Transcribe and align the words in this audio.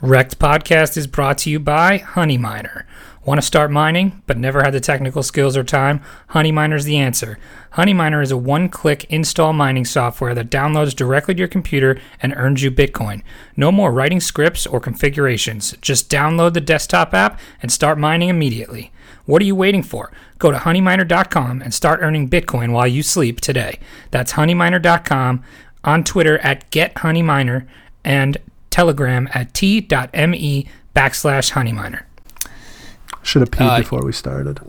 Wrecked 0.00 0.38
Podcast 0.38 0.96
is 0.96 1.08
brought 1.08 1.38
to 1.38 1.50
you 1.50 1.58
by 1.58 1.96
Honey 1.96 2.38
Miner. 2.38 2.86
Want 3.24 3.40
to 3.40 3.46
start 3.46 3.72
mining, 3.72 4.22
but 4.28 4.38
never 4.38 4.62
had 4.62 4.72
the 4.72 4.78
technical 4.78 5.24
skills 5.24 5.56
or 5.56 5.64
time? 5.64 6.00
Honey 6.28 6.52
Miner's 6.52 6.84
the 6.84 6.96
answer. 6.96 7.36
Honey 7.72 7.92
Miner 7.92 8.22
is 8.22 8.30
a 8.30 8.36
one 8.36 8.68
click 8.68 9.06
install 9.10 9.52
mining 9.52 9.84
software 9.84 10.36
that 10.36 10.50
downloads 10.50 10.94
directly 10.94 11.34
to 11.34 11.38
your 11.40 11.48
computer 11.48 12.00
and 12.22 12.32
earns 12.36 12.62
you 12.62 12.70
Bitcoin. 12.70 13.22
No 13.56 13.72
more 13.72 13.90
writing 13.90 14.20
scripts 14.20 14.68
or 14.68 14.78
configurations. 14.78 15.74
Just 15.80 16.08
download 16.08 16.54
the 16.54 16.60
desktop 16.60 17.12
app 17.12 17.40
and 17.60 17.72
start 17.72 17.98
mining 17.98 18.28
immediately. 18.28 18.92
What 19.26 19.42
are 19.42 19.46
you 19.46 19.56
waiting 19.56 19.82
for? 19.82 20.12
Go 20.38 20.52
to 20.52 20.58
honeyminer.com 20.58 21.60
and 21.60 21.74
start 21.74 21.98
earning 22.02 22.30
Bitcoin 22.30 22.70
while 22.70 22.86
you 22.86 23.02
sleep 23.02 23.40
today. 23.40 23.80
That's 24.12 24.34
honeyminer.com, 24.34 25.42
on 25.82 26.04
Twitter 26.04 26.38
at 26.38 26.70
GetHoneyMiner, 26.70 27.66
and 28.04 28.38
Telegram 28.70 29.28
at 29.32 29.54
t.me 29.54 30.66
backslash 30.94 31.52
honeyminer. 31.52 32.02
Should 33.22 33.42
have 33.42 33.50
peed 33.50 33.68
Uh, 33.68 33.78
before 33.78 34.04
we 34.04 34.12
started. 34.12 34.60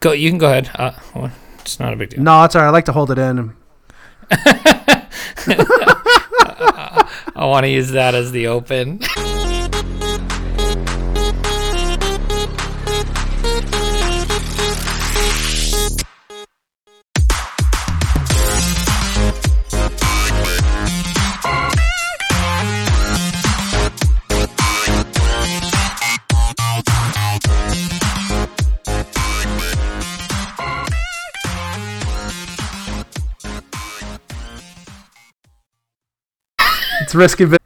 Go. 0.00 0.12
You 0.12 0.30
can 0.30 0.38
go 0.38 0.48
ahead. 0.50 0.70
Uh, 0.74 0.92
well, 1.14 1.30
it's 1.60 1.78
not 1.80 1.92
a 1.92 1.96
big 1.96 2.10
deal. 2.10 2.22
No, 2.22 2.44
it's 2.44 2.54
alright. 2.56 2.68
I 2.68 2.70
like 2.72 2.84
to 2.86 2.92
hold 2.92 3.10
it 3.10 3.18
in. 3.18 3.54
I 7.36 7.44
want 7.46 7.64
to 7.64 7.68
use 7.70 7.90
that 7.92 8.14
as 8.14 8.32
the 8.32 8.46
open. 8.48 9.00
It's 37.08 37.14
risky. 37.14 37.46
Bit. 37.46 37.62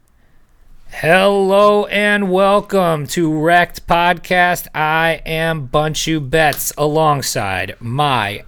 Hello 0.87 1.85
and 1.87 2.31
welcome 2.31 3.05
to 3.07 3.37
Wrecked 3.41 3.85
Podcast. 3.85 4.69
I 4.73 5.21
am 5.25 5.67
Bunchu 5.67 6.29
Betts 6.29 6.71
alongside 6.77 7.75
my 7.81 8.45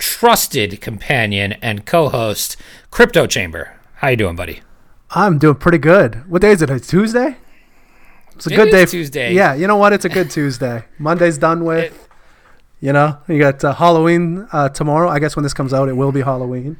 trusted 0.00 0.80
companion 0.80 1.52
and 1.62 1.86
co-host, 1.86 2.56
Crypto 2.90 3.28
Chamber. 3.28 3.78
How 3.94 4.08
you 4.08 4.16
doing, 4.16 4.34
buddy? 4.34 4.62
I'm 5.10 5.38
doing 5.38 5.54
pretty 5.54 5.78
good. 5.78 6.28
What 6.28 6.42
day 6.42 6.50
is 6.50 6.60
it? 6.60 6.70
It's 6.70 6.88
Tuesday. 6.88 7.36
It's 8.34 8.48
a 8.48 8.52
It 8.52 8.56
good 8.56 8.70
day. 8.72 8.84
Tuesday. 8.84 9.32
Yeah, 9.32 9.54
you 9.54 9.68
know 9.68 9.76
what? 9.76 9.92
It's 9.92 10.06
a 10.06 10.08
good 10.08 10.32
Tuesday. 10.32 10.86
Monday's 10.98 11.38
done 11.38 11.64
with. 11.64 12.08
you 12.80 12.92
know, 12.92 13.16
you 13.28 13.38
got 13.38 13.62
uh, 13.62 13.72
Halloween 13.74 14.48
uh, 14.50 14.70
tomorrow. 14.70 15.08
I 15.08 15.20
guess 15.20 15.36
when 15.36 15.44
this 15.44 15.54
comes 15.54 15.72
out, 15.72 15.88
it 15.88 15.96
will 15.96 16.10
be 16.10 16.22
Halloween. 16.22 16.78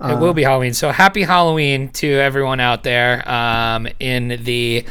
It 0.00 0.18
will 0.18 0.32
be 0.32 0.44
Halloween. 0.44 0.74
So 0.74 0.92
happy 0.92 1.22
Halloween 1.22 1.88
to 1.94 2.08
everyone 2.08 2.60
out 2.60 2.84
there 2.84 3.28
um, 3.28 3.88
in 3.98 4.38
the 4.44 4.84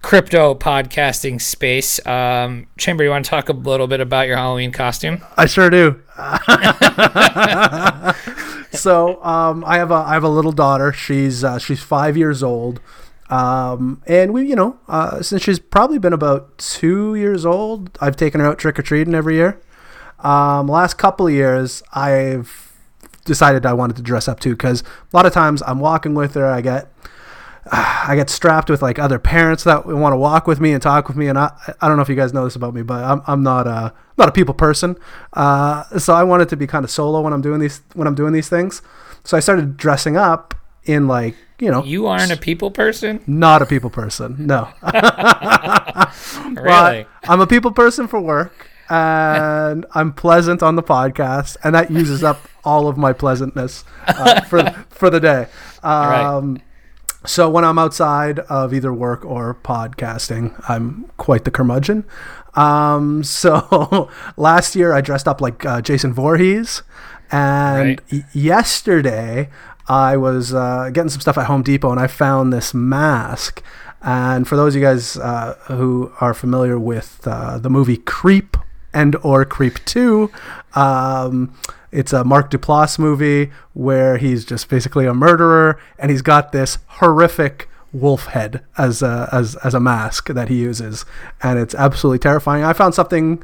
crypto 0.00 0.54
podcasting 0.54 1.40
space. 1.40 2.04
Um, 2.06 2.66
Chamber, 2.78 3.04
you 3.04 3.10
want 3.10 3.26
to 3.26 3.30
talk 3.30 3.50
a 3.50 3.52
little 3.52 3.86
bit 3.86 4.00
about 4.00 4.26
your 4.26 4.36
Halloween 4.36 4.72
costume? 4.72 5.22
I 5.36 5.46
sure 5.46 5.68
do. 5.68 6.00
so 8.72 9.22
um, 9.22 9.64
I 9.66 9.76
have 9.76 9.90
a 9.90 9.94
I 9.94 10.14
have 10.14 10.24
a 10.24 10.28
little 10.28 10.52
daughter. 10.52 10.92
She's 10.92 11.44
uh, 11.44 11.58
she's 11.58 11.82
five 11.82 12.16
years 12.16 12.42
old, 12.42 12.80
um, 13.28 14.02
and 14.06 14.32
we 14.32 14.48
you 14.48 14.56
know 14.56 14.78
uh, 14.88 15.22
since 15.22 15.42
she's 15.42 15.58
probably 15.58 15.98
been 15.98 16.14
about 16.14 16.56
two 16.56 17.14
years 17.14 17.44
old, 17.44 17.98
I've 18.00 18.16
taken 18.16 18.40
her 18.40 18.46
out 18.46 18.58
trick 18.58 18.78
or 18.78 18.82
treating 18.82 19.14
every 19.14 19.34
year. 19.34 19.60
Um, 20.20 20.68
last 20.68 20.94
couple 20.94 21.26
of 21.26 21.32
years, 21.32 21.82
I've 21.92 22.67
decided 23.28 23.64
I 23.64 23.74
wanted 23.74 23.94
to 23.96 24.02
dress 24.02 24.26
up 24.26 24.40
too 24.40 24.50
because 24.50 24.82
a 24.82 25.16
lot 25.16 25.26
of 25.26 25.32
times 25.32 25.62
I'm 25.64 25.78
walking 25.78 26.14
with 26.14 26.34
her, 26.34 26.46
I 26.46 26.60
get 26.60 26.92
I 27.70 28.14
get 28.16 28.30
strapped 28.30 28.70
with 28.70 28.82
like 28.82 28.98
other 28.98 29.18
parents 29.18 29.64
that 29.64 29.86
want 29.86 30.12
to 30.12 30.16
walk 30.16 30.46
with 30.46 30.58
me 30.60 30.72
and 30.72 30.82
talk 30.82 31.06
with 31.06 31.16
me, 31.16 31.28
and 31.28 31.38
I 31.38 31.52
I 31.80 31.88
don't 31.88 31.96
know 31.96 32.02
if 32.02 32.08
you 32.08 32.14
guys 32.16 32.32
know 32.32 32.44
this 32.44 32.56
about 32.56 32.74
me, 32.74 32.82
but 32.82 33.04
I'm 33.04 33.22
I'm 33.26 33.42
not 33.42 33.66
a 33.66 33.92
not 34.16 34.28
a 34.28 34.32
people 34.32 34.54
person, 34.54 34.96
uh, 35.34 35.84
so 35.98 36.14
I 36.14 36.24
wanted 36.24 36.48
to 36.48 36.56
be 36.56 36.66
kind 36.66 36.84
of 36.84 36.90
solo 36.90 37.20
when 37.20 37.32
I'm 37.32 37.42
doing 37.42 37.60
these 37.60 37.82
when 37.94 38.08
I'm 38.08 38.14
doing 38.14 38.32
these 38.32 38.48
things. 38.48 38.82
So 39.24 39.36
I 39.36 39.40
started 39.40 39.76
dressing 39.76 40.16
up 40.16 40.54
in 40.84 41.06
like 41.06 41.34
you 41.58 41.70
know 41.70 41.84
You 41.84 42.06
aren't 42.06 42.32
a 42.32 42.36
people 42.36 42.70
person, 42.70 43.22
not 43.26 43.60
a 43.60 43.66
people 43.66 43.90
person, 43.90 44.46
no. 44.46 44.68
really? 46.52 47.06
I'm 47.24 47.40
a 47.40 47.46
people 47.46 47.72
person 47.72 48.08
for 48.08 48.20
work, 48.20 48.67
and 48.90 49.84
I'm 49.94 50.12
pleasant 50.12 50.62
on 50.62 50.76
the 50.76 50.82
podcast, 50.82 51.56
and 51.64 51.74
that 51.74 51.90
uses 51.90 52.22
up 52.24 52.40
all 52.64 52.88
of 52.88 52.96
my 52.96 53.12
pleasantness 53.12 53.84
uh, 54.06 54.40
for 54.42 54.62
for 54.90 55.10
the 55.10 55.20
day. 55.20 55.46
Right. 55.82 56.22
Um, 56.24 56.60
So 57.24 57.50
when 57.50 57.64
I'm 57.64 57.78
outside 57.78 58.38
of 58.48 58.72
either 58.72 58.92
work 58.94 59.24
or 59.24 59.54
podcasting, 59.64 60.54
I'm 60.68 61.10
quite 61.16 61.44
the 61.44 61.50
curmudgeon. 61.50 62.04
Um, 62.54 63.22
so 63.42 64.08
last 64.36 64.76
year 64.76 64.92
I 64.92 65.00
dressed 65.00 65.26
up 65.28 65.40
like 65.40 65.64
uh, 65.66 65.80
Jason 65.82 66.12
Voorhees, 66.14 66.82
and 67.30 68.00
Right. 68.12 68.24
yesterday 68.34 69.50
I 69.88 70.16
was 70.16 70.54
uh, 70.54 70.90
getting 70.92 71.10
some 71.10 71.20
stuff 71.20 71.36
at 71.38 71.46
Home 71.46 71.62
Depot, 71.62 71.90
and 71.90 72.00
I 72.00 72.06
found 72.06 72.52
this 72.52 72.72
mask. 72.72 73.62
And 74.00 74.46
for 74.46 74.54
those 74.56 74.74
of 74.76 74.80
you 74.80 74.86
guys 74.86 75.16
uh, 75.16 75.54
who 75.66 76.12
are 76.20 76.32
familiar 76.34 76.78
with 76.78 77.20
uh, 77.26 77.58
the 77.58 77.68
movie 77.70 77.96
Creep 77.96 78.56
and 78.92 79.16
or 79.22 79.44
Creep 79.44 79.84
Two, 79.84 80.30
um, 80.74 81.54
it's 81.90 82.12
a 82.12 82.24
Mark 82.24 82.50
Duplass 82.50 82.98
movie 82.98 83.50
where 83.72 84.18
he's 84.18 84.44
just 84.44 84.68
basically 84.68 85.06
a 85.06 85.14
murderer, 85.14 85.80
and 85.98 86.10
he's 86.10 86.22
got 86.22 86.52
this 86.52 86.78
horrific 86.86 87.68
wolf 87.92 88.26
head 88.26 88.62
as 88.76 89.00
a, 89.02 89.28
as 89.32 89.56
as 89.56 89.72
a 89.74 89.80
mask 89.80 90.28
that 90.28 90.48
he 90.48 90.56
uses, 90.56 91.04
and 91.42 91.58
it's 91.58 91.74
absolutely 91.74 92.18
terrifying. 92.18 92.64
I 92.64 92.72
found 92.72 92.94
something. 92.94 93.42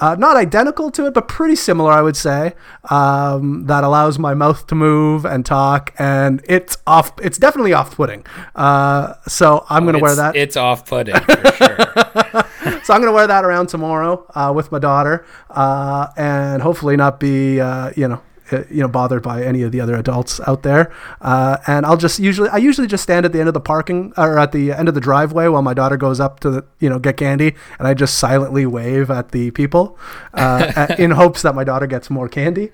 Uh, 0.00 0.16
not 0.18 0.36
identical 0.36 0.90
to 0.90 1.06
it, 1.06 1.14
but 1.14 1.28
pretty 1.28 1.54
similar, 1.54 1.92
I 1.92 2.02
would 2.02 2.16
say. 2.16 2.54
Um, 2.90 3.66
that 3.66 3.84
allows 3.84 4.18
my 4.18 4.34
mouth 4.34 4.66
to 4.66 4.74
move 4.74 5.24
and 5.24 5.46
talk, 5.46 5.94
and 6.00 6.42
it's 6.48 6.76
off. 6.84 7.12
It's 7.22 7.38
definitely 7.38 7.74
off-putting. 7.74 8.26
Uh, 8.56 9.14
so 9.28 9.64
I'm 9.70 9.84
gonna 9.84 10.00
wear 10.00 10.16
that. 10.16 10.34
It's 10.34 10.56
off-putting 10.56 11.14
for 11.20 11.52
sure. 11.52 11.76
So 12.82 12.94
I'm 12.94 13.00
going 13.00 13.12
to 13.12 13.12
wear 13.12 13.26
that 13.26 13.44
around 13.44 13.68
tomorrow 13.68 14.26
uh, 14.34 14.52
with 14.54 14.72
my 14.72 14.78
daughter, 14.78 15.26
uh, 15.50 16.08
and 16.16 16.62
hopefully 16.62 16.96
not 16.96 17.20
be, 17.20 17.60
uh, 17.60 17.92
you 17.96 18.08
know, 18.08 18.22
you 18.70 18.80
know, 18.80 18.88
bothered 18.88 19.22
by 19.22 19.42
any 19.42 19.62
of 19.62 19.72
the 19.72 19.80
other 19.80 19.94
adults 19.96 20.40
out 20.46 20.62
there. 20.62 20.92
Uh, 21.20 21.56
and 21.66 21.84
I'll 21.86 21.96
just 21.96 22.18
usually, 22.18 22.48
I 22.50 22.56
usually 22.58 22.86
just 22.86 23.02
stand 23.02 23.24
at 23.26 23.32
the 23.32 23.38
end 23.40 23.48
of 23.48 23.54
the 23.54 23.60
parking 23.60 24.12
or 24.16 24.38
at 24.38 24.52
the 24.52 24.72
end 24.72 24.88
of 24.88 24.94
the 24.94 25.00
driveway 25.00 25.48
while 25.48 25.62
my 25.62 25.74
daughter 25.74 25.96
goes 25.96 26.20
up 26.20 26.40
to 26.40 26.50
the, 26.50 26.64
you 26.80 26.88
know, 26.88 26.98
get 26.98 27.16
candy, 27.16 27.54
and 27.78 27.88
I 27.88 27.94
just 27.94 28.18
silently 28.18 28.66
wave 28.66 29.10
at 29.10 29.30
the 29.32 29.50
people 29.50 29.98
uh, 30.34 30.86
in 30.98 31.10
hopes 31.12 31.42
that 31.42 31.54
my 31.54 31.64
daughter 31.64 31.86
gets 31.86 32.10
more 32.10 32.28
candy. 32.28 32.72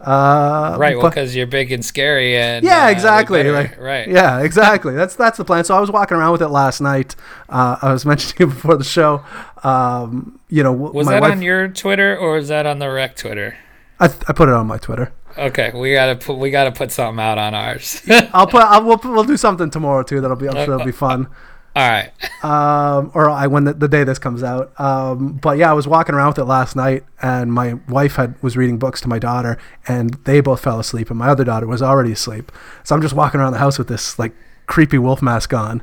Uh, 0.00 0.76
right. 0.78 0.96
Well, 0.96 1.08
because 1.10 1.36
you're 1.36 1.46
big 1.46 1.70
and 1.70 1.84
scary, 1.84 2.36
and 2.36 2.64
yeah, 2.64 2.86
uh, 2.86 2.90
exactly. 2.90 3.38
better- 3.40 3.52
Like, 3.52 3.78
right. 3.78 4.08
Yeah, 4.08 4.40
exactly. 4.40 4.94
That's 4.94 5.14
that's 5.14 5.38
the 5.38 5.44
plan. 5.44 5.62
So 5.64 5.76
I 5.76 5.80
was 5.80 5.90
walking 5.90 6.16
around 6.16 6.32
with 6.32 6.42
it 6.42 6.48
last 6.48 6.80
night. 6.80 7.14
Uh, 7.48 7.76
I 7.80 7.92
was 7.92 8.04
mentioning 8.10 8.48
it 8.50 8.54
before 8.54 8.76
the 8.76 8.84
show. 8.84 9.22
Um, 9.62 10.40
you 10.48 10.62
know, 10.64 10.72
Was 10.72 11.06
that 11.06 11.22
wife. 11.22 11.32
on 11.32 11.42
your 11.42 11.68
Twitter 11.68 12.16
or 12.16 12.34
was 12.36 12.48
that 12.48 12.66
on 12.66 12.78
the 12.80 12.90
Rec 12.90 13.14
Twitter? 13.16 13.56
I, 14.00 14.08
th- 14.08 14.22
I 14.26 14.32
put 14.32 14.48
it 14.48 14.54
on 14.54 14.66
my 14.66 14.78
Twitter. 14.78 15.12
Okay, 15.38 15.70
we 15.74 15.92
gotta 15.92 16.16
put 16.16 16.38
we 16.38 16.50
gotta 16.50 16.72
put 16.72 16.90
something 16.90 17.22
out 17.22 17.38
on 17.38 17.54
ours. 17.54 18.02
I'll 18.32 18.46
put. 18.46 18.62
I'll, 18.62 18.84
we'll 18.84 19.00
we'll 19.04 19.24
do 19.24 19.36
something 19.36 19.70
tomorrow 19.70 20.02
too. 20.02 20.20
That'll 20.20 20.36
be. 20.36 20.48
I'm 20.48 20.54
sure 20.64 20.74
it'll 20.74 20.84
be 20.86 20.92
fun. 20.92 21.28
All 21.76 21.88
right. 21.88 22.10
Um, 22.44 23.12
or 23.14 23.30
I 23.30 23.46
when 23.46 23.62
the, 23.64 23.72
the 23.74 23.86
day 23.86 24.02
this 24.02 24.18
comes 24.18 24.42
out. 24.42 24.72
Um, 24.80 25.34
but 25.34 25.56
yeah, 25.56 25.70
I 25.70 25.72
was 25.72 25.86
walking 25.86 26.14
around 26.14 26.28
with 26.30 26.38
it 26.38 26.44
last 26.44 26.74
night, 26.74 27.04
and 27.22 27.52
my 27.52 27.74
wife 27.88 28.16
had 28.16 28.42
was 28.42 28.56
reading 28.56 28.78
books 28.78 29.00
to 29.02 29.08
my 29.08 29.20
daughter, 29.20 29.56
and 29.86 30.14
they 30.24 30.40
both 30.40 30.60
fell 30.62 30.80
asleep, 30.80 31.10
and 31.10 31.18
my 31.18 31.28
other 31.28 31.44
daughter 31.44 31.66
was 31.66 31.80
already 31.80 32.12
asleep. 32.12 32.50
So 32.82 32.94
I'm 32.94 33.02
just 33.02 33.14
walking 33.14 33.40
around 33.40 33.52
the 33.52 33.58
house 33.58 33.78
with 33.78 33.86
this 33.88 34.18
like 34.18 34.32
creepy 34.66 34.98
wolf 34.98 35.22
mask 35.22 35.54
on. 35.54 35.82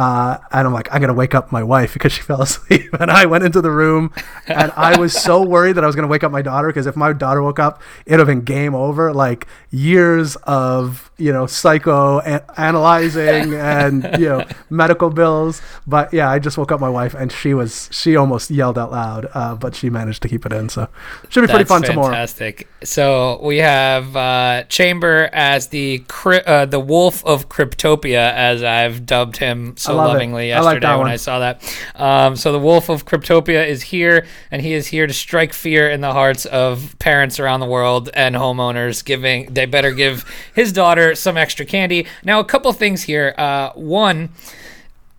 Uh, 0.00 0.38
and 0.50 0.66
I'm 0.66 0.72
like, 0.72 0.88
I'm 0.90 1.02
gonna 1.02 1.12
wake 1.12 1.34
up 1.34 1.52
my 1.52 1.62
wife 1.62 1.92
because 1.92 2.10
she 2.12 2.22
fell 2.22 2.40
asleep. 2.40 2.88
And 2.98 3.10
I 3.10 3.26
went 3.26 3.44
into 3.44 3.60
the 3.60 3.70
room, 3.70 4.14
and 4.46 4.72
I 4.74 4.98
was 4.98 5.12
so 5.12 5.42
worried 5.42 5.74
that 5.74 5.84
I 5.84 5.86
was 5.86 5.94
gonna 5.94 6.08
wake 6.08 6.24
up 6.24 6.32
my 6.32 6.40
daughter 6.40 6.68
because 6.68 6.86
if 6.86 6.96
my 6.96 7.12
daughter 7.12 7.42
woke 7.42 7.58
up, 7.58 7.82
it'd 8.06 8.18
have 8.18 8.26
been 8.26 8.40
game 8.40 8.74
over. 8.74 9.12
Like 9.12 9.46
years 9.70 10.36
of 10.36 11.09
you 11.20 11.32
know 11.32 11.46
psycho 11.46 12.20
analyzing 12.56 13.54
and 13.54 14.04
you 14.18 14.28
know 14.28 14.44
medical 14.70 15.10
bills. 15.10 15.60
But 15.86 16.12
yeah, 16.12 16.30
I 16.30 16.38
just 16.38 16.58
woke 16.58 16.72
up 16.72 16.80
my 16.80 16.88
wife, 16.88 17.14
and 17.14 17.30
she 17.30 17.54
was 17.54 17.88
she 17.92 18.16
almost 18.16 18.50
yelled 18.50 18.78
out 18.78 18.90
loud, 18.90 19.28
uh, 19.34 19.54
but 19.54 19.74
she 19.74 19.90
managed 19.90 20.22
to 20.22 20.28
keep 20.28 20.46
it 20.46 20.52
in. 20.52 20.68
So 20.68 20.88
should 21.28 21.42
be 21.42 21.46
pretty 21.46 21.64
That's 21.64 21.68
fun 21.68 21.82
tomorrow. 21.82 22.08
fantastic. 22.08 22.68
So 22.82 23.38
we 23.42 23.58
have 23.58 24.16
uh, 24.16 24.64
Chamber 24.68 25.28
as 25.32 25.68
the 25.68 26.02
uh, 26.24 26.66
the 26.66 26.80
Wolf 26.80 27.24
of 27.24 27.48
Cryptopia, 27.48 28.32
as 28.32 28.62
I've 28.62 29.04
dubbed 29.06 29.36
him 29.36 29.76
so 29.76 29.94
love 29.94 30.10
it. 30.10 30.12
lovingly 30.14 30.52
I 30.52 30.60
like 30.60 30.74
yesterday 30.74 30.90
when 30.92 30.98
one. 30.98 31.10
I 31.10 31.16
saw 31.16 31.38
that. 31.40 31.76
Um, 31.96 32.36
so 32.36 32.52
the 32.52 32.58
Wolf 32.58 32.88
of 32.88 33.04
Cryptopia 33.04 33.66
is 33.66 33.82
here, 33.82 34.26
and 34.50 34.62
he 34.62 34.72
is 34.72 34.86
here 34.86 35.06
to 35.06 35.12
strike 35.12 35.52
fear 35.52 35.90
in 35.90 36.00
the 36.00 36.12
hearts 36.12 36.46
of 36.46 36.96
parents 36.98 37.38
around 37.38 37.60
the 37.60 37.66
world 37.66 38.08
and 38.14 38.34
homeowners. 38.34 39.04
Giving 39.04 39.52
they 39.52 39.66
better 39.66 39.92
give 39.92 40.24
his 40.54 40.72
daughter 40.72 41.09
some 41.14 41.36
extra 41.36 41.64
candy. 41.66 42.06
Now, 42.24 42.40
a 42.40 42.44
couple 42.44 42.72
things 42.72 43.02
here. 43.02 43.34
Uh, 43.38 43.70
one, 43.72 44.30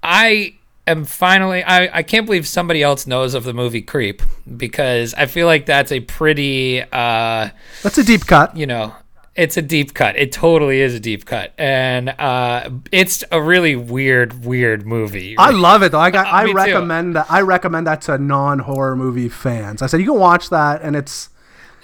I 0.04 0.56
am 0.88 1.06
finally 1.06 1.64
I, 1.64 2.00
I 2.00 2.04
can't 2.04 2.26
believe 2.26 2.48
somebody 2.48 2.82
else 2.82 3.06
knows 3.06 3.36
of 3.36 3.44
the 3.44 3.54
movie 3.54 3.84
Creep 3.84 4.22
because 4.58 5.14
I 5.14 5.28
feel 5.28 5.46
like 5.46 5.68
that's 5.68 5.92
a 5.92 6.00
pretty 6.00 6.82
uh 6.82 7.50
That's 7.84 7.98
a 8.00 8.04
deep 8.04 8.26
cut. 8.26 8.58
you 8.58 8.66
know 8.66 8.96
it's 9.36 9.56
a 9.58 9.62
deep 9.62 9.94
cut 9.94 10.16
it 10.18 10.32
totally 10.32 10.82
is 10.82 10.96
a 10.96 11.00
deep 11.00 11.26
cut 11.26 11.54
and 11.58 12.10
uh 12.10 12.68
it's 12.92 13.24
a 13.32 13.42
really 13.42 13.76
weird 13.76 14.44
weird 14.44 14.86
movie 14.88 15.38
I 15.38 15.52
love 15.52 15.84
it 15.84 15.92
though. 15.92 16.00
I 16.00 16.10
got, 16.10 16.26
I 16.26 16.46
Me 16.46 16.52
too. 16.52 16.58
recommend 16.58 17.16
that. 17.16 17.28
I 17.30 17.42
recommend 17.42 17.86
that 17.88 18.02
to 18.04 18.18
non 18.18 18.60
horror 18.60 18.96
movie 18.96 19.30
fans. 19.30 19.82
I 19.84 19.86
said 19.86 20.00
you 20.02 20.08
can 20.08 20.20
watch 20.20 20.50
that, 20.50 20.82
and 20.82 20.96
it's 20.96 21.30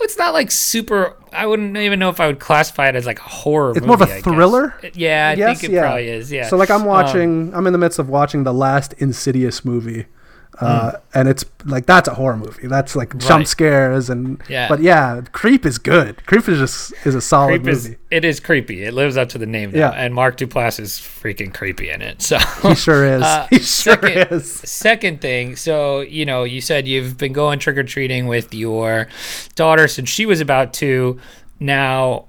it's 0.01 0.17
not 0.17 0.33
like 0.33 0.51
super 0.51 1.15
I 1.33 1.45
wouldn't 1.45 1.75
even 1.77 1.99
know 1.99 2.09
if 2.09 2.19
I 2.19 2.27
would 2.27 2.39
classify 2.39 2.88
it 2.89 2.95
as 2.95 3.05
like 3.05 3.19
a 3.19 3.23
horror 3.23 3.71
It's 3.71 3.79
movie, 3.81 3.88
more 3.88 3.95
of 3.95 4.01
a 4.01 4.05
I 4.05 4.07
guess. 4.07 4.23
thriller? 4.23 4.73
yeah 4.94 5.29
I 5.29 5.38
Yes, 5.38 5.59
think 5.61 5.71
it 5.71 5.75
yeah. 5.75 5.81
probably 5.81 6.07
is 6.09 6.31
yeah 6.31 6.47
So 6.47 6.57
like 6.57 6.69
I'm 6.69 6.81
Um, 6.81 6.88
watching, 6.88 7.53
I'm 7.53 7.65
in 7.67 7.73
the 7.73 7.79
midst 7.79 7.99
of 7.99 8.09
watching 8.09 8.44
the 8.44 8.53
last 8.53 8.94
Insidious 8.94 9.63
movie, 9.65 10.05
uh, 10.59 10.94
and 11.13 11.27
it's 11.27 11.45
like 11.65 11.86
that's 11.86 12.07
a 12.07 12.13
horror 12.15 12.36
movie. 12.38 12.68
That's 12.68 12.95
like 12.95 13.15
jump 13.18 13.45
scares 13.48 14.09
and 14.09 14.42
Yeah. 14.50 14.68
But 14.68 14.81
yeah, 14.81 15.21
Creep 15.31 15.65
is 15.65 15.77
good. 15.77 16.25
Creep 16.25 16.48
is 16.50 16.57
just 16.59 16.94
is 17.06 17.13
a 17.15 17.21
solid 17.21 17.62
Creep 17.63 17.68
is 17.68 17.83
movie. 17.89 17.98
it 18.12 18.25
is 18.25 18.39
creepy. 18.39 18.83
It 18.83 18.94
lives 18.94 19.18
up 19.18 19.30
to 19.30 19.38
the 19.38 19.45
name 19.45 19.71
now. 19.71 19.77
Yeah. 19.80 19.92
And 19.92 20.13
Mark 20.15 20.38
Duplass 20.38 20.80
is 20.80 20.94
freaking 20.94 21.54
creepy 21.54 21.89
in 21.89 22.01
it. 22.01 22.21
So 22.21 22.38
He 22.63 22.75
sure 22.75 23.06
is. 23.06 23.21
Uh, 23.27 23.48
he 23.50 23.59
sure 23.59 23.94
second, 23.94 24.27
is. 24.31 24.51
second 24.51 25.21
thing, 25.21 25.56
so 25.56 26.01
you 26.01 26.25
know, 26.25 26.44
you 26.44 26.62
said 26.62 26.88
you've 26.88 27.18
been 27.18 27.33
going 27.33 27.60
trick 27.60 27.77
or 27.77 27.83
treating 27.83 28.25
with 28.27 28.53
your 28.53 29.07
daughter 29.56 29.88
since 29.88 30.10
she 30.10 30.25
was 30.25 30.42
about 30.42 30.74
two. 30.74 31.19
Now, 31.60 32.25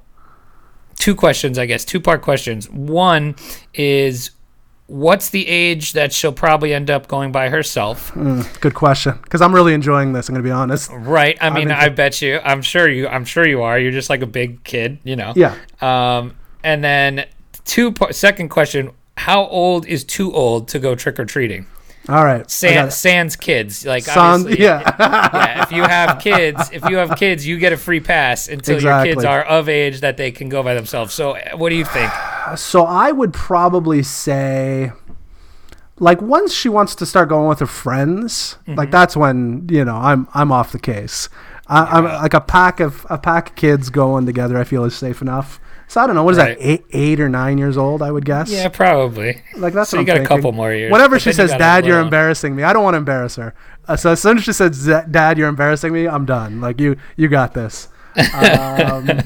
two 0.97 1.15
questions, 1.15 1.59
I 1.59 1.67
guess, 1.67 1.85
two 1.85 2.01
part 2.01 2.23
questions. 2.23 2.69
One 2.71 3.37
is, 3.75 4.31
what's 4.89 5.31
the 5.31 5.47
age 5.47 5.93
that 5.93 6.13
she'll 6.13 6.33
probably 6.33 6.75
end 6.75 6.91
up 6.91 7.07
going 7.07 7.31
by 7.31 7.51
herself? 7.51 8.13
Good 8.61 8.75
question. 8.75 9.19
Because 9.23 9.41
I'm 9.41 9.55
really 9.55 9.75
enjoying 9.75 10.13
this. 10.13 10.29
I'm 10.29 10.35
gonna 10.35 10.43
be 10.43 10.51
honest. 10.51 10.91
Right. 10.93 11.39
I 11.41 11.51
mean, 11.51 11.65
into- 11.71 11.79
I 11.79 11.91
bet 11.91 12.21
you. 12.21 12.41
I'm 12.43 12.63
sure 12.63 12.89
you. 12.89 13.07
I'm 13.07 13.25
sure 13.25 13.47
you 13.47 13.63
are. 13.63 13.79
You're 13.79 13.93
just 13.93 14.11
like 14.11 14.23
a 14.23 14.27
big 14.27 14.65
kid, 14.65 14.99
you 15.05 15.15
know. 15.15 15.33
Yeah. 15.37 15.55
Um, 15.81 16.35
and 16.65 16.83
then 16.83 17.27
two. 17.65 17.95
Second 18.11 18.49
question: 18.49 18.91
How 19.19 19.47
old 19.47 19.87
is 19.87 20.03
too 20.05 20.33
old 20.33 20.69
to 20.69 20.79
go 20.79 20.95
trick 20.95 21.21
or 21.21 21.25
treating? 21.25 21.67
All 22.09 22.25
right. 22.25 22.39
Got 22.63 22.93
Sans, 22.93 23.37
kids, 23.37 23.85
like 23.85 24.05
Sans- 24.05 24.43
obviously, 24.43 24.65
yeah. 24.65 24.97
yeah. 24.99 25.63
If 25.65 25.73
you 25.73 25.83
have 25.83 26.19
kids, 26.23 26.71
if 26.73 26.89
you 26.89 26.97
have 26.97 27.19
kids, 27.19 27.47
you 27.47 27.59
get 27.59 27.73
a 27.73 27.77
free 27.77 28.01
pass 28.01 28.49
until 28.49 28.77
Exactly. 28.77 29.09
your 29.11 29.17
kids 29.17 29.25
are 29.27 29.43
of 29.45 29.69
age 29.69 30.01
that 30.01 30.17
they 30.17 30.31
can 30.31 30.49
go 30.49 30.63
by 30.63 30.73
themselves. 30.75 31.13
So, 31.13 31.37
what 31.57 31.69
do 31.69 31.75
you 31.77 31.85
think? 31.85 32.11
So 32.57 32.85
I 32.85 33.13
would 33.13 33.35
probably 33.35 34.03
say, 34.03 34.93
like, 35.99 36.23
once 36.23 36.55
she 36.55 36.69
wants 36.71 36.95
to 36.95 37.05
start 37.07 37.29
going 37.29 37.49
with 37.49 37.59
her 37.61 37.67
friends, 37.67 38.57
Mm-hmm. 38.63 38.75
like 38.79 38.91
that's 38.91 39.17
when 39.17 39.67
you 39.71 39.85
know 39.85 39.97
I'm 39.97 40.29
I'm 40.33 40.51
off 40.51 40.73
the 40.73 40.79
case. 40.79 41.29
I, 41.67 41.85
I'm 41.85 42.05
like 42.05 42.33
a 42.35 42.41
pack 42.41 42.81
of 42.81 43.07
a 43.11 43.19
pack 43.19 43.51
of 43.51 43.57
kids 43.57 43.91
going 43.91 44.25
together. 44.25 44.57
I 44.57 44.65
feel 44.65 44.85
is 44.85 44.97
safe 44.97 45.21
enough. 45.21 45.61
So 45.89 46.01
I 46.03 46.07
don't 46.07 46.15
know 46.15 46.23
what 46.23 46.33
is 46.35 46.39
Right. 46.39 46.57
that 46.59 46.65
eight 46.67 46.85
eight 46.93 47.19
or 47.21 47.29
nine 47.29 47.57
years 47.59 47.77
old? 47.77 48.03
I 48.03 48.11
would 48.13 48.25
guess. 48.27 48.51
Yeah, 48.51 48.69
probably. 48.69 49.43
Like 49.57 49.73
that's 49.75 49.91
So 49.91 49.97
what 49.97 50.07
you 50.07 50.13
I'm 50.13 50.19
got 50.19 50.25
a 50.25 50.29
couple 50.29 50.53
more 50.53 50.73
years. 50.73 50.93
Whatever 50.93 51.19
she 51.19 51.31
then 51.33 51.45
you 51.45 51.49
says, 51.49 51.59
"Dad, 51.59 51.87
you're 51.87 52.01
embarrassing 52.01 52.55
me," 52.55 52.63
I 52.63 52.73
don't 52.73 52.85
want 52.85 52.95
to 52.95 52.99
embarrass 52.99 53.37
her. 53.37 53.55
Uh, 53.89 53.97
so 53.97 54.13
as 54.13 54.21
soon 54.21 54.37
as 54.39 54.45
she 54.45 54.53
says, 54.53 54.87
"Dad, 55.11 55.39
you're 55.39 55.49
embarrassing 55.49 55.93
me," 55.93 56.07
I'm 56.07 56.27
done. 56.27 56.61
Like 56.61 56.79
you, 56.81 56.97
you 57.17 57.29
got 57.29 57.55
this. 57.55 57.89
Um, 58.35 59.23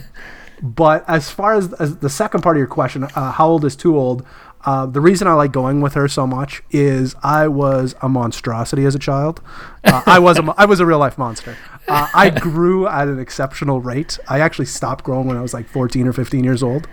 but 0.63 1.05
as 1.09 1.29
far 1.31 1.55
as, 1.55 1.73
as 1.75 1.97
the 1.97 2.09
second 2.11 2.43
part 2.43 2.57
of 2.57 2.59
your 2.59 2.67
question, 2.69 3.03
uh, 3.05 3.33
how 3.33 3.49
old 3.49 3.65
is 3.65 3.75
too 3.75 3.97
old? 3.99 4.25
Uh, 4.65 4.87
the 4.87 5.01
reason 5.01 5.27
I 5.27 5.33
like 5.33 5.51
going 5.53 5.81
with 5.81 5.95
her 5.95 6.07
so 6.09 6.27
much 6.27 6.63
is 6.71 7.15
I 7.23 7.49
was 7.49 7.95
a 8.01 8.09
monstrosity 8.09 8.85
as 8.85 8.95
a 8.95 8.99
child. 8.99 9.41
Uh, 9.85 10.03
I 10.07 10.19
was 10.21 10.39
a, 10.39 10.55
I 10.57 10.65
was 10.67 10.79
a 10.81 10.87
real 10.87 10.99
life 10.99 11.19
monster. 11.19 11.57
Uh, 11.89 12.07
I 12.15 12.31
grew 12.31 12.87
at 12.87 13.09
an 13.09 13.19
exceptional 13.19 13.81
rate. 13.81 14.19
I 14.29 14.39
actually 14.41 14.67
stopped 14.67 15.05
growing 15.05 15.27
when 15.27 15.37
I 15.37 15.41
was 15.43 15.53
like 15.53 15.69
14 15.69 16.07
or 16.07 16.13
15 16.13 16.45
years 16.45 16.63
old. 16.63 16.87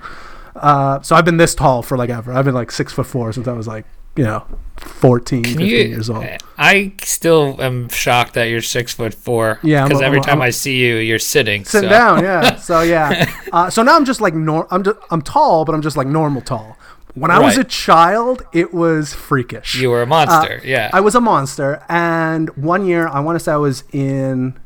Uh, 0.56 1.00
so 1.01 1.16
I've 1.16 1.25
been 1.25 1.38
this 1.38 1.54
tall 1.56 1.83
for 1.83 1.95
like 1.95 2.10
ever. 2.10 2.33
I've 2.33 2.45
been 2.45 2.56
like 2.56 2.71
six 2.71 2.92
foot 2.92 3.06
four 3.06 3.31
since 3.33 3.48
I 3.48 3.54
was 3.54 3.68
like, 3.68 3.86
you 4.16 4.24
know, 4.24 4.45
14, 4.77 5.44
15 5.44 5.60
You- 5.66 5.77
years 5.77 6.10
old. 6.10 6.25
I 6.57 6.94
still 7.04 7.62
am 7.62 7.88
shocked 7.89 8.33
that 8.33 8.45
you're 8.45 8.62
six 8.62 8.94
foot 8.94 9.13
four. 9.13 9.60
Yeah, 9.63 9.88
because 9.88 10.01
every 10.01 10.18
I'm- 10.18 10.24
time 10.25 10.42
I'm- 10.42 10.48
I 10.48 10.50
see 10.50 10.77
you, 10.77 10.95
you're 10.95 11.19
sitting. 11.19 11.63
Sitting 11.66 11.89
so- 11.89 11.95
down, 11.95 12.24
yeah. 12.24 12.56
So 12.69 12.81
yeah. 12.81 13.31
Uh, 13.54 13.69
so 13.69 13.83
now 13.83 13.95
I'm 13.95 14.06
just 14.06 14.19
like 14.21 14.33
nor- 14.33 14.68
I'm 14.71 14.83
just 14.83 14.98
I'm 15.12 15.21
tall, 15.21 15.63
but 15.66 15.75
I'm 15.75 15.81
just 15.83 15.95
like 15.95 16.07
normal 16.07 16.42
tall. 16.42 16.77
When 17.19 17.31
I 17.31 17.39
was 17.39 17.57
a 17.57 17.63
child, 17.63 18.44
it 18.54 18.74
was 18.74 19.13
freakish. 19.13 19.75
You 19.75 19.89
were 19.89 20.01
a 20.01 20.07
monster. 20.07 20.62
yeah. 20.63 20.89
Uh, 20.94 20.98
I 20.98 21.00
was 21.01 21.16
a 21.16 21.21
monster, 21.21 21.83
and 21.89 22.50
one 22.56 22.86
year 22.86 23.07
I 23.07 23.19
want 23.19 23.38
to 23.38 23.44
say 23.44 23.51
I 23.51 23.57
was 23.57 23.83
in 23.92 24.57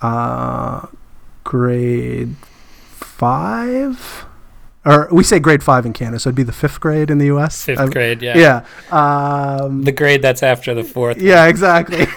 uh, 0.00 0.86
grade 1.44 2.36
five, 3.22 4.26
or 4.84 5.08
we 5.12 5.22
say 5.22 5.38
grade 5.38 5.62
five 5.62 5.86
in 5.86 5.92
Canada, 5.92 6.18
so 6.18 6.28
it'd 6.28 6.36
be 6.36 6.42
the 6.42 6.52
fifth 6.52 6.80
grade 6.80 7.10
in 7.10 7.18
the 7.18 7.26
U.S. 7.26 7.64
Fifth 7.64 7.78
I- 7.78 7.86
grade. 7.88 8.20
Yeah. 8.22 8.36
Yeah. 8.36 8.64
Um, 8.90 9.82
The 9.84 9.92
grade 9.92 10.22
that's 10.22 10.42
after 10.42 10.74
the 10.74 10.82
fourth. 10.84 11.18
yeah, 11.18 11.46
exactly. 11.46 12.06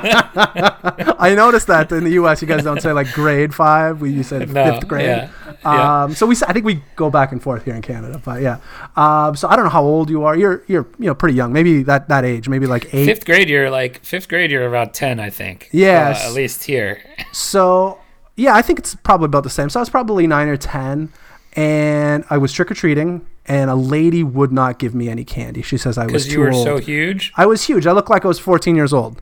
I 0.00 1.32
noticed 1.36 1.66
that 1.68 1.90
in 1.92 2.04
the 2.04 2.10
U.S. 2.10 2.42
you 2.42 2.48
guys 2.48 2.62
don't 2.64 2.80
say 2.80 2.92
like 2.92 3.12
grade 3.12 3.54
five. 3.54 4.00
We 4.00 4.10
you 4.10 4.22
said 4.22 4.50
No, 4.50 4.72
fifth 4.74 4.88
grade. 4.88 5.06
yeah, 5.06 5.30
yeah. 5.64 6.02
Um, 6.04 6.14
so 6.14 6.26
we, 6.26 6.36
I 6.46 6.52
think 6.52 6.64
we 6.64 6.82
go 6.96 7.10
back 7.10 7.32
and 7.32 7.42
forth 7.42 7.64
here 7.64 7.74
in 7.74 7.82
Canada, 7.82 8.20
but 8.24 8.42
yeah. 8.42 8.58
Um, 8.96 9.34
so 9.36 9.48
I 9.48 9.56
don't 9.56 9.64
know 9.64 9.70
how 9.70 9.82
old 9.82 10.10
you 10.10 10.24
are. 10.24 10.36
You're, 10.36 10.62
you're, 10.66 10.86
you 10.98 11.06
know, 11.06 11.14
pretty 11.14 11.34
young. 11.34 11.52
Maybe 11.52 11.82
that, 11.84 12.08
that 12.08 12.24
age. 12.24 12.48
Maybe 12.48 12.66
like 12.66 12.92
eight. 12.94 13.06
Fifth 13.06 13.24
grade, 13.24 13.48
you're 13.48 13.70
like 13.70 14.04
fifth 14.04 14.28
grade. 14.28 14.50
You're 14.50 14.66
about 14.66 14.94
ten, 14.94 15.18
I 15.20 15.30
think. 15.30 15.68
Yes. 15.72 16.24
Uh, 16.24 16.28
at 16.28 16.34
least 16.34 16.64
here. 16.64 17.00
So 17.32 17.98
yeah, 18.36 18.54
I 18.54 18.62
think 18.62 18.78
it's 18.78 18.94
probably 18.96 19.26
about 19.26 19.44
the 19.44 19.50
same. 19.50 19.70
So 19.70 19.80
I 19.80 19.82
was 19.82 19.90
probably 19.90 20.26
nine 20.26 20.48
or 20.48 20.56
ten, 20.56 21.10
and 21.56 22.24
I 22.30 22.38
was 22.38 22.52
trick 22.52 22.70
or 22.70 22.74
treating, 22.74 23.26
and 23.46 23.70
a 23.70 23.74
lady 23.74 24.22
would 24.22 24.52
not 24.52 24.78
give 24.78 24.94
me 24.94 25.08
any 25.08 25.24
candy. 25.24 25.62
She 25.62 25.76
says 25.78 25.98
I 25.98 26.04
was 26.04 26.12
Because 26.12 26.26
too 26.26 26.32
you 26.32 26.40
were 26.40 26.52
old. 26.52 26.64
so 26.64 26.78
huge. 26.78 27.32
I 27.36 27.46
was 27.46 27.64
huge. 27.64 27.86
I 27.86 27.92
looked 27.92 28.10
like 28.10 28.24
I 28.24 28.28
was 28.28 28.38
14 28.38 28.76
years 28.76 28.92
old. 28.92 29.20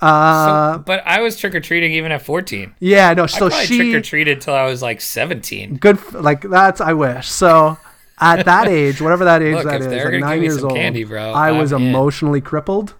Uh, 0.00 0.74
so, 0.74 0.78
but 0.80 1.02
I 1.06 1.20
was 1.20 1.38
trick 1.38 1.54
or 1.54 1.60
treating 1.60 1.92
even 1.92 2.12
at 2.12 2.20
fourteen. 2.20 2.74
yeah, 2.80 3.14
no. 3.14 3.26
So 3.26 3.48
she 3.48 3.78
trick 3.78 3.94
or 3.94 4.00
treated 4.02 4.42
till 4.42 4.52
I 4.54 4.66
was 4.66 4.82
like 4.82 5.00
seventeen. 5.00 5.76
good. 5.76 5.98
Like 6.12 6.42
that's 6.42 6.82
I 6.82 6.92
wish. 6.92 7.26
So 7.28 7.78
at 8.20 8.44
that 8.44 8.68
age, 8.80 9.00
whatever 9.00 9.24
that 9.24 9.40
age 9.40 9.54
Look, 9.54 9.64
that 9.64 9.80
is, 9.80 9.86
like 10.04 10.20
nine 10.20 10.42
years 10.42 10.62
old, 10.62 10.74
candy, 10.74 11.04
bro, 11.04 11.32
I 11.32 11.52
was 11.52 11.72
I'm 11.72 11.80
in. 11.80 11.88
emotionally 11.88 12.42
crippled. 12.42 12.92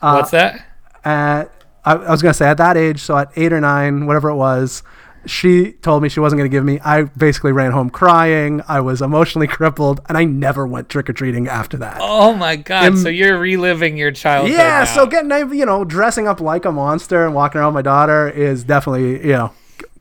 Uh, 0.00 0.18
What's 0.18 0.30
that? 0.30 0.64
At 1.04 1.50
I, 1.84 1.94
I 1.94 2.10
was 2.12 2.22
gonna 2.22 2.32
say 2.34 2.46
at 2.46 2.58
that 2.58 2.76
age, 2.76 3.00
so 3.00 3.16
at 3.18 3.32
eight 3.34 3.52
or 3.52 3.60
nine, 3.60 4.06
whatever 4.06 4.28
it 4.28 4.36
was, 4.36 4.84
she 5.26 5.72
told 5.72 6.02
me 6.02 6.08
she 6.08 6.20
wasn't 6.20 6.38
gonna 6.38 6.48
give 6.48 6.64
me. 6.64 6.80
I 6.80 7.02
basically 7.02 7.52
ran 7.52 7.72
home 7.72 7.90
crying. 7.90 8.62
I 8.68 8.80
was 8.80 9.02
emotionally 9.02 9.46
crippled, 9.46 10.00
and 10.08 10.16
I 10.16 10.24
never 10.24 10.66
went 10.66 10.88
trick 10.88 11.08
or 11.10 11.12
treating 11.12 11.48
after 11.48 11.76
that. 11.78 11.98
Oh 12.00 12.34
my 12.34 12.56
god! 12.56 12.98
So 12.98 13.08
you're 13.08 13.38
reliving 13.38 13.96
your 13.96 14.10
childhood. 14.12 14.52
yeah, 14.52 14.80
now. 14.80 14.84
so 14.84 15.06
getting 15.06 15.30
you 15.58 15.66
know 15.66 15.84
dressing 15.84 16.26
up 16.28 16.40
like 16.40 16.64
a 16.64 16.72
monster 16.72 17.24
and 17.26 17.34
walking 17.34 17.60
around 17.60 17.74
with 17.74 17.84
my 17.84 17.90
daughter 17.90 18.28
is 18.28 18.64
definitely 18.64 19.26
you 19.26 19.32
know 19.32 19.52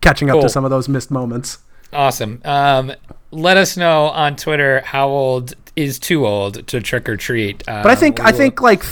catching 0.01 0.29
up 0.29 0.35
Cool. 0.35 0.43
to 0.43 0.49
some 0.49 0.63
of 0.65 0.71
those 0.71 0.87
missed 0.87 1.11
moments. 1.11 1.59
Awesome. 1.93 2.41
Um, 2.45 2.91
let 3.31 3.57
us 3.57 3.77
know 3.77 4.07
on 4.07 4.35
Twitter 4.35 4.81
how 4.81 5.07
old 5.09 5.53
is 5.75 5.99
too 5.99 6.25
old 6.25 6.67
to 6.67 6.81
trick 6.81 7.07
or 7.07 7.15
treat. 7.17 7.63
Uh, 7.67 7.81
But 7.83 7.91
I 7.91 7.95
think 7.95 8.19
I 8.19 8.31
think 8.31 8.61
like 8.61 8.83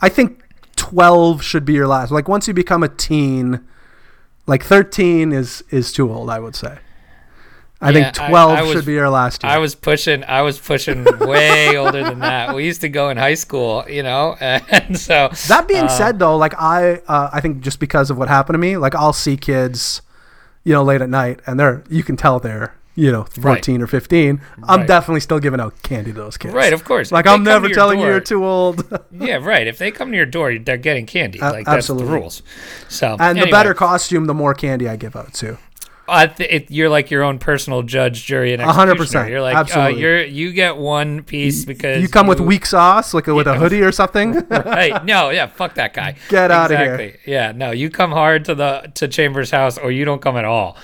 I 0.00 0.08
think 0.08 0.42
twelve 0.76 1.42
should 1.42 1.64
be 1.64 1.72
your 1.74 1.86
last. 1.86 2.10
Like 2.10 2.28
once 2.28 2.48
you 2.48 2.54
become 2.54 2.82
a 2.82 2.88
teen, 2.88 3.60
like 4.50 4.62
thirteen 4.64 5.32
is 5.32 5.64
is 5.70 5.92
too 5.92 6.12
old. 6.12 6.28
I 6.28 6.38
would 6.38 6.54
say. 6.56 6.76
I 7.82 7.88
Yeah, 7.90 7.92
think 8.12 8.20
I- 8.20 8.28
twelve 8.28 8.58
I 8.58 8.62
was- 8.62 8.72
should 8.72 8.84
be 8.84 8.92
your 8.92 9.08
last 9.08 9.42
year. 9.42 9.50
I 9.50 9.56
was 9.56 9.74
pushing. 9.74 10.22
I 10.24 10.42
was 10.42 10.58
pushing 10.58 11.02
way 11.20 11.76
older 11.82 12.02
than 12.04 12.18
that. 12.18 12.54
We 12.54 12.66
used 12.66 12.82
to 12.82 12.90
go 12.90 13.08
in 13.08 13.16
high 13.16 13.32
school, 13.44 13.84
you 13.88 14.02
know, 14.02 14.36
and 14.40 14.98
so 15.00 15.30
that 15.48 15.66
being 15.66 15.84
uh, 15.84 15.88
said, 15.88 16.18
though, 16.18 16.36
like 16.36 16.54
I 16.60 17.00
uh, 17.08 17.30
I 17.32 17.40
think 17.40 17.60
just 17.62 17.80
because 17.80 18.10
of 18.10 18.18
what 18.18 18.28
happened 18.28 18.54
to 18.54 18.58
me, 18.58 18.76
like 18.76 18.94
I'll 18.94 19.14
see 19.14 19.38
kids, 19.38 20.02
you 20.64 20.74
know, 20.74 20.82
late 20.84 21.00
at 21.00 21.08
night, 21.08 21.40
and 21.46 21.58
they're 21.58 21.82
you 21.88 22.02
can 22.02 22.16
tell 22.18 22.38
they're 22.38 22.74
you 23.00 23.10
know 23.10 23.24
fourteen 23.24 23.80
or 23.82 23.86
fifteen. 23.86 24.40
I'm 24.64 24.80
Right. 24.80 24.88
definitely 24.88 25.20
still 25.20 25.38
giving 25.40 25.60
out 25.60 25.74
candy 25.82 26.12
to 26.12 26.18
those 26.18 26.36
kids. 26.36 26.54
Right, 26.54 26.72
of 26.72 26.84
course. 26.84 27.10
Like 27.10 27.26
If 27.26 27.32
I'm 27.32 27.42
never 27.42 27.68
telling 27.68 27.98
you 27.98 28.04
door- 28.04 28.12
you're 28.12 28.20
too 28.20 28.44
old. 28.44 28.84
Yeah, 29.12 29.36
right. 29.36 29.66
If 29.66 29.78
they 29.78 29.90
come 29.90 30.10
to 30.10 30.16
your 30.16 30.26
door, 30.26 30.56
they're 30.58 30.76
getting 30.76 31.06
candy. 31.06 31.38
A- 31.40 31.50
Like 31.50 31.66
that's 31.66 31.76
absolutely. 31.78 32.08
the 32.08 32.14
rules. 32.14 32.42
So 32.88 33.12
and 33.12 33.20
anyway. 33.22 33.46
the 33.46 33.50
better 33.52 33.74
costume, 33.74 34.26
the 34.26 34.34
more 34.34 34.54
candy 34.54 34.88
I 34.88 34.96
give 34.96 35.14
out 35.16 35.32
too. 35.34 35.56
I 36.12 36.26
th- 36.26 36.50
it, 36.50 36.70
you're 36.72 36.88
like 36.88 37.08
your 37.12 37.22
own 37.22 37.38
personal 37.38 37.82
judge, 37.84 38.26
jury, 38.26 38.52
and 38.52 38.60
100%, 38.60 39.28
You're 39.30 39.40
like, 39.40 39.54
uh, 39.54 39.60
absolutely. 39.60 40.00
you're 40.00 40.24
you 40.24 40.52
get 40.52 40.76
one 40.76 41.22
piece 41.22 41.64
because 41.64 42.02
You 42.02 42.08
come 42.08 42.26
with 42.26 42.40
weak 42.40 42.66
sauce, 42.66 43.14
like 43.14 43.28
with 43.28 43.46
a 43.46 43.54
hoodie 43.54 43.80
or 43.82 43.92
something. 43.92 44.32
right? 44.50 45.04
No, 45.04 45.30
yeah, 45.30 45.46
fuck 45.46 45.74
that 45.74 45.94
guy. 45.94 46.16
Get 46.28 46.50
out 46.50 46.72
of 46.72 46.78
here. 46.78 47.14
Yeah, 47.26 47.52
no, 47.52 47.70
you 47.70 47.90
come 47.90 48.10
hard 48.10 48.44
to 48.46 48.56
the 48.56 48.90
to 48.96 49.06
Chambers' 49.06 49.52
house, 49.52 49.78
or 49.78 49.92
you 49.92 50.04
don't 50.04 50.20
come 50.20 50.36
at 50.36 50.44
all. 50.44 50.76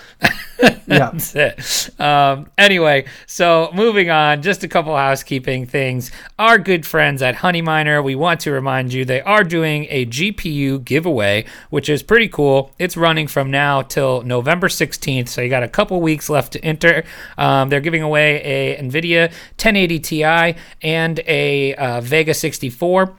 Yeah. 0.86 1.10
That's 1.12 1.34
it. 1.34 2.00
Um, 2.00 2.50
anyway, 2.56 3.06
so 3.26 3.70
moving 3.74 4.10
on, 4.10 4.42
just 4.42 4.62
a 4.64 4.68
couple 4.68 4.96
housekeeping 4.96 5.66
things. 5.66 6.10
Our 6.38 6.58
good 6.58 6.86
friends 6.86 7.22
at 7.22 7.36
Honeyminer, 7.36 8.02
we 8.02 8.14
want 8.14 8.40
to 8.40 8.52
remind 8.52 8.92
you 8.92 9.04
they 9.04 9.20
are 9.22 9.44
doing 9.44 9.86
a 9.90 10.06
GPU 10.06 10.84
giveaway, 10.84 11.44
which 11.70 11.88
is 11.88 12.02
pretty 12.02 12.28
cool. 12.28 12.70
It's 12.78 12.96
running 12.96 13.26
from 13.26 13.50
now 13.50 13.82
till 13.82 14.22
November 14.22 14.68
16th, 14.68 15.28
so 15.28 15.40
you 15.40 15.48
got 15.48 15.62
a 15.62 15.68
couple 15.68 16.00
weeks 16.00 16.28
left 16.28 16.52
to 16.52 16.64
enter. 16.64 17.04
Um, 17.36 17.68
they're 17.68 17.80
giving 17.80 18.02
away 18.02 18.42
a 18.42 18.82
NVIDIA 18.82 19.28
1080 19.58 19.98
Ti 20.00 20.60
and 20.82 21.20
a 21.26 21.74
uh, 21.74 22.00
Vega 22.00 22.34
64. 22.34 23.16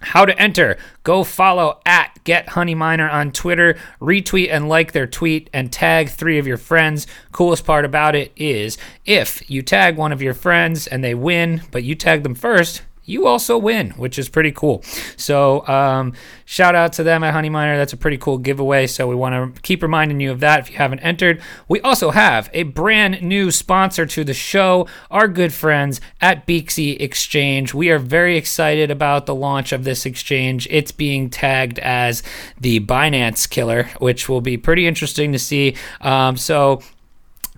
How 0.00 0.24
to 0.24 0.40
enter? 0.40 0.78
Go 1.02 1.24
follow 1.24 1.80
at 1.84 2.22
Get 2.24 2.50
Honey 2.50 2.74
Miner 2.74 3.08
on 3.08 3.32
Twitter, 3.32 3.76
retweet 4.00 4.48
and 4.50 4.68
like 4.68 4.92
their 4.92 5.06
tweet, 5.06 5.50
and 5.52 5.72
tag 5.72 6.08
three 6.08 6.38
of 6.38 6.46
your 6.46 6.56
friends. 6.56 7.06
Coolest 7.32 7.64
part 7.64 7.84
about 7.84 8.14
it 8.14 8.32
is 8.36 8.78
if 9.04 9.48
you 9.50 9.60
tag 9.62 9.96
one 9.96 10.12
of 10.12 10.22
your 10.22 10.34
friends 10.34 10.86
and 10.86 11.02
they 11.02 11.14
win, 11.14 11.62
but 11.72 11.82
you 11.82 11.94
tag 11.94 12.22
them 12.22 12.36
first, 12.36 12.82
you 13.08 13.26
also 13.26 13.56
win, 13.56 13.90
which 13.92 14.18
is 14.18 14.28
pretty 14.28 14.52
cool. 14.52 14.82
So, 15.16 15.66
um, 15.66 16.12
shout 16.44 16.74
out 16.74 16.92
to 16.94 17.02
them 17.02 17.24
at 17.24 17.32
Honey 17.32 17.48
Miner. 17.48 17.76
That's 17.76 17.92
a 17.92 17.96
pretty 17.96 18.18
cool 18.18 18.38
giveaway. 18.38 18.86
So, 18.86 19.06
we 19.06 19.14
want 19.14 19.54
to 19.54 19.60
keep 19.62 19.82
reminding 19.82 20.20
you 20.20 20.30
of 20.30 20.40
that 20.40 20.60
if 20.60 20.70
you 20.70 20.76
haven't 20.76 21.00
entered. 21.00 21.40
We 21.68 21.80
also 21.80 22.10
have 22.10 22.50
a 22.52 22.64
brand 22.64 23.22
new 23.22 23.50
sponsor 23.50 24.04
to 24.06 24.24
the 24.24 24.34
show, 24.34 24.86
our 25.10 25.26
good 25.26 25.54
friends 25.54 26.00
at 26.20 26.46
Beaxy 26.46 27.00
Exchange. 27.00 27.72
We 27.72 27.90
are 27.90 27.98
very 27.98 28.36
excited 28.36 28.90
about 28.90 29.26
the 29.26 29.34
launch 29.34 29.72
of 29.72 29.84
this 29.84 30.04
exchange. 30.04 30.68
It's 30.70 30.92
being 30.92 31.30
tagged 31.30 31.78
as 31.78 32.22
the 32.60 32.80
Binance 32.80 33.48
Killer, 33.48 33.84
which 33.98 34.28
will 34.28 34.42
be 34.42 34.56
pretty 34.56 34.86
interesting 34.86 35.32
to 35.32 35.38
see. 35.38 35.76
Um, 36.02 36.36
so, 36.36 36.82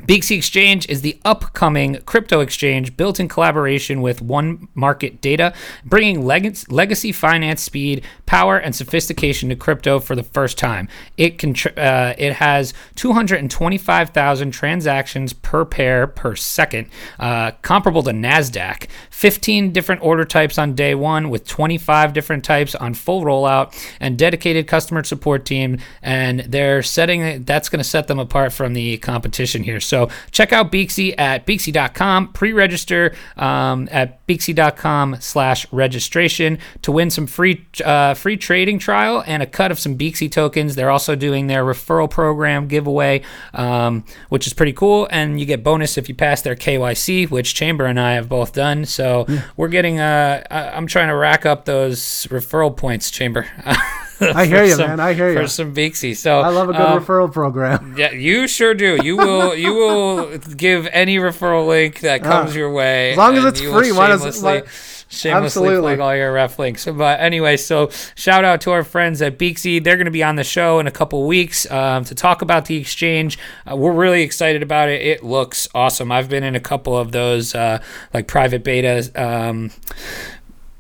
Beaxy 0.07 0.37
Exchange 0.37 0.89
is 0.89 1.03
the 1.03 1.19
upcoming 1.25 2.01
crypto 2.07 2.41
exchange 2.41 2.97
built 2.97 3.21
in 3.21 3.29
collaboration 3.29 4.01
with 4.01 4.23
One 4.23 4.69
Market 4.75 5.21
Data, 5.21 5.53
bringing 5.85 6.25
leg- 6.25 6.59
legacy 6.69 7.13
finance 7.13 7.63
speed, 7.63 8.05
power, 8.27 8.57
and 8.57 8.75
sophistication 8.75 9.49
to 9.49 9.57
crypto 9.57 9.99
for 9.99 10.15
the 10.15 10.23
first 10.23 10.59
time. 10.59 10.89
It 11.17 11.39
can 11.39 11.55
uh, 11.77 12.15
it 12.17 12.35
has 12.35 12.73
225,000 12.97 14.51
transactions 14.51 15.33
per 15.33 15.65
pair 15.65 16.07
per 16.07 16.37
second, 16.37 16.89
uh, 17.19 17.53
comparable 17.63 18.03
to 18.05 18.11
Nasdaq. 18.11 18.87
15 19.11 19.73
different 19.73 20.03
order 20.03 20.25
types 20.25 20.59
on 20.59 20.75
day 20.75 20.95
one, 20.95 21.31
with 21.31 21.47
25 21.47 22.13
different 22.13 22.45
types 22.45 22.75
on 22.75 22.95
full 22.95 23.23
rollout, 23.23 23.77
and 24.01 24.19
dedicated 24.19 24.67
customer 24.67 25.05
support 25.05 25.45
team. 25.45 25.79
And 26.03 26.41
they're 26.41 26.83
setting 26.83 27.45
that's 27.45 27.69
going 27.69 27.79
to 27.79 27.85
set 27.89 28.07
them 28.07 28.19
apart 28.19 28.53
from 28.53 28.75
the 28.75 28.99
competition 28.99 29.63
here. 29.63 29.81
So 29.91 30.09
check 30.31 30.53
out 30.53 30.71
Beaxy 30.71 31.15
at 31.19 31.47
Beaxy.com. 31.47 32.33
Pre-register 32.33 33.13
um, 33.37 33.89
at 33.91 34.25
Beaxy.com 34.29 35.17
slash 35.21 35.67
registration 35.73 36.59
to 36.83 36.93
win 36.93 37.11
some 37.11 37.27
free 37.27 37.67
uh, 37.85 38.15
free 38.15 38.37
trading 38.37 38.79
trial 38.79 39.25
and 39.27 39.43
a 39.43 39.47
cut 39.47 39.71
of 39.73 39.79
some 39.81 39.99
Beaxy 39.99 40.31
tokens. 40.31 40.77
They're 40.77 40.91
also 40.91 41.17
doing 41.17 41.49
their 41.49 41.65
referral 41.65 42.09
program 42.09 42.69
giveaway, 42.69 43.23
um, 43.53 44.05
which 44.29 44.47
is 44.47 44.53
pretty 44.55 44.73
cool. 44.73 45.09
And 45.11 45.41
you 45.41 45.47
get 45.47 45.65
bonus 45.65 45.99
if 45.99 46.09
you 46.09 46.15
pass 46.15 46.43
their 46.43 46.55
KYC, 46.55 47.29
which 47.29 47.55
Chamber 47.55 47.87
and 47.87 47.99
I 47.99 48.13
have 48.15 48.29
both 48.29 48.53
done. 48.53 48.85
So 48.85 49.27
we're 49.57 49.69
getting. 49.69 49.99
Uh, 49.99 50.43
I- 50.51 50.71
I'm 50.71 50.87
trying 50.87 51.09
to 51.09 51.17
rack 51.17 51.45
up 51.45 51.65
those 51.65 52.01
referral 52.31 52.75
points, 52.77 53.11
Chamber. 53.11 53.47
I 54.35 54.47
hear 54.47 54.65
you, 54.65 54.75
some- 54.75 54.89
man. 54.91 55.01
I 55.01 55.15
hear 55.15 55.31
you. 55.31 55.39
For 55.39 55.47
some 55.49 55.75
Beaxy. 55.75 56.17
So 56.17 56.41
I 56.41 56.49
love 56.49 56.69
a 56.69 56.73
good 56.73 56.81
um, 56.81 57.03
referral 57.03 57.33
program. 57.33 57.95
yeah, 57.99 58.13
you 58.13 58.47
sure 58.49 58.75
do. 58.75 58.99
You 59.03 59.17
will. 59.17 59.55
You 59.55 59.75
will 59.75 60.39
give 60.39 60.87
any 60.93 61.17
referral 61.17 61.67
link 61.67 62.01
that 62.01 62.23
comes 62.23 62.53
Ah, 62.53 62.59
your 62.59 62.73
way. 62.73 63.13
as 63.13 63.17
long 63.19 63.37
as 63.37 63.45
it's 63.45 63.61
free, 63.61 63.93
why 63.93 64.09
does 64.09 64.21
it- 64.25 64.35
shamelessly, 64.35 64.61
why- 64.63 64.67
shamelessly 65.09 65.31
Absolutely. 65.67 65.97
plug 65.97 66.01
all 66.01 66.15
your 66.17 66.33
ref 66.33 66.59
links. 66.59 66.85
But 66.87 67.19
anyway, 67.21 67.57
so 67.57 67.91
shout 68.15 68.45
out 68.45 68.61
to 68.63 68.71
our 68.71 68.85
friends 68.85 69.21
at 69.23 69.39
Beaxy. 69.39 69.83
They're 69.83 69.97
going 69.97 70.05
to 70.05 70.11
be 70.13 70.23
on 70.23 70.37
the 70.37 70.45
show 70.45 70.79
in 70.79 70.87
a 70.87 70.91
couple 70.93 71.27
weeks 71.27 71.69
um, 71.71 72.05
to 72.05 72.15
talk 72.15 72.43
about 72.43 72.67
the 72.67 72.77
exchange. 72.77 73.39
Uh, 73.71 73.75
we're 73.77 73.93
really 73.93 74.23
excited 74.23 74.63
about 74.63 74.89
it. 74.89 75.01
It 75.03 75.25
looks 75.25 75.67
awesome. 75.75 76.13
I've 76.13 76.29
been 76.29 76.45
in 76.45 76.55
a 76.55 76.61
couple 76.61 76.97
of 76.97 77.11
those 77.13 77.55
uh, 77.55 77.83
like 78.15 78.29
private 78.29 78.63
betas. 78.63 79.11
Um, 79.19 79.71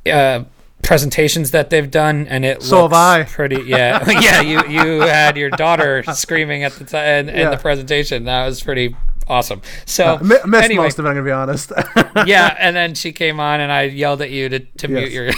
uh, 0.07 0.45
presentations 0.83 1.51
that 1.53 1.71
they've 1.71 1.91
done 1.91 2.27
and 2.29 2.45
it 2.45 2.63
So 2.63 2.83
have 2.83 2.93
I. 2.93 3.23
pretty 3.25 3.63
yeah 3.63 4.09
yeah 4.21 4.41
you 4.41 4.63
you 4.69 5.01
had 5.01 5.37
your 5.37 5.51
daughter 5.51 6.03
screaming 6.15 6.65
at 6.65 6.73
the 6.73 6.85
time 6.85 7.29
in, 7.29 7.29
in 7.29 7.51
the 7.51 7.57
presentation 7.59 8.25
that 8.25 8.47
was 8.47 8.63
pretty 8.63 8.97
awesome 9.29 9.63
so 9.85 10.17
uh, 10.17 10.19
Mi- 10.23 10.37
missed 10.47 10.65
anyway 10.65 10.85
most 10.85 10.99
of 10.99 11.05
it. 11.05 11.09
I'm 11.09 11.15
gonna 11.15 11.25
be 11.25 11.31
honest. 11.31 11.73
yeah 12.27 12.57
and 12.59 12.75
then 12.75 12.95
she 12.95 13.13
came 13.13 13.39
on 13.39 13.61
and 13.61 13.71
i 13.71 13.83
yelled 13.83 14.23
at 14.23 14.31
you 14.31 14.49
to, 14.49 14.59
to 14.61 14.89
mute 14.89 15.13
your 15.13 15.31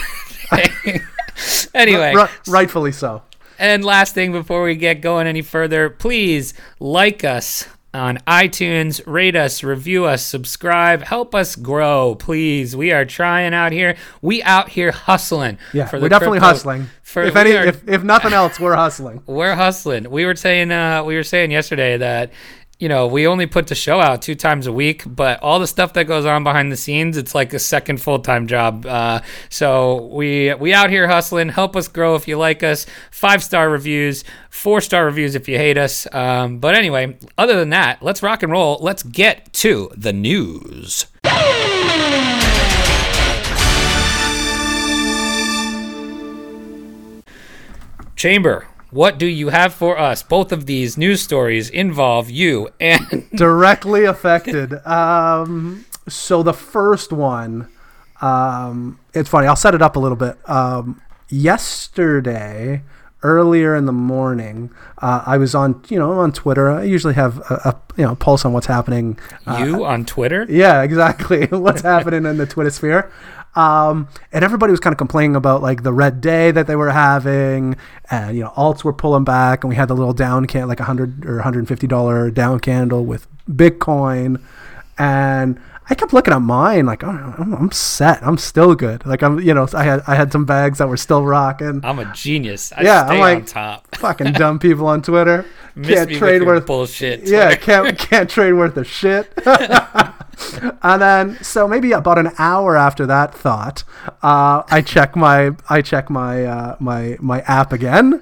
anyway 1.73 2.13
Ri- 2.15 2.25
rightfully 2.47 2.91
so. 2.91 3.21
and 3.59 3.83
last 3.85 4.13
thing 4.13 4.31
before 4.31 4.63
we 4.63 4.75
get 4.75 5.01
going 5.01 5.27
any 5.27 5.41
further, 5.41 5.89
please 5.89 6.53
like 6.79 7.23
us 7.23 7.67
on 7.93 8.17
iTunes, 8.27 9.01
rate 9.05 9.35
us, 9.35 9.63
review 9.63 10.05
us, 10.05 10.25
subscribe, 10.25 11.03
help 11.03 11.35
us 11.35 11.55
grow, 11.55 12.15
please. 12.15 12.75
We 12.75 12.91
are 12.91 13.05
trying 13.05 13.53
out 13.53 13.71
here. 13.71 13.95
We 14.21 14.41
out 14.43 14.69
here 14.69 14.91
hustling. 14.91 15.57
Yeah, 15.73 15.85
for 15.85 15.99
we're 15.99 16.09
definitely 16.09 16.39
crypto- 16.39 16.53
hustling. 16.55 16.89
For, 17.03 17.23
if 17.23 17.35
any, 17.35 17.51
are- 17.55 17.65
if, 17.65 17.87
if 17.87 18.03
nothing 18.03 18.33
else, 18.33 18.59
we're 18.59 18.75
hustling. 18.75 19.21
we're 19.27 19.55
hustling. 19.55 20.09
We 20.09 20.25
were 20.25 20.35
saying 20.35 20.71
uh, 20.71 21.03
we 21.03 21.15
were 21.15 21.23
saying 21.23 21.51
yesterday 21.51 21.97
that 21.97 22.31
you 22.79 22.89
know 22.89 23.07
we 23.07 23.27
only 23.27 23.45
put 23.45 23.67
the 23.67 23.75
show 23.75 23.99
out 23.99 24.21
two 24.21 24.35
times 24.35 24.67
a 24.67 24.71
week, 24.73 25.03
but 25.05 25.41
all 25.41 25.59
the 25.59 25.67
stuff 25.67 25.93
that 25.93 26.05
goes 26.05 26.25
on 26.25 26.43
behind 26.43 26.71
the 26.71 26.77
scenes, 26.77 27.17
it's 27.17 27.33
like 27.33 27.53
a 27.53 27.59
second 27.59 28.01
full 28.01 28.19
time 28.19 28.47
job. 28.47 28.85
Uh, 28.85 29.21
so 29.49 30.07
we 30.07 30.53
we 30.55 30.73
out 30.73 30.89
here 30.89 31.07
hustling. 31.07 31.49
Help 31.49 31.75
us 31.75 31.87
grow 31.87 32.15
if 32.15 32.27
you 32.27 32.37
like 32.37 32.63
us. 32.63 32.85
Five 33.11 33.43
star 33.43 33.69
reviews, 33.69 34.23
four 34.49 34.81
star 34.81 35.05
reviews 35.05 35.35
if 35.35 35.47
you 35.47 35.57
hate 35.57 35.77
us. 35.77 36.07
Um, 36.13 36.59
but 36.59 36.75
anyway, 36.75 37.17
other 37.37 37.57
than 37.57 37.69
that, 37.69 38.01
let's 38.01 38.23
rock 38.23 38.43
and 38.43 38.51
roll. 38.51 38.77
Let's 38.81 39.03
get 39.03 39.53
to 39.53 39.91
the 39.95 40.13
news. 40.13 41.05
Chamber, 48.15 48.67
what 48.93 49.17
do 49.17 49.25
you 49.25 49.49
have 49.49 49.73
for 49.73 49.97
us? 49.97 50.21
Both 50.23 50.51
of 50.51 50.65
these 50.65 50.97
news 50.97 51.21
stories 51.21 51.69
involve 51.69 52.29
you 52.29 52.69
and 52.79 53.27
directly 53.35 54.05
affected. 54.05 54.73
Um, 54.85 55.85
so 56.07 56.43
the 56.43 56.53
first 56.53 57.11
one, 57.11 57.67
um, 58.21 58.99
it's 59.13 59.29
funny. 59.29 59.47
I'll 59.47 59.55
set 59.55 59.73
it 59.73 59.81
up 59.81 59.95
a 59.95 59.99
little 59.99 60.15
bit. 60.15 60.37
Um, 60.49 61.01
yesterday, 61.29 62.83
earlier 63.23 63.75
in 63.75 63.85
the 63.85 63.91
morning, 63.93 64.69
uh, 64.99 65.23
I 65.25 65.37
was 65.37 65.55
on, 65.55 65.81
you 65.89 65.97
know, 65.97 66.11
on 66.11 66.31
Twitter. 66.31 66.69
I 66.69 66.83
usually 66.83 67.15
have 67.15 67.39
a, 67.49 67.53
a 67.65 67.81
you 67.97 68.03
know 68.05 68.15
pulse 68.15 68.45
on 68.45 68.53
what's 68.53 68.67
happening. 68.67 69.17
Uh, 69.47 69.63
you 69.65 69.85
on 69.85 70.05
Twitter. 70.05 70.45
yeah, 70.49 70.83
exactly. 70.83 71.45
What's 71.51 71.81
happening 71.81 72.25
in 72.25 72.37
the 72.37 72.45
Twitter 72.45 72.69
sphere? 72.69 73.11
Um, 73.55 74.07
and 74.31 74.43
everybody 74.43 74.71
was 74.71 74.79
kind 74.79 74.93
of 74.93 74.97
complaining 74.97 75.35
about 75.35 75.61
like 75.61 75.83
the 75.83 75.93
red 75.93 76.21
day 76.21 76.51
that 76.51 76.65
they 76.67 76.75
were 76.75 76.89
having, 76.89 77.75
and 78.09 78.35
you 78.35 78.43
know, 78.43 78.49
alts 78.51 78.83
were 78.83 78.93
pulling 78.93 79.23
back, 79.23 79.63
and 79.63 79.69
we 79.69 79.75
had 79.75 79.87
the 79.87 79.95
little 79.95 80.13
down 80.13 80.45
can 80.47 80.67
like 80.67 80.79
a 80.79 80.85
hundred 80.85 81.25
or 81.25 81.39
hundred 81.41 81.59
and 81.59 81.67
fifty 81.67 81.87
dollar 81.87 82.31
down 82.31 82.59
candle 82.59 83.05
with 83.05 83.27
Bitcoin, 83.47 84.41
and 84.97 85.59
I 85.89 85.95
kept 85.95 86.13
looking 86.13 86.33
at 86.33 86.39
mine 86.41 86.85
like, 86.85 87.03
oh, 87.03 87.09
I'm, 87.37 87.53
I'm 87.53 87.71
set, 87.71 88.23
I'm 88.25 88.37
still 88.37 88.73
good. 88.75 89.05
Like 89.05 89.21
I'm, 89.21 89.39
you 89.39 89.53
know, 89.53 89.67
I 89.73 89.83
had 89.83 90.01
I 90.07 90.15
had 90.15 90.31
some 90.31 90.45
bags 90.45 90.77
that 90.77 90.87
were 90.87 90.97
still 90.97 91.25
rocking. 91.25 91.81
I'm 91.83 91.99
a 91.99 92.11
genius. 92.13 92.71
I 92.71 92.83
Yeah, 92.83 93.05
stay 93.05 93.15
I'm 93.15 93.19
like- 93.19 93.37
on 93.39 93.45
top. 93.45 93.95
Fucking 94.03 94.33
dumb 94.33 94.59
people 94.59 94.87
on 94.87 95.01
Twitter 95.01 95.45
can't 95.81 96.09
trade 96.11 96.43
worth 96.43 96.65
bullshit. 96.67 97.23
yeah, 97.27 97.55
can't 97.55 97.97
can't 98.09 98.29
trade 98.29 98.53
worth 98.53 98.77
a 98.77 98.83
shit. 98.83 99.31
and 100.83 101.01
then 101.01 101.37
so 101.43 101.67
maybe 101.67 101.91
about 101.91 102.17
an 102.17 102.31
hour 102.37 102.75
after 102.77 103.05
that 103.05 103.33
thought, 103.33 103.83
uh, 104.21 104.63
I 104.69 104.81
check 104.85 105.15
my 105.15 105.51
I 105.69 105.81
check 105.81 106.09
my 106.09 106.45
uh, 106.45 106.75
my 106.79 107.17
my 107.19 107.41
app 107.41 107.71
again, 107.73 108.21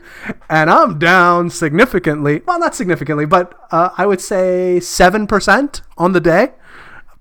and 0.50 0.70
I'm 0.70 0.98
down 1.00 1.50
significantly. 1.50 2.42
Well, 2.46 2.60
not 2.60 2.76
significantly, 2.76 3.26
but 3.26 3.54
uh, 3.72 3.90
I 3.98 4.06
would 4.06 4.22
say 4.22 4.80
seven 4.80 5.28
percent 5.28 5.82
on 5.98 6.14
the 6.14 6.20
day, 6.22 6.52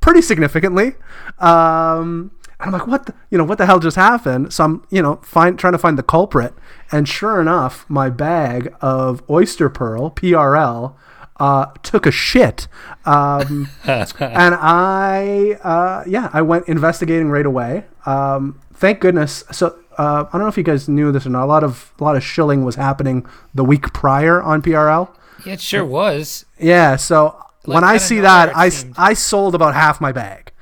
pretty 0.01 0.23
significantly. 0.23 0.95
Um, 1.39 2.33
and 2.59 2.67
I'm 2.69 2.73
like, 2.73 2.87
what? 2.87 3.07
The, 3.07 3.15
you 3.31 3.39
know, 3.39 3.45
what 3.45 3.59
the 3.59 3.67
hell 3.67 3.81
just 3.81 3.97
happened? 3.97 4.53
So 4.53 4.65
I'm, 4.65 4.87
you 4.91 5.01
know, 5.01 5.17
find 5.17 5.59
trying 5.59 5.73
to 5.73 5.79
find 5.79 5.97
the 5.97 6.03
culprit, 6.03 6.55
and 6.93 7.09
sure 7.09 7.41
enough, 7.41 7.89
my 7.89 8.11
bag 8.11 8.75
of 8.81 9.23
oyster 9.31 9.71
pearl 9.71 10.11
(PRL) 10.11 10.95
uh, 11.39 11.67
took 11.83 12.05
a 12.07 12.11
shit. 12.11 12.69
Um, 13.07 13.69
and 13.87 14.55
I, 14.55 15.59
uh, 15.63 16.05
yeah, 16.07 16.29
I 16.33 16.43
went 16.43 16.69
investigating 16.69 17.31
right 17.31 17.47
away. 17.47 17.85
Um, 18.05 18.61
thank 18.75 19.01
goodness. 19.01 19.43
So 19.51 19.79
uh, 19.97 20.27
I 20.29 20.33
don't 20.33 20.43
know 20.43 20.49
if 20.49 20.59
you 20.59 20.63
guys 20.63 20.89
knew 20.89 21.11
this 21.13 21.27
or 21.27 21.31
not. 21.31 21.45
A 21.45 21.47
lot 21.47 21.65
of 21.65 21.93
a 21.99 22.05
lot 22.05 22.15
of 22.15 22.23
shilling 22.23 22.65
was 22.65 22.77
happening 22.77 23.27
the 23.55 23.65
week 23.65 23.93
prior 23.95 24.43
on 24.43 24.61
PRL. 24.61 25.09
Yeah, 25.47 25.55
it 25.55 25.61
sure 25.61 25.85
was. 25.85 26.45
Yeah. 26.59 26.97
So 26.97 27.43
when 27.65 27.85
I 27.85 27.99
see 27.99 28.21
that, 28.21 28.57
I, 28.57 28.69
seemed. 28.69 28.95
I 28.97 29.15
sold 29.15 29.55
about 29.55 29.75
half 29.75 30.01
my 30.01 30.13
bag 30.13 30.53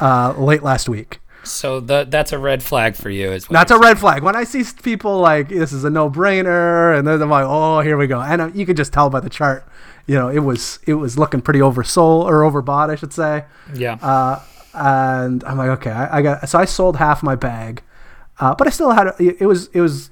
uh, 0.00 0.34
late 0.36 0.62
last 0.62 0.88
week. 0.88 1.20
So 1.42 1.80
the, 1.80 2.04
that's 2.08 2.32
a 2.32 2.38
red 2.38 2.62
flag 2.62 2.96
for 2.96 3.08
you. 3.08 3.32
Is 3.32 3.46
That's 3.46 3.70
a 3.70 3.78
red 3.78 3.98
flag. 3.98 4.22
When 4.22 4.36
I 4.36 4.44
see 4.44 4.62
people 4.82 5.18
like 5.18 5.48
this 5.48 5.72
is 5.72 5.84
a 5.84 5.90
no 5.90 6.10
brainer, 6.10 6.98
and 6.98 7.06
then 7.06 7.22
I'm 7.22 7.30
like, 7.30 7.46
oh, 7.46 7.80
here 7.80 7.96
we 7.96 8.06
go, 8.06 8.20
and 8.20 8.42
uh, 8.42 8.50
you 8.54 8.66
can 8.66 8.76
just 8.76 8.92
tell 8.92 9.08
by 9.08 9.20
the 9.20 9.30
chart. 9.30 9.66
You 10.06 10.16
know, 10.16 10.28
it 10.28 10.40
was 10.40 10.80
it 10.86 10.94
was 10.94 11.18
looking 11.18 11.40
pretty 11.40 11.60
oversold 11.60 12.24
or 12.24 12.42
overbought, 12.42 12.90
I 12.90 12.96
should 12.96 13.12
say. 13.12 13.44
Yeah. 13.74 13.94
Uh, 13.94 14.42
and 14.74 15.42
I'm 15.44 15.56
like, 15.56 15.70
okay, 15.70 15.90
I, 15.90 16.18
I 16.18 16.22
got 16.22 16.48
so 16.48 16.58
I 16.58 16.64
sold 16.64 16.96
half 16.96 17.22
my 17.22 17.36
bag, 17.36 17.82
uh, 18.38 18.54
but 18.54 18.66
I 18.66 18.70
still 18.70 18.90
had 18.90 19.08
a, 19.08 19.14
it 19.18 19.46
was 19.46 19.68
it 19.68 19.80
was 19.80 20.10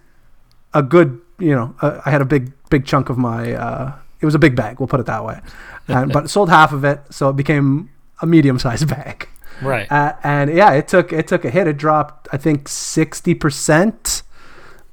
a 0.72 0.82
good 0.82 1.20
you 1.38 1.54
know 1.54 1.74
uh, 1.82 2.00
I 2.04 2.10
had 2.10 2.22
a 2.22 2.26
big 2.26 2.52
big 2.70 2.86
chunk 2.86 3.10
of 3.10 3.18
my 3.18 3.52
uh, 3.52 3.92
it 4.20 4.24
was 4.26 4.34
a 4.34 4.38
big 4.38 4.56
bag. 4.56 4.78
We'll 4.80 4.86
put 4.88 5.00
it 5.00 5.06
that 5.06 5.24
way, 5.24 5.40
and, 5.88 6.12
but 6.16 6.28
sold 6.30 6.48
half 6.50 6.72
of 6.72 6.84
it, 6.84 7.00
so 7.10 7.28
it 7.30 7.36
became 7.36 7.90
a 8.20 8.26
medium 8.26 8.58
sized 8.58 8.88
bag. 8.96 9.28
right. 9.62 9.90
Uh, 9.90 10.14
and 10.22 10.52
yeah, 10.54 10.72
it 10.72 10.88
took 10.88 11.12
it 11.12 11.26
took 11.28 11.44
a 11.44 11.50
hit. 11.50 11.66
It 11.66 11.76
dropped, 11.76 12.28
I 12.32 12.36
think, 12.36 12.68
sixty 12.68 13.34
percent 13.34 14.22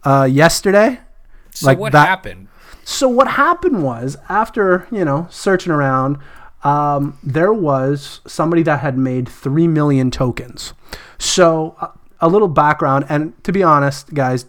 uh, 0.04 0.28
yesterday. 0.30 1.00
so 1.52 1.66
like 1.68 1.78
what 1.80 1.92
that- 1.94 2.08
happened? 2.08 2.48
So 2.88 3.10
what 3.10 3.28
happened 3.30 3.84
was 3.84 4.16
after 4.30 4.88
you 4.92 5.04
know 5.04 5.26
searching 5.32 5.72
around, 5.72 6.18
um, 6.64 7.18
there 7.24 7.52
was 7.52 8.22
somebody 8.28 8.62
that 8.64 8.82
had 8.82 8.96
made 8.98 9.28
three 9.28 9.68
million 9.68 10.12
tokens. 10.12 10.74
So 11.18 11.76
uh, 11.82 11.88
a 12.20 12.28
little 12.30 12.48
background, 12.48 13.06
and 13.10 13.34
to 13.44 13.52
be 13.52 13.64
honest, 13.64 14.14
guys. 14.14 14.46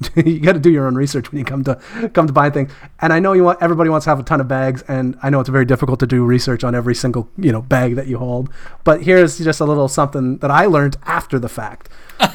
you 0.16 0.40
got 0.40 0.52
to 0.54 0.58
do 0.58 0.70
your 0.70 0.86
own 0.86 0.94
research 0.94 1.30
when 1.30 1.38
you 1.38 1.44
come 1.44 1.62
to 1.64 1.74
come 2.14 2.26
to 2.26 2.32
buy 2.32 2.48
things. 2.50 2.72
And 3.00 3.12
I 3.12 3.18
know 3.20 3.32
you 3.34 3.44
want 3.44 3.58
everybody 3.60 3.90
wants 3.90 4.04
to 4.04 4.10
have 4.10 4.18
a 4.18 4.22
ton 4.22 4.40
of 4.40 4.48
bags, 4.48 4.82
and 4.88 5.16
I 5.22 5.28
know 5.30 5.40
it's 5.40 5.48
very 5.50 5.64
difficult 5.66 6.00
to 6.00 6.06
do 6.06 6.24
research 6.24 6.64
on 6.64 6.74
every 6.74 6.94
single 6.94 7.28
you 7.36 7.52
know 7.52 7.60
bag 7.62 7.96
that 7.96 8.06
you 8.06 8.18
hold. 8.18 8.48
But 8.84 9.02
here's 9.02 9.38
just 9.38 9.60
a 9.60 9.64
little 9.64 9.88
something 9.88 10.38
that 10.38 10.50
I 10.50 10.66
learned 10.66 10.96
after 11.04 11.38
the 11.38 11.48
fact. 11.48 11.88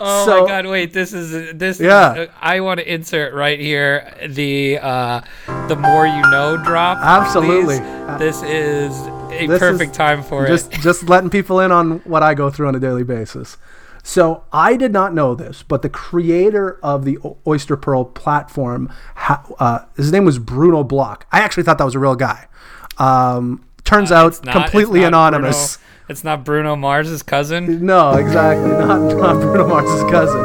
Oh 0.00 0.24
So- 0.26 0.42
my 0.42 0.48
god! 0.48 0.66
Wait, 0.66 0.92
this 0.92 1.12
is 1.12 1.54
this. 1.56 1.80
Yeah. 1.80 2.14
Is, 2.14 2.28
uh, 2.28 2.32
I 2.40 2.60
want 2.60 2.80
to 2.80 2.92
insert 2.92 3.34
right 3.34 3.58
here 3.58 4.12
the 4.28 4.78
uh, 4.78 5.20
the 5.68 5.76
more 5.76 6.06
you 6.06 6.22
know 6.30 6.56
drop. 6.64 6.98
Absolutely. 6.98 7.78
please. 7.78 8.18
This 8.18 8.42
is 8.42 8.96
a 9.32 9.46
perfect 9.58 9.92
is 9.92 9.96
time 9.96 10.22
for 10.22 10.46
just 10.46 10.72
it. 10.72 10.80
just 10.80 11.08
letting 11.08 11.30
people 11.30 11.60
in 11.60 11.72
on 11.72 11.98
what 12.00 12.22
I 12.22 12.34
go 12.34 12.50
through 12.50 12.68
on 12.68 12.74
a 12.74 12.80
daily 12.80 13.04
basis. 13.04 13.56
So 14.06 14.44
I 14.52 14.76
did 14.76 14.92
not 14.92 15.14
know 15.14 15.34
this, 15.34 15.62
but 15.62 15.80
the 15.80 15.88
creator 15.88 16.78
of 16.82 17.06
the 17.06 17.18
Oyster 17.46 17.74
Pearl 17.76 18.04
platform, 18.04 18.92
uh, 19.58 19.78
his 19.96 20.12
name 20.12 20.26
was 20.26 20.38
Bruno 20.38 20.84
Block. 20.84 21.26
I 21.32 21.40
actually 21.40 21.62
thought 21.62 21.78
that 21.78 21.84
was 21.84 21.94
a 21.94 21.98
real 21.98 22.14
guy. 22.14 22.46
Um, 22.98 23.64
turns 23.84 24.12
out 24.12 24.24
Uh, 24.24 24.28
It's 24.28 24.44
not- 24.44 24.52
completely 24.54 25.04
anonymous. 25.04 25.78
Bruno- 25.78 25.88
it's 26.10 26.22
not 26.22 26.44
Bruno 26.44 26.76
Mars's 26.76 27.22
cousin. 27.22 27.86
No, 27.86 28.10
exactly. 28.12 28.70
Not, 28.86 29.00
not 29.16 29.40
Bruno 29.40 29.66
Mars's 29.66 30.02
cousin. 30.10 30.38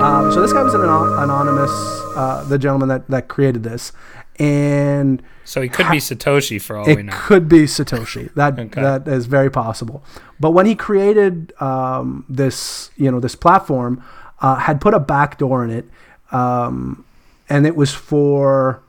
Um, 0.00 0.32
so 0.32 0.40
this 0.40 0.54
guy 0.54 0.62
was 0.62 0.72
an 0.72 0.80
anonymous, 0.80 1.70
uh, 2.16 2.44
the 2.48 2.58
gentleman 2.58 2.88
that, 2.88 3.08
that 3.10 3.28
created 3.28 3.62
this. 3.62 3.92
And 4.38 5.22
So 5.44 5.60
he 5.60 5.68
could 5.68 5.90
be 5.90 5.98
Satoshi 5.98 6.60
for 6.60 6.76
all 6.76 6.86
we 6.86 6.92
it 6.92 7.02
know. 7.04 7.12
could 7.14 7.48
be 7.48 7.64
Satoshi. 7.64 8.30
That 8.34 8.58
Okay. 8.58 8.80
that 8.80 9.06
is 9.06 9.26
very 9.26 9.50
possible. 9.50 10.02
But 10.40 10.50
when 10.52 10.66
he 10.66 10.74
created 10.74 11.52
um, 11.60 12.24
this, 12.28 12.90
you 12.96 13.10
know, 13.10 13.20
this 13.20 13.34
platform, 13.34 14.02
uh, 14.40 14.56
had 14.56 14.80
put 14.80 14.94
a 14.94 14.98
backdoor 15.00 15.64
in 15.64 15.70
it, 15.70 15.84
um, 16.32 17.04
and 17.48 17.66
it 17.66 17.76
was 17.76 17.92
for. 17.94 18.82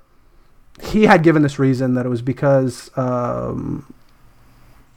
He 0.82 1.04
had 1.04 1.22
given 1.24 1.44
this 1.44 1.60
reason 1.60 1.94
that 1.94 2.06
it 2.06 2.10
was 2.10 2.22
because, 2.24 2.90
um, 2.98 3.94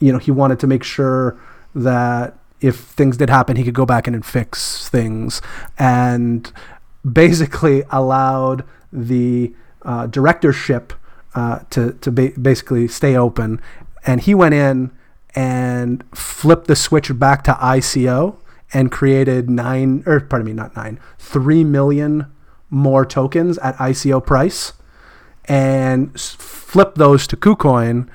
you 0.01 0.11
know, 0.11 0.19
he 0.19 0.31
wanted 0.31 0.59
to 0.61 0.67
make 0.67 0.83
sure 0.83 1.37
that 1.75 2.39
if 2.63 2.77
things 2.79 3.19
did 3.19 3.29
happen, 3.29 3.57
he 3.57 3.63
could 3.65 3.75
go 3.75 3.85
back 3.85 4.09
in 4.09 4.15
and 4.15 4.25
fix 4.25 4.89
things, 4.89 5.43
and 5.79 6.51
basically 7.13 7.83
allowed 7.91 8.65
the 8.93 9.53
uh, 9.87 10.07
directorship 10.09 10.93
uh, 11.35 11.61
to 11.71 11.93
to 11.95 12.11
ba- 12.13 12.33
basically 12.41 12.87
stay 12.89 13.17
open, 13.17 13.61
and 14.05 14.21
he 14.21 14.35
went 14.35 14.55
in 14.55 14.91
and 15.35 16.05
flipped 16.15 16.67
the 16.67 16.77
switch 16.77 17.19
back 17.19 17.43
to 17.45 17.53
ICO 17.53 18.37
and 18.75 18.91
created 18.91 19.49
nine 19.49 20.03
or 20.07 20.21
pardon 20.21 20.47
me, 20.47 20.53
not 20.53 20.75
nine, 20.77 20.99
three 21.19 21.63
million 21.65 22.27
more 22.69 23.07
tokens 23.07 23.59
at 23.59 23.77
ICO 23.77 24.21
price, 24.25 24.73
and 25.47 26.11
s- 26.15 26.35
flipped 26.39 26.99
those 26.99 27.27
to 27.29 27.37
KuCoin, 27.37 28.09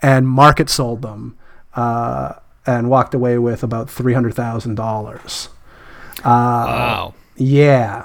and 0.00 0.26
market 0.28 0.70
sold 0.70 1.02
them, 1.02 1.36
uh, 1.74 2.32
and 2.66 2.88
walked 2.88 3.12
away 3.14 3.38
with 3.38 3.62
about 3.62 3.90
three 3.90 4.14
hundred 4.14 4.34
thousand 4.34 4.76
dollars. 4.76 5.48
Uh, 6.18 6.22
Wow. 6.24 7.14
yeah. 7.36 8.04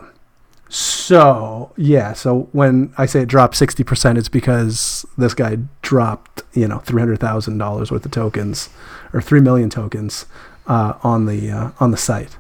So 0.76 1.72
yeah, 1.78 2.14
so 2.14 2.50
when 2.52 2.96
I 2.98 3.06
say 3.06 3.22
it 3.22 3.28
dropped 3.28 3.56
sixty 3.56 3.84
percent, 3.84 4.18
it's 4.18 4.28
because 4.28 5.06
this 5.20 5.36
guy 5.36 5.60
dropped 5.84 6.42
you 6.54 6.68
know 6.68 6.80
three 6.80 7.00
hundred 7.00 7.20
thousand 7.20 7.60
dollars 7.60 7.92
worth 7.92 8.04
of 8.06 8.12
tokens, 8.12 8.70
or 9.14 9.22
three 9.22 9.40
million 9.40 9.70
tokens, 9.70 10.26
uh, 10.66 10.94
on 11.04 11.28
the 11.28 11.52
uh, 11.52 11.72
on 11.80 11.92
the 11.92 11.98
site. 11.98 12.38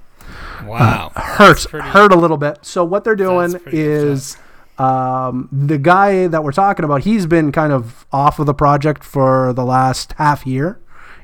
Wow. 0.65 1.12
Hurt 1.15 1.60
pretty- 1.69 1.88
hurt 1.89 2.12
a 2.12 2.15
little 2.15 2.38
bit. 2.38 2.58
So 2.63 2.84
what 2.84 3.04
they're 3.04 3.15
doing 3.15 3.56
is 3.67 4.36
um, 4.80 5.48
the 5.52 5.78
guy 5.78 6.26
that 6.26 6.43
we're 6.43 6.52
talking 6.54 6.86
about. 6.86 7.04
He's 7.04 7.28
been 7.28 7.52
kind 7.52 7.72
of 7.72 8.08
off 8.12 8.39
of 8.39 8.48
the 8.48 8.54
project 8.56 9.04
for 9.04 9.54
the 9.54 9.63
last 9.63 10.13
half 10.13 10.48
year. 10.48 10.80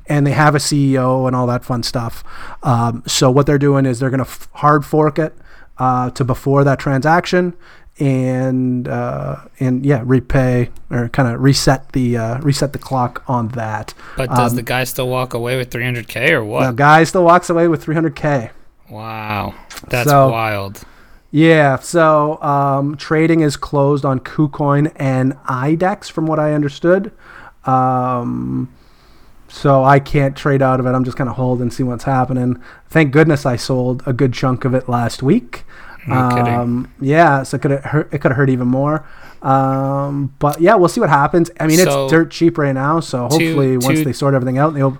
And 0.05 0.25
they 0.25 0.31
have 0.31 0.55
a 0.55 0.57
CEO 0.57 1.27
and 1.27 1.35
all 1.35 1.45
that 1.47 1.63
fun 1.63 1.83
stuff. 1.83 2.23
Um, 2.63 3.03
so 3.05 3.29
what 3.29 3.45
they're 3.45 3.59
doing 3.59 3.85
is 3.85 3.99
they're 3.99 4.09
going 4.09 4.23
to 4.23 4.29
f- 4.29 4.47
hard 4.53 4.83
fork 4.83 5.19
it 5.19 5.35
uh, 5.79 6.09
to 6.11 6.23
before 6.23 6.63
that 6.63 6.77
transaction, 6.79 7.53
and 7.99 8.87
uh, 8.87 9.37
and 9.59 9.85
yeah, 9.85 10.01
repay 10.05 10.69
or 10.91 11.09
kind 11.09 11.33
of 11.33 11.41
reset 11.41 11.91
the 11.93 12.17
uh, 12.17 12.39
reset 12.41 12.73
the 12.73 12.79
clock 12.79 13.23
on 13.27 13.49
that. 13.49 13.93
But 14.17 14.29
does 14.29 14.51
um, 14.51 14.55
the 14.57 14.63
guy 14.63 14.83
still 14.83 15.09
walk 15.09 15.33
away 15.33 15.57
with 15.57 15.69
300k 15.69 16.31
or 16.31 16.43
what? 16.43 16.65
The 16.67 16.71
guy 16.73 17.03
still 17.03 17.23
walks 17.23 17.49
away 17.49 17.67
with 17.67 17.85
300k. 17.85 18.51
wow. 18.89 19.53
That's 19.87 20.09
So- 20.09 20.29
wild. 20.29 20.83
Yeah, 21.31 21.77
so 21.77 22.41
um, 22.41 22.97
trading 22.97 23.41
is 23.41 23.55
closed 23.55 24.03
on 24.03 24.19
KuCoin 24.19 24.91
and 24.95 25.33
IDEX, 25.45 26.09
from 26.09 26.25
what 26.25 26.39
I 26.39 26.53
understood. 26.53 27.11
Um, 27.65 28.67
so 29.49 29.83
I 29.83 29.99
can't 29.99 30.35
trade 30.37 30.61
out 30.61 30.79
of 30.79 30.85
it. 30.85 30.91
I'm 30.91 31.03
just 31.03 31.17
gonna 31.17 31.33
hold 31.33 31.61
and 31.61 31.73
see 31.73 31.83
what's 31.83 32.05
happening. 32.05 32.61
Thank 32.89 33.11
goodness 33.11 33.45
I 33.45 33.55
sold 33.57 34.03
a 34.05 34.13
good 34.13 34.33
chunk 34.33 34.63
of 34.63 34.73
it 34.73 34.87
last 34.87 35.21
week. 35.21 35.65
No 36.07 36.29
kidding. 36.29 36.53
Um, 36.53 36.93
yeah, 37.01 37.43
so 37.43 37.55
it 37.57 37.61
could 37.61 37.71
have 37.71 37.83
hurt. 37.83 38.13
It 38.13 38.19
could 38.21 38.31
have 38.31 38.37
hurt 38.37 38.49
even 38.49 38.67
more. 38.67 39.05
Um, 39.41 40.33
but 40.39 40.59
yeah, 40.61 40.75
we'll 40.75 40.89
see 40.89 40.99
what 41.01 41.09
happens. 41.09 41.51
I 41.59 41.67
mean, 41.67 41.77
So- 41.77 42.05
it's 42.05 42.11
dirt 42.11 42.31
cheap 42.31 42.57
right 42.57 42.73
now. 42.73 42.99
So 42.99 43.27
Two- 43.29 43.45
hopefully, 43.47 43.77
once 43.77 43.99
two- 43.99 44.05
they 44.05 44.13
sort 44.13 44.33
everything 44.33 44.57
out, 44.57 44.73
they'll 44.73 44.97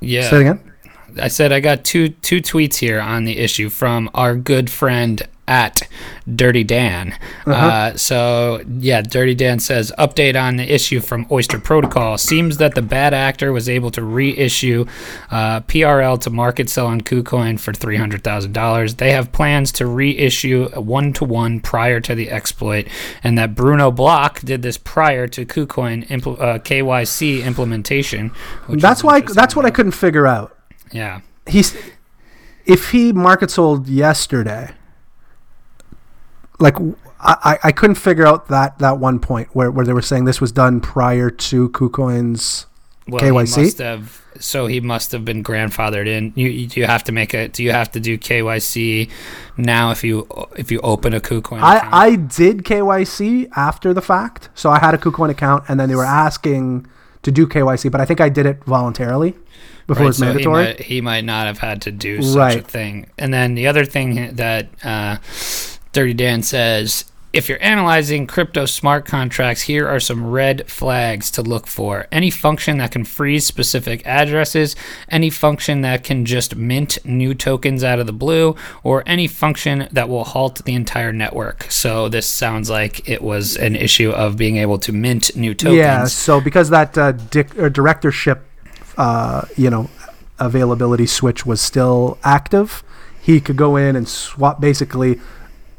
Yeah. 0.00 0.28
say 0.28 0.36
it 0.38 0.40
again. 0.42 0.60
I 1.20 1.28
said 1.28 1.52
I 1.52 1.60
got 1.60 1.84
two 1.84 2.08
two 2.10 2.40
tweets 2.42 2.76
here 2.76 3.00
on 3.00 3.24
the 3.24 3.38
issue 3.38 3.70
from 3.70 4.10
our 4.14 4.34
good 4.34 4.68
friend 4.68 5.22
at 5.48 5.82
Dirty 6.32 6.64
Dan. 6.64 7.14
uh 7.46 7.50
Uh-huh. 7.50 7.96
so 7.96 8.62
yeah, 8.80 9.00
Dirty 9.02 9.34
Dan 9.34 9.58
says 9.60 9.92
update 9.98 10.40
on 10.40 10.56
the 10.56 10.72
issue 10.72 11.00
from 11.00 11.26
Oyster 11.30 11.58
Protocol. 11.58 12.18
Seems 12.18 12.56
that 12.58 12.74
the 12.74 12.82
bad 12.82 13.14
actor 13.14 13.52
was 13.52 13.68
able 13.68 13.90
to 13.92 14.02
reissue 14.02 14.86
uh, 15.30 15.60
PRL 15.60 16.20
to 16.22 16.30
market 16.30 16.68
sell 16.68 16.86
on 16.86 17.00
KuCoin 17.00 17.58
for 17.60 17.72
three 17.72 17.96
hundred 17.96 18.24
thousand 18.24 18.52
dollars. 18.52 18.96
They 18.96 19.12
have 19.12 19.32
plans 19.32 19.72
to 19.72 19.86
reissue 19.86 20.68
one 20.80 21.12
to 21.14 21.24
one 21.24 21.60
prior 21.60 22.00
to 22.00 22.14
the 22.14 22.30
exploit, 22.30 22.88
and 23.22 23.38
that 23.38 23.54
Bruno 23.54 23.90
Block 23.90 24.40
did 24.40 24.62
this 24.62 24.76
prior 24.78 25.26
to 25.28 25.44
KuCoin 25.46 26.06
impl- 26.08 26.40
uh, 26.40 26.58
KYC 26.58 27.44
implementation. 27.44 28.32
That's 28.68 29.04
why. 29.04 29.16
interesting 29.18 29.34
That's 29.36 29.54
what 29.56 29.64
I 29.64 29.70
couldn't 29.70 29.92
figure 29.92 30.26
out. 30.26 30.56
Yeah. 30.92 31.20
he's 31.46 31.76
if 32.64 32.90
he 32.90 33.12
market 33.12 33.50
sold 33.50 33.88
yesterday 33.88 34.70
like 36.58 36.76
I, 37.20 37.36
I- 37.44 37.58
I 37.64 37.72
couldn't 37.72 37.96
figure 37.96 38.26
out 38.26 38.48
that 38.48 38.78
that 38.78 38.98
one 38.98 39.18
point 39.18 39.48
where, 39.52 39.70
where 39.70 39.84
they 39.86 39.92
were 39.92 40.02
saying 40.02 40.24
this 40.24 40.40
was 40.40 40.52
done 40.52 40.80
prior 40.80 41.30
to 41.30 41.68
KuCoin's 41.70 42.66
Well, 43.08 43.20
KYC? 43.22 43.56
He 43.56 43.62
must 43.62 43.78
have, 43.78 44.22
so 44.38 44.66
he 44.66 44.80
must 44.80 45.12
have 45.12 45.24
been 45.24 45.42
grandfathered 45.42 46.06
in. 46.06 46.32
You, 46.34 46.48
you 46.48 46.66
do 46.66 46.80
you 46.80 46.86
have 46.86 47.04
to 47.04 47.12
make 47.12 47.34
a? 47.34 47.48
Do 47.48 47.62
you 47.62 47.72
have 47.72 47.90
to 47.92 48.00
do 48.00 48.18
KYC 48.18 49.10
now 49.56 49.90
if 49.90 50.04
you 50.04 50.26
if 50.56 50.70
you 50.70 50.80
open 50.80 51.14
a 51.14 51.20
KuCoin 51.20 51.58
account? 51.58 51.62
I, 51.64 52.06
I 52.06 52.16
did 52.16 52.64
KYC 52.64 53.50
after 53.56 53.94
the 53.94 54.02
fact. 54.02 54.50
So 54.54 54.70
I 54.70 54.78
had 54.78 54.94
a 54.94 54.98
KuCoin 54.98 55.30
account 55.30 55.64
and 55.68 55.78
then 55.80 55.88
they 55.88 55.94
were 55.96 56.04
asking 56.04 56.86
to 57.22 57.32
do 57.32 57.46
KYC, 57.46 57.90
but 57.90 58.00
I 58.00 58.04
think 58.04 58.20
I 58.20 58.28
did 58.28 58.46
it 58.46 58.62
voluntarily 58.64 59.34
before 59.86 60.02
Right, 60.04 60.08
it's 60.10 60.18
so 60.18 60.26
mandatory. 60.26 60.62
He 60.64 60.68
might, 60.68 60.80
he 60.80 61.00
might 61.00 61.24
not 61.24 61.46
have 61.46 61.58
had 61.58 61.82
to 61.82 61.90
do 61.92 62.22
such 62.22 62.56
a 62.56 62.60
thing. 62.62 63.10
And 63.18 63.32
then 63.34 63.54
the 63.54 63.66
other 63.66 63.84
thing 63.84 64.36
that 64.36 64.68
uh, 64.84 65.16
Dirty 65.96 66.12
Dan 66.12 66.42
says 66.42 67.06
if 67.32 67.48
you're 67.48 67.62
analyzing 67.62 68.26
crypto 68.26 68.66
smart 68.66 69.06
contracts, 69.06 69.62
here 69.62 69.88
are 69.88 69.98
some 69.98 70.26
red 70.26 70.70
flags 70.70 71.30
to 71.30 71.40
look 71.40 71.66
for. 71.66 72.06
Any 72.12 72.28
function 72.30 72.76
that 72.76 72.90
can 72.90 73.02
freeze 73.06 73.46
specific 73.46 74.06
addresses, 74.06 74.76
any 75.08 75.30
function 75.30 75.80
that 75.80 76.04
can 76.04 76.26
just 76.26 76.54
mint 76.54 76.98
new 77.02 77.32
tokens 77.32 77.82
out 77.82 77.98
of 77.98 78.06
the 78.06 78.12
blue, 78.12 78.54
or 78.84 79.04
any 79.06 79.26
function 79.26 79.88
that 79.90 80.10
will 80.10 80.24
halt 80.24 80.62
the 80.66 80.74
entire 80.74 81.14
network. 81.14 81.64
So 81.70 82.10
this 82.10 82.26
sounds 82.26 82.68
like 82.68 83.08
it 83.08 83.22
was 83.22 83.56
an 83.56 83.74
issue 83.74 84.10
of 84.10 84.36
being 84.36 84.58
able 84.58 84.78
to 84.80 84.92
mint 84.92 85.34
new 85.34 85.54
tokens. 85.54 85.78
Yeah, 85.78 86.04
so 86.04 86.42
because 86.42 86.68
that 86.68 86.98
uh, 86.98 87.12
dic- 87.12 87.58
or 87.58 87.70
directorship, 87.70 88.44
uh, 88.98 89.46
you 89.56 89.70
know, 89.70 89.88
availability 90.38 91.06
switch 91.06 91.46
was 91.46 91.62
still 91.62 92.18
active, 92.22 92.84
he 93.18 93.40
could 93.40 93.56
go 93.56 93.76
in 93.76 93.96
and 93.96 94.06
swap, 94.06 94.60
basically 94.60 95.18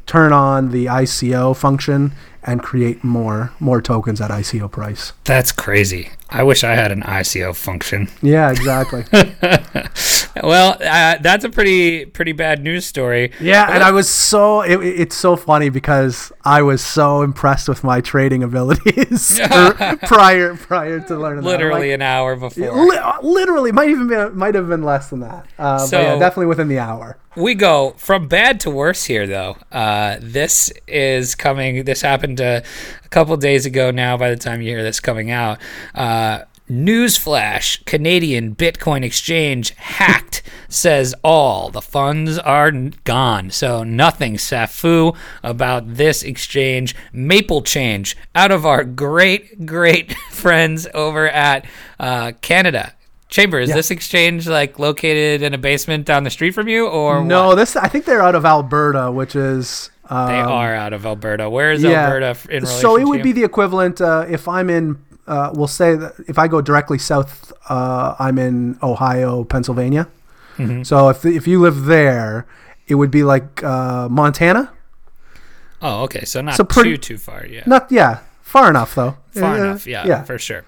turn 0.08 0.32
on 0.32 0.70
the 0.70 0.86
ICO 0.86 1.54
function 1.54 2.12
and 2.42 2.62
create 2.62 3.04
more 3.04 3.52
more 3.60 3.80
tokens 3.80 4.20
at 4.20 4.30
ICO 4.30 4.70
price. 4.70 5.12
That's 5.24 5.52
crazy. 5.52 6.10
I 6.30 6.42
wish 6.42 6.64
I 6.64 6.74
had 6.74 6.90
an 6.90 7.02
ICO 7.02 7.54
function. 7.54 8.08
Yeah, 8.22 8.50
exactly. 8.50 9.04
Well, 10.42 10.76
uh, 10.80 11.16
that's 11.20 11.44
a 11.44 11.48
pretty 11.50 12.06
pretty 12.06 12.32
bad 12.32 12.62
news 12.62 12.86
story. 12.86 13.32
yeah, 13.40 13.72
and 13.72 13.82
I 13.82 13.90
was 13.90 14.08
so 14.08 14.62
it, 14.62 14.76
it's 14.84 15.16
so 15.16 15.36
funny 15.36 15.68
because 15.68 16.32
I 16.44 16.62
was 16.62 16.84
so 16.84 17.22
impressed 17.22 17.68
with 17.68 17.82
my 17.84 18.00
trading 18.00 18.42
abilities 18.42 19.40
prior 20.06 20.56
prior 20.56 21.00
to 21.00 21.16
learning 21.16 21.42
that. 21.44 21.48
Literally 21.50 21.88
like, 21.88 21.94
an 21.96 22.02
hour 22.02 22.36
before. 22.36 22.86
Li- 22.86 23.00
literally, 23.22 23.72
might 23.72 23.88
even 23.88 24.08
be, 24.08 24.28
might 24.30 24.54
have 24.54 24.68
been 24.68 24.82
less 24.82 25.10
than 25.10 25.20
that. 25.20 25.46
Uh, 25.58 25.78
but 25.78 25.92
yeah, 25.92 26.14
So- 26.14 26.18
definitely 26.18 26.46
within 26.46 26.68
the 26.68 26.78
hour. 26.78 27.18
We 27.36 27.54
go 27.54 27.94
from 27.98 28.26
bad 28.26 28.58
to 28.60 28.70
worse 28.70 29.04
here, 29.04 29.24
though. 29.24 29.56
Uh, 29.70 30.16
this 30.20 30.72
is 30.88 31.36
coming. 31.36 31.84
This 31.84 32.00
happened 32.02 32.40
uh, 32.40 32.62
a 33.04 33.08
couple 33.10 33.36
days 33.36 33.64
ago 33.64 33.92
now. 33.92 34.16
By 34.16 34.30
the 34.30 34.36
time 34.36 34.60
you 34.60 34.70
hear 34.70 34.82
this 34.82 34.98
coming 34.98 35.30
out, 35.30 35.60
uh, 35.94 36.40
newsflash: 36.68 37.84
Canadian 37.84 38.54
Bitcoin 38.54 39.04
exchange 39.04 39.70
hacked. 39.76 40.42
Says 40.70 41.14
all 41.24 41.70
the 41.70 41.80
funds 41.80 42.38
are 42.38 42.70
gone. 43.04 43.50
So 43.50 43.82
nothing 43.84 44.34
safu 44.34 45.16
about 45.42 45.94
this 45.94 46.22
exchange. 46.22 46.94
Maple 47.12 47.62
change 47.62 48.16
out 48.34 48.50
of 48.50 48.66
our 48.66 48.84
great 48.84 49.64
great 49.64 50.12
friends 50.30 50.86
over 50.92 51.28
at 51.28 51.64
uh, 51.98 52.32
Canada. 52.42 52.92
Chamber, 53.30 53.60
is 53.60 53.68
Yeah. 53.70 53.76
this 53.76 53.90
exchange 53.90 54.46
like 54.48 54.78
located 54.78 55.42
in 55.42 55.52
a 55.54 55.58
basement 55.58 56.06
down 56.06 56.24
the 56.24 56.30
street 56.30 56.52
from 56.52 56.66
you, 56.68 56.86
or 56.86 57.22
No, 57.24 57.48
what? 57.48 57.54
this 57.56 57.76
I 57.76 57.88
think 57.88 58.04
they're 58.04 58.22
out 58.22 58.34
of 58.34 58.44
Alberta, 58.46 59.10
which 59.12 59.36
is 59.36 59.90
um, 60.08 60.28
They 60.28 60.38
are 60.40 60.74
out 60.74 60.92
of 60.94 61.04
Alberta. 61.04 61.48
Where 61.50 61.72
is 61.72 61.82
yeah. 61.82 62.04
Alberta 62.06 62.36
in 62.50 62.62
relation 62.62 62.80
So 62.80 62.96
it 62.96 63.04
would 63.04 63.22
be 63.22 63.32
the 63.32 63.44
equivalent 63.44 64.00
uh, 64.00 64.24
if 64.28 64.48
I'm 64.48 64.70
in. 64.70 64.98
Uh, 65.28 65.50
we'll 65.54 65.68
say 65.68 65.94
that 65.94 66.14
if 66.26 66.38
I 66.38 66.48
go 66.48 66.60
directly 66.60 66.98
south, 66.98 67.52
uh, 67.68 68.16
I'm 68.18 68.38
in 68.38 68.78
Ohio, 68.82 69.44
Pennsylvania. 69.44 70.08
Mm-hmm. 70.56 70.82
So 70.82 71.08
if 71.10 71.24
if 71.24 71.46
you 71.46 71.60
live 71.60 71.84
there, 71.84 72.46
it 72.88 72.94
would 72.96 73.10
be 73.10 73.22
like 73.22 73.62
uh, 73.62 74.08
Montana. 74.08 74.72
Oh, 75.80 76.02
okay. 76.04 76.24
So 76.24 76.40
not 76.40 76.56
So 76.56 76.64
pretty- 76.64 76.96
too 76.98 77.14
too 77.14 77.18
far. 77.18 77.46
Yeah, 77.46 77.62
Not 77.66 77.92
yeah, 77.92 78.18
far 78.42 78.68
enough 78.70 78.94
though. 78.94 79.14
far 79.32 79.56
enough. 79.56 79.86
Yeah, 79.86 80.06
yeah. 80.06 80.24
for 80.24 80.38
sure. 80.38 80.64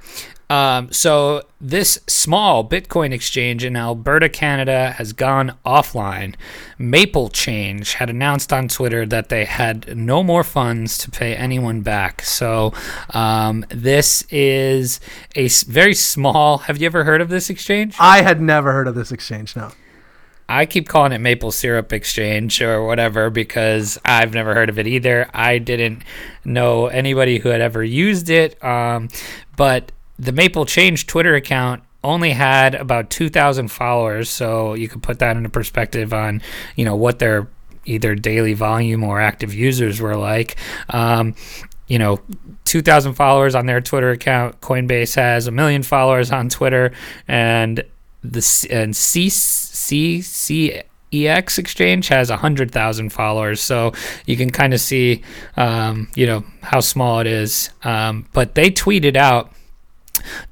Um, 0.50 0.90
so 0.90 1.42
this 1.60 2.00
small 2.08 2.68
Bitcoin 2.68 3.12
exchange 3.12 3.64
in 3.64 3.76
Alberta, 3.76 4.28
Canada, 4.28 4.90
has 4.98 5.12
gone 5.12 5.56
offline. 5.64 6.34
Maple 6.76 7.28
Change 7.28 7.94
had 7.94 8.10
announced 8.10 8.52
on 8.52 8.66
Twitter 8.66 9.06
that 9.06 9.28
they 9.28 9.44
had 9.44 9.96
no 9.96 10.24
more 10.24 10.42
funds 10.42 10.98
to 10.98 11.10
pay 11.10 11.36
anyone 11.36 11.82
back. 11.82 12.22
So 12.22 12.74
um, 13.10 13.64
this 13.68 14.22
is 14.28 14.98
a 15.36 15.46
very 15.68 15.94
small. 15.94 16.58
Have 16.58 16.78
you 16.78 16.86
ever 16.86 17.04
heard 17.04 17.20
of 17.20 17.28
this 17.28 17.48
exchange? 17.48 17.94
I 18.00 18.22
had 18.22 18.40
never 18.40 18.72
heard 18.72 18.88
of 18.88 18.96
this 18.96 19.12
exchange. 19.12 19.54
No. 19.54 19.70
I 20.48 20.66
keep 20.66 20.88
calling 20.88 21.12
it 21.12 21.20
Maple 21.20 21.52
Syrup 21.52 21.92
Exchange 21.92 22.60
or 22.60 22.84
whatever 22.84 23.30
because 23.30 24.00
I've 24.04 24.34
never 24.34 24.52
heard 24.52 24.68
of 24.68 24.80
it 24.80 24.88
either. 24.88 25.30
I 25.32 25.58
didn't 25.58 26.02
know 26.44 26.88
anybody 26.88 27.38
who 27.38 27.50
had 27.50 27.60
ever 27.60 27.84
used 27.84 28.30
it. 28.30 28.62
Um, 28.64 29.10
but 29.56 29.92
the 30.20 30.32
Maple 30.32 30.66
Change 30.66 31.06
Twitter 31.06 31.34
account 31.34 31.82
only 32.02 32.30
had 32.30 32.74
about 32.74 33.10
2,000 33.10 33.68
followers, 33.68 34.30
so 34.30 34.74
you 34.74 34.88
could 34.88 35.02
put 35.02 35.18
that 35.18 35.36
into 35.36 35.48
perspective 35.48 36.12
on, 36.12 36.42
you 36.76 36.84
know, 36.84 36.96
what 36.96 37.18
their 37.18 37.48
either 37.84 38.14
daily 38.14 38.52
volume 38.54 39.02
or 39.02 39.20
active 39.20 39.54
users 39.54 40.00
were 40.00 40.16
like. 40.16 40.56
Um, 40.90 41.34
you 41.88 41.98
know, 41.98 42.20
2,000 42.66 43.14
followers 43.14 43.54
on 43.54 43.66
their 43.66 43.80
Twitter 43.80 44.10
account. 44.10 44.60
Coinbase 44.60 45.16
has 45.16 45.46
a 45.46 45.50
million 45.50 45.82
followers 45.82 46.30
on 46.30 46.48
Twitter, 46.48 46.92
and 47.26 47.82
the 48.22 48.68
and 48.70 48.94
C- 48.94 49.26
CCEX 49.26 50.84
exchange 51.58 52.08
has 52.08 52.30
100,000 52.30 53.10
followers. 53.10 53.60
So 53.60 53.92
you 54.24 54.36
can 54.36 54.50
kind 54.50 54.72
of 54.72 54.80
see, 54.80 55.22
um, 55.56 56.08
you 56.14 56.26
know, 56.26 56.44
how 56.62 56.78
small 56.80 57.18
it 57.20 57.26
is. 57.26 57.70
Um, 57.82 58.26
but 58.32 58.54
they 58.54 58.70
tweeted 58.70 59.16
out. 59.16 59.52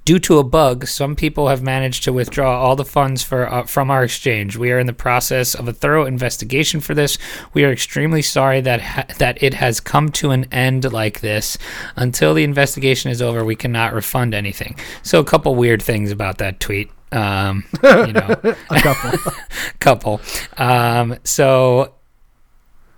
Due 0.05 0.19
to 0.21 0.39
a 0.39 0.45
bug, 0.45 0.87
some 0.87 1.15
people 1.17 1.49
have 1.49 1.63
managed 1.63 2.05
to 2.05 2.13
withdraw 2.13 2.59
all 2.59 2.77
the 2.77 2.85
funds 2.85 3.23
for 3.23 3.53
uh, 3.53 3.65
from 3.65 3.91
our 3.91 4.05
exchange. 4.05 4.57
We 4.57 4.73
are 4.73 4.79
in 4.79 4.87
the 4.87 4.93
process 4.93 5.55
of 5.55 5.69
a 5.69 5.73
thorough 5.73 6.07
investigation 6.07 6.81
for 6.81 6.95
this. 6.95 7.19
We 7.55 7.65
are 7.65 7.73
extremely 7.73 8.23
sorry 8.23 8.61
that 8.63 8.81
ha- 8.81 9.07
that 9.19 9.43
it 9.43 9.55
has 9.55 9.81
come 9.81 10.11
to 10.13 10.31
an 10.31 10.47
end 10.53 10.93
like 10.93 11.21
this. 11.21 11.59
Until 11.97 12.35
the 12.35 12.45
investigation 12.45 13.11
is 13.11 13.21
over, 13.23 13.45
we 13.45 13.57
cannot 13.57 13.93
refund 13.93 14.35
anything. 14.35 14.77
So 15.03 15.21
a 15.21 15.25
couple 15.25 15.55
weird 15.55 15.83
things 15.83 16.11
about 16.11 16.39
that 16.39 16.61
tweet. 16.61 16.91
Um, 17.13 17.65
you 17.83 18.13
know, 18.13 18.37
A 18.71 18.81
couple. 18.81 19.33
couple. 19.79 20.21
Um, 20.57 21.17
so 21.25 21.95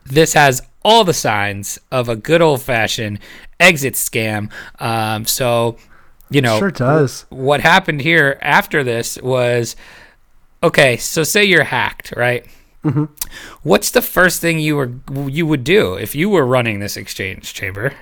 this 0.05 0.33
has 0.35 0.63
all 0.83 1.05
the 1.05 1.15
signs 1.15 1.79
of 1.91 2.09
a 2.09 2.17
good 2.17 2.41
old 2.43 2.63
fashioned 2.63 3.19
exit 3.59 3.95
scam. 3.95 4.51
Um, 4.79 5.27
so 5.27 5.77
you 6.31 6.41
know, 6.41 6.59
sure 6.59 6.71
does. 6.71 7.27
what 7.31 7.61
happened 7.61 8.01
here 8.03 8.39
after 8.41 8.83
this 8.85 9.21
was 9.23 9.77
okay 10.63 10.97
so 10.97 11.23
say 11.25 11.45
you're 11.45 11.65
hacked 11.65 12.13
right 12.17 12.47
Mm-hmm. 12.83 13.05
what's 13.63 13.91
the 13.91 14.01
first 14.01 14.41
thing 14.41 14.59
you 14.59 14.75
were 14.77 14.91
you 15.29 15.45
would 15.47 15.65
do 15.65 15.95
if 15.97 16.15
you 16.15 16.31
were 16.31 16.47
running 16.47 16.81
this 16.81 16.97
exchange 16.97 17.53
chamber 17.53 17.93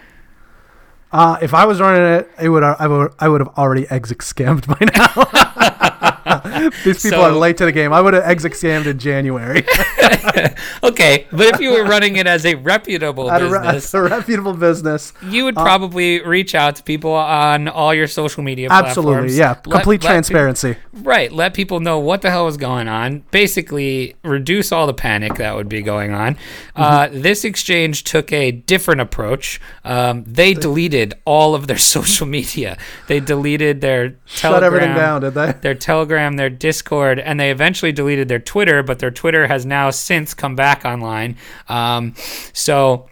Uh, 1.10 1.36
if 1.42 1.52
I 1.54 1.64
was 1.64 1.80
running 1.80 2.02
it, 2.20 2.30
it 2.40 2.48
would 2.50 2.62
I 2.62 2.86
would 2.86 3.12
I 3.18 3.28
would 3.28 3.40
have 3.40 3.48
already 3.58 3.88
exit 3.90 4.18
scammed 4.18 4.66
by 4.68 4.78
now. 4.94 6.37
These 6.84 7.02
people 7.02 7.20
are 7.20 7.32
late 7.32 7.56
to 7.58 7.64
the 7.64 7.72
game. 7.72 7.92
I 7.92 8.00
would 8.00 8.14
have 8.14 8.24
exit 8.24 8.52
scammed 8.52 8.86
in 8.86 8.98
January. 8.98 9.64
okay 10.82 11.26
but 11.30 11.54
if 11.54 11.60
you 11.60 11.70
were 11.72 11.84
running 11.84 12.16
it 12.16 12.26
as 12.26 12.44
a 12.44 12.54
reputable 12.56 13.30
At 13.30 13.42
a, 13.42 13.46
re- 13.48 13.58
business 13.60 13.94
a 13.94 14.02
reputable 14.02 14.54
business. 14.54 15.12
you 15.22 15.44
would 15.44 15.54
probably 15.54 16.20
reach 16.22 16.54
out 16.54 16.76
to 16.76 16.82
people 16.82 17.12
on 17.12 17.68
all 17.68 17.94
your 17.94 18.06
social 18.06 18.42
media 18.42 18.68
Absolutely, 18.70 19.12
platforms. 19.14 19.38
yeah. 19.38 19.48
Let- 19.66 19.78
Complete 19.78 20.02
let 20.02 20.10
transparency. 20.10 20.76
Right. 20.92 21.30
Let 21.32 21.54
people 21.54 21.80
know 21.80 21.98
what 21.98 22.22
the 22.22 22.30
hell 22.30 22.48
is 22.48 22.56
going 22.56 22.88
on. 22.88 23.24
Basically, 23.30 24.16
reduce 24.24 24.72
all 24.72 24.86
the 24.86 24.94
panic 24.94 25.34
that 25.36 25.54
would 25.54 25.68
be 25.68 25.82
going 25.82 26.12
on. 26.12 26.36
Uh, 26.74 26.88
Mm-hmm. 27.08 27.20
this 27.22 27.44
exchange 27.44 28.02
took 28.04 28.32
a 28.32 28.50
different 28.50 29.00
approach. 29.00 29.60
Um, 29.84 30.24
they 30.24 30.54
deleted 30.54 31.14
all 31.24 31.54
of 31.54 31.66
their 31.66 31.76
social 31.78 32.26
media. 32.26 32.76
They 33.08 33.20
deleted 33.20 33.80
their 33.80 34.16
Shut 34.24 34.62
everything 34.62 34.94
down, 34.94 35.20
did 35.20 35.34
they? 35.34 35.52
Their 35.52 35.74
Telegram, 35.74 36.36
their 36.38 36.50
Discord, 36.50 37.18
and 37.18 37.38
they 37.38 37.50
eventually 37.50 37.92
deleted 37.92 38.28
their 38.28 38.38
Twitter. 38.38 38.82
But 38.82 38.98
their 38.98 39.10
Twitter 39.10 39.46
has 39.46 39.66
now 39.66 39.90
since 39.90 40.34
come 40.34 40.56
back 40.56 40.84
online. 40.84 41.36
Um, 41.68 42.14
so 42.52 43.08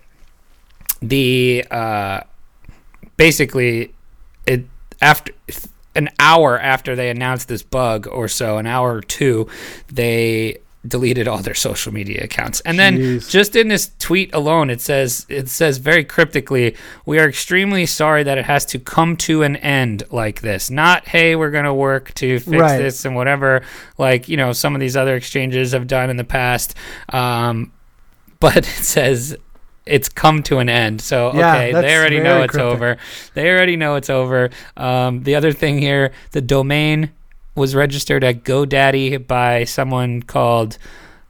the 1.02 1.64
uh, 1.70 2.20
basically 3.16 3.92
it 4.46 4.64
after 5.00 5.32
an 5.94 6.08
hour 6.18 6.58
after 6.58 6.94
they 6.94 7.10
announced 7.10 7.48
this 7.48 7.62
bug 7.62 8.06
or 8.06 8.28
so 8.28 8.58
an 8.58 8.66
hour 8.66 8.96
or 8.96 9.00
two 9.00 9.48
they 9.88 10.58
deleted 10.88 11.26
all 11.28 11.38
their 11.38 11.54
social 11.54 11.92
media 11.92 12.24
accounts. 12.24 12.60
And 12.60 12.78
then 12.78 12.98
Jeez. 12.98 13.30
just 13.30 13.56
in 13.56 13.68
this 13.68 13.90
tweet 13.98 14.32
alone, 14.34 14.70
it 14.70 14.80
says 14.80 15.26
it 15.28 15.48
says 15.48 15.78
very 15.78 16.04
cryptically, 16.04 16.74
"We 17.04 17.18
are 17.18 17.28
extremely 17.28 17.86
sorry 17.86 18.22
that 18.22 18.38
it 18.38 18.44
has 18.44 18.64
to 18.66 18.78
come 18.78 19.16
to 19.18 19.42
an 19.42 19.56
end 19.56 20.02
like 20.10 20.40
this. 20.40 20.70
Not 20.70 21.08
hey, 21.08 21.36
we're 21.36 21.50
going 21.50 21.64
to 21.64 21.74
work 21.74 22.12
to 22.14 22.38
fix 22.40 22.48
Right. 22.60 22.78
this 22.78 23.04
and 23.04 23.14
whatever 23.16 23.62
like, 23.98 24.28
you 24.28 24.36
know, 24.36 24.52
some 24.52 24.74
of 24.74 24.80
these 24.80 24.96
other 24.96 25.16
exchanges 25.16 25.72
have 25.72 25.86
done 25.86 26.10
in 26.10 26.16
the 26.16 26.24
past." 26.24 26.74
Um 27.10 27.72
but 28.40 28.56
it 28.58 28.64
says 28.66 29.36
it's 29.86 30.08
come 30.08 30.42
to 30.42 30.58
an 30.58 30.68
end. 30.68 31.00
So 31.00 31.32
Yeah, 31.32 31.52
okay, 31.54 31.72
they 31.72 31.96
already 31.96 32.18
know 32.18 32.42
it's 32.42 32.50
cryptic. 32.52 32.72
over. 32.74 32.96
They 33.34 33.48
already 33.50 33.76
know 33.76 33.94
it's 33.94 34.10
over. 34.10 34.50
Um, 34.76 35.22
the 35.22 35.36
other 35.36 35.52
thing 35.52 35.78
here, 35.78 36.10
the 36.32 36.40
domain 36.40 37.10
was 37.56 37.74
registered 37.74 38.22
at 38.22 38.44
GoDaddy 38.44 39.26
by 39.26 39.64
someone 39.64 40.22
called 40.22 40.78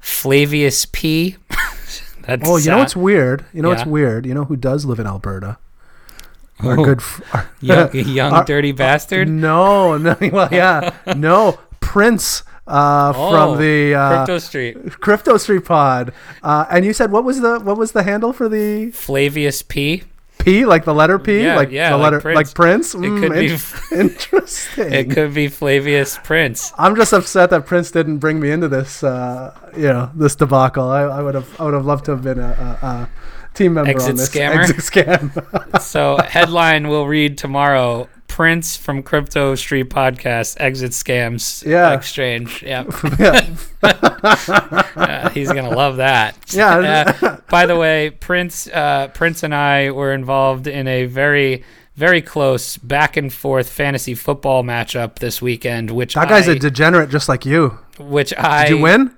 Flavius 0.01 0.85
P. 0.87 1.37
That's 2.27 2.49
Oh, 2.49 2.57
you 2.57 2.71
know 2.71 2.77
uh, 2.77 2.81
what's 2.81 2.97
weird? 2.97 3.45
You 3.53 3.63
know 3.63 3.69
what's 3.71 3.87
weird? 3.87 4.27
You 4.27 4.35
know 4.35 4.45
who 4.45 4.57
does 4.57 4.85
live 4.85 4.99
in 4.99 5.07
Alberta? 5.07 5.59
Our 6.61 6.79
Oh. 6.79 6.85
good, 6.85 6.99
f- 7.01 7.23
our, 7.35 7.51
young, 7.61 7.91
young 7.95 8.33
Our- 8.33 8.45
dirty 8.45 8.73
bastard. 8.73 9.29
No, 9.29 9.97
no, 9.97 10.17
well, 10.33 10.49
yeah, 10.51 10.95
no, 11.17 11.59
Prince 11.81 12.43
uh, 12.67 13.13
Oh, 13.15 13.31
from 13.31 13.61
the 13.61 13.95
uh, 13.95 14.17
Crypto 14.25 14.39
Street. 14.39 15.01
Crypto 15.01 15.37
Street 15.37 15.65
Pod, 15.65 16.13
uh, 16.43 16.65
and 16.71 16.85
you 16.85 16.93
said 16.93 17.13
what 17.13 17.23
was 17.25 17.41
the 17.41 17.61
what 17.61 17.77
was 17.77 17.93
the 17.93 18.03
handle 18.03 18.33
for 18.33 18.49
the 18.49 18.91
Flavius 18.91 19.63
P. 19.63 20.03
P, 20.47 20.65
like 20.65 20.85
the 20.85 20.95
letter 20.95 21.19
P, 21.19 21.43
Yeah, 21.43 21.57
like 21.57 21.73
yeah, 21.73 21.91
the 21.91 21.97
like 21.97 22.05
letter 22.05 22.21
Prince. 22.21 22.37
like 22.37 22.55
Prince. 22.55 22.95
It 22.95 22.99
Mm, 23.01 23.21
could 23.21 23.33
be. 23.33 23.47
in- 23.97 24.01
interesting. 24.11 24.93
It 24.93 25.11
could 25.11 25.35
be 25.35 25.49
Flavius 25.49 26.19
Prince. 26.23 26.73
I'm 26.79 26.95
just 26.95 27.13
upset 27.13 27.51
that 27.51 27.67
Prince 27.67 27.91
didn't 27.91 28.19
bring 28.19 28.39
me 28.39 28.53
into 28.53 28.69
this, 28.69 29.03
uh, 29.03 29.53
you 29.77 29.89
know, 29.89 30.09
this 30.15 30.37
debacle. 30.37 30.89
I, 30.89 31.03
I 31.03 31.21
would 31.21 31.35
have, 31.35 31.61
I 31.61 31.65
would 31.65 31.75
have 31.75 31.85
loved 31.85 32.05
to 32.05 32.13
have 32.13 32.23
been 32.23 32.39
a, 32.39 32.79
a, 32.81 32.87
a 32.87 33.11
team 33.55 33.75
member 33.75 33.91
Exit 33.91 34.11
on 34.11 34.17
this 34.17 34.29
scammer? 34.31 34.59
exit 34.69 34.77
scam. 34.77 35.81
So 35.81 36.19
headline 36.19 36.89
we'll 36.89 37.09
read 37.09 37.37
tomorrow. 37.39 38.09
Prince 38.37 38.77
from 38.77 39.03
Crypto 39.03 39.55
Street 39.55 39.89
Podcast 39.89 40.59
exit 40.61 40.91
scams 40.93 41.65
Yeah. 41.65 41.95
exchange. 41.95 42.63
Yeah. 42.67 42.85
yeah. 43.19 43.47
Uh, 43.83 45.31
he's 45.31 45.51
gonna 45.51 45.71
love 45.71 45.97
that. 45.97 46.37
Yeah. 46.53 47.15
Uh, 47.23 47.39
by 47.49 47.65
the 47.65 47.77
way, 47.77 48.11
Prince, 48.11 48.67
uh, 48.69 49.09
Prince 49.15 49.43
and 49.43 49.55
I 49.55 49.91
were 49.91 50.13
involved 50.13 50.67
in 50.67 50.87
a 50.87 51.07
very, 51.07 51.65
very 51.95 52.21
close 52.21 52.77
back 52.77 53.17
and 53.17 53.33
forth 53.33 53.71
fantasy 53.71 54.15
football 54.15 54.63
matchup 54.63 55.19
this 55.19 55.41
weekend, 55.41 55.91
which 55.91 56.13
That 56.13 56.29
guy's 56.29 56.47
I, 56.47 56.53
a 56.53 56.59
degenerate 56.59 57.09
just 57.09 57.31
like 57.31 57.47
you. 57.47 57.79
which 57.99 58.35
I 58.37 58.65
Did 58.69 58.77
you 58.77 58.83
win? 58.83 59.17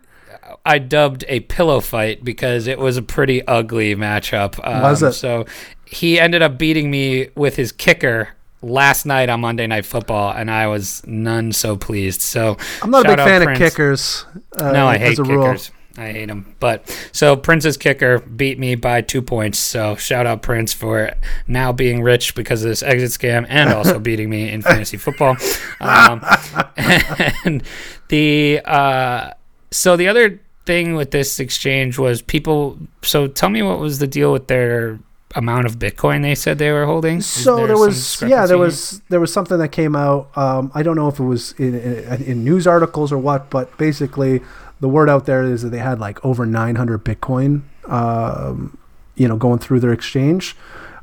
I 0.65 0.79
dubbed 0.79 1.25
a 1.27 1.41
pillow 1.41 1.81
fight 1.81 2.23
because 2.25 2.69
it 2.69 2.79
was 2.79 2.97
a 2.97 3.03
pretty 3.03 3.45
ugly 3.49 3.97
matchup. 3.97 4.65
Um, 4.65 4.83
Was 4.83 5.03
it? 5.03 5.15
So 5.15 5.45
he 5.87 6.21
ended 6.21 6.41
up 6.43 6.57
beating 6.57 6.89
me 6.89 7.31
with 7.35 7.57
his 7.57 7.73
kicker 7.73 8.29
last 8.63 9.07
night 9.07 9.29
on 9.29 9.41
Monday 9.41 9.67
Night 9.67 9.87
Football, 9.87 10.33
and 10.33 10.51
I 10.51 10.67
was 10.67 11.07
none 11.07 11.53
so 11.53 11.77
pleased. 11.77 12.21
So 12.23 12.57
I'm 12.83 12.91
not 12.91 13.07
a 13.07 13.09
big 13.09 13.19
fan 13.19 13.43
Prince. 13.43 13.61
of 13.61 13.71
kickers. 13.71 14.27
Uh, 14.53 14.73
no, 14.73 14.87
I 14.87 14.99
hate 14.99 15.19
a 15.19 15.23
rule. 15.23 15.45
kickers. 15.45 15.71
I 15.99 16.13
hate 16.13 16.27
them. 16.27 16.55
But 16.61 16.89
so 17.11 17.35
Prince's 17.35 17.77
kicker 17.77 18.21
beat 18.21 18.59
me 18.59 18.77
by 18.77 19.01
two 19.01 19.21
points. 19.21 19.59
So 19.59 19.97
shout 19.97 20.27
out 20.27 20.43
Prince 20.43 20.73
for 20.73 21.13
now 21.49 21.73
being 21.73 22.03
rich 22.03 22.37
because 22.37 22.63
of 22.63 22.69
this 22.69 22.85
exit 22.85 23.11
scam 23.11 23.47
and 23.49 23.71
also 23.71 23.99
beating 23.99 24.31
me 24.31 24.49
in 24.49 24.63
fantasy 24.63 24.97
football. 24.97 25.37
Um, 25.81 26.25
and 26.77 27.65
the 28.09 28.61
uh, 28.65 29.33
so 29.73 29.97
the 29.97 30.07
other 30.07 30.41
thing 30.67 30.95
with 30.95 31.11
this 31.11 31.41
exchange 31.41 31.99
was 31.99 32.23
people. 32.23 32.79
So 33.03 33.27
tell 33.27 33.51
me 33.51 33.63
what 33.63 33.81
was 33.81 33.99
the 33.99 34.07
deal 34.07 34.33
with 34.33 34.47
their 34.47 35.01
amount 35.35 35.67
of 35.67 35.79
Bitcoin 35.79 36.23
they 36.23 36.35
said 36.35 36.59
they 36.59 36.73
were 36.73 36.87
holding? 36.87 37.21
So 37.21 37.67
there 37.67 37.77
some 37.77 37.87
was, 37.87 38.23
yeah, 38.23 38.47
there 38.47 38.59
was 38.59 39.01
there 39.09 39.21
was 39.21 39.33
something 39.33 39.59
that 39.59 39.69
came 39.69 39.95
out. 39.95 40.37
Um, 40.37 40.71
I 40.75 40.83
don't 40.83 40.97
know 40.97 41.09
if 41.09 41.19
it 41.19 41.25
was 41.25 41.53
in, 41.53 41.75
in, 41.75 42.23
in 42.23 42.45
news 42.45 42.67
articles 42.67 43.13
or 43.13 43.19
what, 43.19 43.51
but 43.51 43.77
basically 43.79 44.41
the 44.81 44.89
word 44.89 45.09
out 45.09 45.27
there 45.27 45.43
is 45.43 45.63
that 45.63 45.71
they 45.71 45.79
had 45.79 45.99
like 45.99 46.25
over 46.25 46.47
900 46.47 47.05
Bitcoin, 47.05 47.63
um, 47.87 48.79
you 49.17 49.27
know, 49.29 49.37
going 49.37 49.59
through 49.59 49.81
their 49.81 49.93
exchange, 49.93 50.57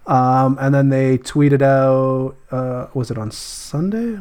um, 0.08 0.58
and 0.60 0.74
then 0.74 0.90
they 0.90 1.18
tweeted 1.18 1.62
out. 1.62 2.36
Uh, 2.52 2.88
was 2.94 3.12
it 3.12 3.18
on 3.18 3.32
Sunday? 3.32 4.20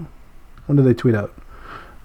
When 0.67 0.77
did 0.77 0.85
they 0.85 0.95
tweet 0.95 1.15
out? 1.15 1.33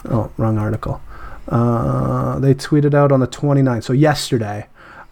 Oh, 0.06 0.32
wrong 0.38 0.58
article. 0.58 1.02
Uh, 1.48 2.38
they 2.40 2.54
tweeted 2.54 2.94
out 2.94 3.12
on 3.12 3.20
the 3.20 3.28
29th, 3.28 3.84
so 3.84 3.94
yesterday, 3.94 4.68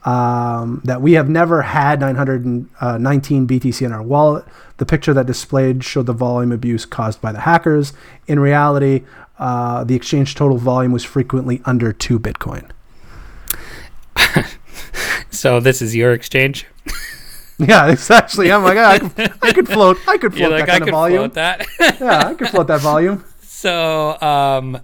um, 0.07 0.81
that 0.85 1.01
we 1.01 1.13
have 1.13 1.27
never 1.27 1.61
had 1.63 1.99
919 1.99 3.47
BTC 3.47 3.85
in 3.85 3.91
our 3.91 4.01
wallet. 4.01 4.45
The 4.77 4.85
picture 4.85 5.13
that 5.13 5.25
displayed 5.25 5.83
showed 5.83 6.05
the 6.05 6.13
volume 6.13 6.51
abuse 6.51 6.85
caused 6.85 7.21
by 7.21 7.31
the 7.31 7.41
hackers. 7.41 7.93
In 8.27 8.39
reality, 8.39 9.03
uh, 9.39 9.83
the 9.83 9.95
exchange 9.95 10.35
total 10.35 10.57
volume 10.57 10.91
was 10.91 11.03
frequently 11.03 11.61
under 11.65 11.91
two 11.91 12.19
Bitcoin. 12.19 12.69
So 15.29 15.59
this 15.59 15.81
is 15.81 15.95
your 15.95 16.13
exchange. 16.13 16.65
Yeah, 17.59 17.89
it's 17.91 18.11
actually. 18.11 18.51
I'm 18.51 18.61
like, 18.61 18.77
I 18.77 18.99
could, 18.99 19.33
I 19.41 19.51
could 19.51 19.67
float. 19.67 19.97
I 20.07 20.19
could 20.19 20.31
You're 20.37 20.49
float 20.49 20.59
like 20.59 20.67
that 20.67 20.69
I 20.69 20.71
kind 20.73 20.83
could 20.83 20.89
of 20.89 20.93
volume. 20.93 21.17
float 21.21 21.33
that. 21.33 21.65
Yeah, 21.99 22.27
I 22.27 22.33
could 22.35 22.49
float 22.49 22.67
that 22.67 22.81
volume. 22.81 23.25
So, 23.41 24.21
um, 24.21 24.79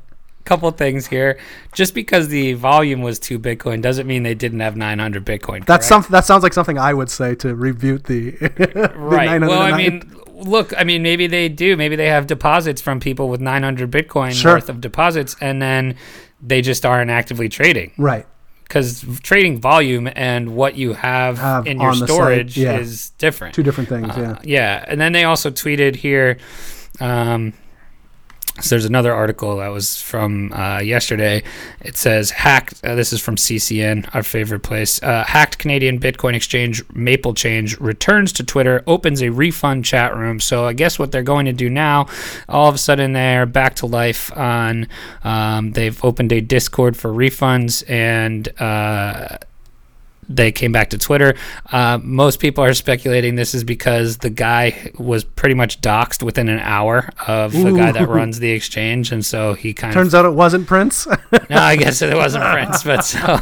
couple 0.46 0.70
things 0.72 1.08
here. 1.08 1.38
Just 1.74 1.94
because 1.94 2.28
the 2.28 2.54
volume 2.54 3.02
was 3.02 3.20
two 3.20 3.40
Bitcoin 3.40 3.82
doesn't 3.82 4.08
mean 4.08 4.24
they 4.24 4.36
didn't 4.36 4.60
have 4.60 4.76
900 4.76 5.26
Bitcoin. 5.26 5.66
That's 5.66 5.88
some. 5.88 6.06
That 6.10 6.26
sounds 6.26 6.44
like 6.44 6.54
something 6.54 6.78
I 6.78 6.94
would 6.94 7.10
say 7.10 7.36
to 7.36 7.56
rebut 7.56 8.06
the. 8.06 8.32
the 8.32 8.94
right. 8.96 9.42
Well, 9.42 9.62
I 9.62 9.72
909. 9.72 9.78
mean, 9.78 10.22
look, 10.34 10.74
I 10.78 10.84
mean, 10.84 11.02
maybe 11.04 11.28
they 11.28 11.50
do. 11.50 11.78
Maybe 11.78 11.96
they 11.96 12.08
have 12.08 12.28
deposits 12.28 12.82
from 12.82 13.00
people 13.00 13.30
with 13.30 13.42
900 13.42 13.90
Bitcoin 13.92 14.32
Sure. 14.34 14.56
worth 14.56 14.70
of 14.70 14.82
deposits, 14.82 15.36
and 15.42 15.62
then 15.62 15.96
they 16.42 16.62
just 16.62 16.86
aren't 16.86 17.10
actively 17.10 17.48
trading 17.48 17.94
right. 17.98 18.26
because 18.64 19.06
trading 19.22 19.62
volume 19.62 20.10
and 20.14 20.56
what 20.56 20.76
you 20.76 20.94
have, 20.94 21.38
Have 21.38 21.68
in 21.68 21.80
your 21.80 21.94
site, 21.94 22.10
storage 22.10 22.58
yeah. 22.58 22.78
is 22.78 23.12
different. 23.12 23.56
Two 23.56 23.64
different 23.64 23.88
things. 23.88 24.10
Uh, 24.10 24.20
yeah. 24.20 24.40
yeah. 24.44 24.86
And 24.88 25.00
then 25.00 25.14
they 25.14 25.24
also 25.24 25.50
tweeted 25.50 25.96
here. 25.96 26.38
Um, 27.00 27.54
so 28.62 28.76
there's 28.76 28.86
another 28.86 29.12
article 29.12 29.58
that 29.58 29.70
was 29.70 30.00
from 30.00 30.54
uh, 30.54 30.80
yesterday. 30.80 31.42
It 31.82 31.98
says 31.98 32.30
hacked. 32.30 32.84
Uh, 32.84 32.94
this 32.94 33.12
is 33.12 33.20
from 33.20 33.36
CCN, 33.36 34.14
our 34.14 34.22
favorite 34.22 34.62
place. 34.62 35.02
Uh, 35.02 35.24
hacked 35.24 35.58
Canadian 35.58 36.00
Bitcoin 36.00 36.36
exchange 36.36 36.84
Maple 36.94 37.34
Change 37.34 37.80
returns 37.80 38.32
to 38.34 38.44
Twitter, 38.44 38.84
opens 38.86 39.24
a 39.24 39.30
refund 39.30 39.86
chat 39.86 40.16
room. 40.16 40.40
So 40.40 40.66
I 40.66 40.74
guess 40.74 41.00
what 41.00 41.12
they're 41.12 41.24
going 41.24 41.48
to 41.48 41.54
do 41.54 41.68
now, 41.68 42.08
all 42.48 42.70
of 42.70 42.76
a 42.76 42.78
sudden 42.78 43.14
they're 43.14 43.48
back 43.48 43.76
to 43.78 43.88
life 43.88 44.32
on. 44.38 44.88
Um, 45.24 45.72
they've 45.72 46.04
opened 46.06 46.32
a 46.32 46.42
Discord 46.42 46.96
for 46.96 47.12
refunds 47.12 47.84
and. 47.90 48.50
They 50.30 50.52
came 50.52 50.72
back 50.72 50.90
to 50.92 50.98
Twitter. 50.98 51.36
Uh, 51.72 52.00
most 52.02 52.40
people 52.40 52.64
are 52.64 52.74
speculating 52.74 53.36
this 53.36 53.54
is 53.54 53.64
because 53.64 54.18
the 54.18 54.30
guy 54.30 54.92
was 54.98 55.24
pretty 55.24 55.56
much 55.56 55.82
doxxed 55.82 56.24
within 56.24 56.50
an 56.50 56.60
hour 56.60 57.10
of 57.28 57.52
the 57.54 57.72
guy 57.72 57.92
that 57.92 58.08
runs 58.10 58.40
the 58.40 58.52
exchange, 58.52 59.12
and 59.12 59.26
so 59.26 59.54
he 59.54 59.74
kind 59.74 59.92
of 59.92 59.96
Turns 59.96 60.16
out 60.16 60.26
it 60.26 60.34
wasn't 60.34 60.68
Prince. 60.68 61.08
No, 61.50 61.58
I 61.58 61.76
guess 61.76 62.02
it 62.02 62.16
wasn't 62.16 62.44
Prince, 62.46 62.84
but 62.84 63.02
so 63.02 63.40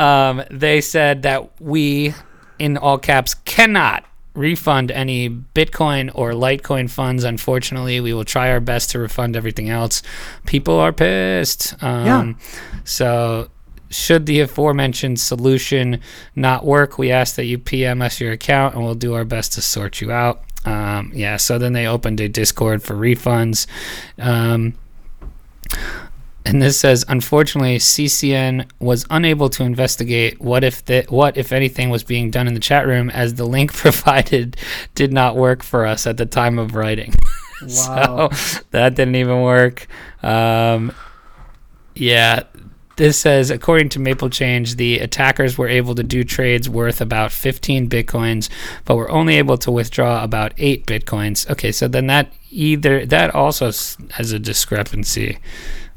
um, 0.00 0.42
they 0.50 0.80
said 0.80 1.22
that 1.22 1.60
we, 1.60 2.14
in 2.58 2.76
all 2.76 2.98
caps, 2.98 3.34
cannot 3.34 4.04
refund 4.34 4.90
any 4.92 5.28
Bitcoin 5.28 6.10
or 6.14 6.32
Litecoin 6.32 6.88
funds. 6.90 7.24
Unfortunately, 7.24 8.00
we 8.00 8.12
will 8.12 8.24
try 8.24 8.50
our 8.50 8.60
best 8.60 8.90
to 8.90 8.98
refund 8.98 9.34
everything 9.36 9.68
else. 9.70 10.02
People 10.46 10.78
are 10.78 10.92
pissed. 10.92 11.74
Um, 11.82 12.06
Yeah. 12.06 12.32
So 12.84 13.48
should 13.90 14.26
the 14.26 14.40
aforementioned 14.40 15.20
solution 15.20 16.00
not 16.34 16.64
work, 16.64 16.98
we 16.98 17.10
ask 17.10 17.36
that 17.36 17.44
you 17.44 17.58
PM 17.58 18.02
us 18.02 18.20
your 18.20 18.32
account 18.32 18.74
and 18.74 18.84
we'll 18.84 18.94
do 18.94 19.14
our 19.14 19.24
best 19.24 19.52
to 19.54 19.62
sort 19.62 20.00
you 20.00 20.12
out. 20.12 20.42
Um, 20.64 21.12
yeah, 21.14 21.36
so 21.36 21.58
then 21.58 21.72
they 21.72 21.86
opened 21.86 22.20
a 22.20 22.28
Discord 22.28 22.82
for 22.82 22.94
refunds. 22.94 23.66
Um, 24.18 24.74
and 26.44 26.62
this 26.62 26.80
says, 26.80 27.04
unfortunately, 27.08 27.78
CCN 27.78 28.70
was 28.78 29.04
unable 29.10 29.50
to 29.50 29.64
investigate 29.64 30.40
what 30.40 30.64
if 30.64 30.84
the, 30.84 31.04
what 31.08 31.36
if 31.36 31.52
anything 31.52 31.90
was 31.90 32.02
being 32.02 32.30
done 32.30 32.46
in 32.46 32.54
the 32.54 32.60
chat 32.60 32.86
room, 32.86 33.10
as 33.10 33.34
the 33.34 33.44
link 33.44 33.72
provided 33.74 34.56
did 34.94 35.12
not 35.12 35.36
work 35.36 35.62
for 35.62 35.86
us 35.86 36.06
at 36.06 36.16
the 36.16 36.26
time 36.26 36.58
of 36.58 36.74
writing. 36.74 37.14
Wow. 37.60 38.28
so 38.30 38.62
that 38.70 38.94
didn't 38.94 39.16
even 39.16 39.42
work. 39.42 39.88
Um, 40.22 40.92
yeah, 41.96 42.44
this 42.98 43.18
says 43.18 43.50
according 43.50 43.88
to 43.90 43.98
Maple 43.98 44.28
Change, 44.28 44.76
the 44.76 44.98
attackers 44.98 45.56
were 45.56 45.68
able 45.68 45.94
to 45.94 46.02
do 46.02 46.22
trades 46.22 46.68
worth 46.68 47.00
about 47.00 47.32
15 47.32 47.88
bitcoins, 47.88 48.50
but 48.84 48.96
were 48.96 49.10
only 49.10 49.36
able 49.36 49.56
to 49.58 49.70
withdraw 49.70 50.22
about 50.22 50.52
eight 50.58 50.86
bitcoins. 50.86 51.48
Okay, 51.50 51.72
so 51.72 51.88
then 51.88 52.06
that 52.08 52.32
either 52.50 53.06
that 53.06 53.34
also 53.34 53.66
has 54.12 54.32
a 54.32 54.38
discrepancy 54.38 55.38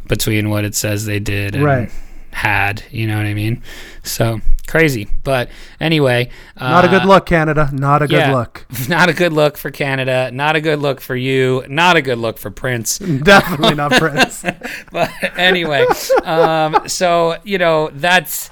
between 0.08 0.50
what 0.50 0.64
it 0.64 0.76
says 0.76 1.06
they 1.06 1.20
did 1.20 1.56
and 1.56 1.64
Right. 1.64 1.92
Had. 2.32 2.84
You 2.92 3.08
know 3.08 3.18
what 3.18 3.26
I 3.26 3.34
mean? 3.34 3.62
So 4.04 4.42
crazy. 4.72 5.08
But 5.24 5.50
anyway, 5.80 6.30
Not 6.60 6.86
a 6.86 6.88
good 6.88 7.02
uh, 7.02 7.08
look, 7.08 7.26
Canada. 7.26 7.70
Not 7.74 8.02
a 8.02 8.08
good 8.08 8.16
yeah, 8.16 8.34
look. 8.34 8.66
Not 8.90 9.10
a 9.10 9.14
good 9.14 9.34
look 9.34 9.58
for 9.58 9.70
Canada. 9.70 10.32
Not 10.32 10.56
a 10.56 10.62
good 10.62 10.80
look 10.80 11.02
for 11.02 11.16
you. 11.16 11.66
Not 11.68 11.98
a 11.98 12.02
good 12.02 12.18
look 12.18 12.38
for 12.38 12.50
Prince. 12.50 12.98
Definitely 13.24 13.76
not 13.76 13.92
Prince. 13.92 14.44
but 14.92 15.12
anyway, 15.38 15.86
um, 16.24 16.88
so 16.88 17.38
you 17.44 17.58
know 17.58 17.90
that's 17.94 18.50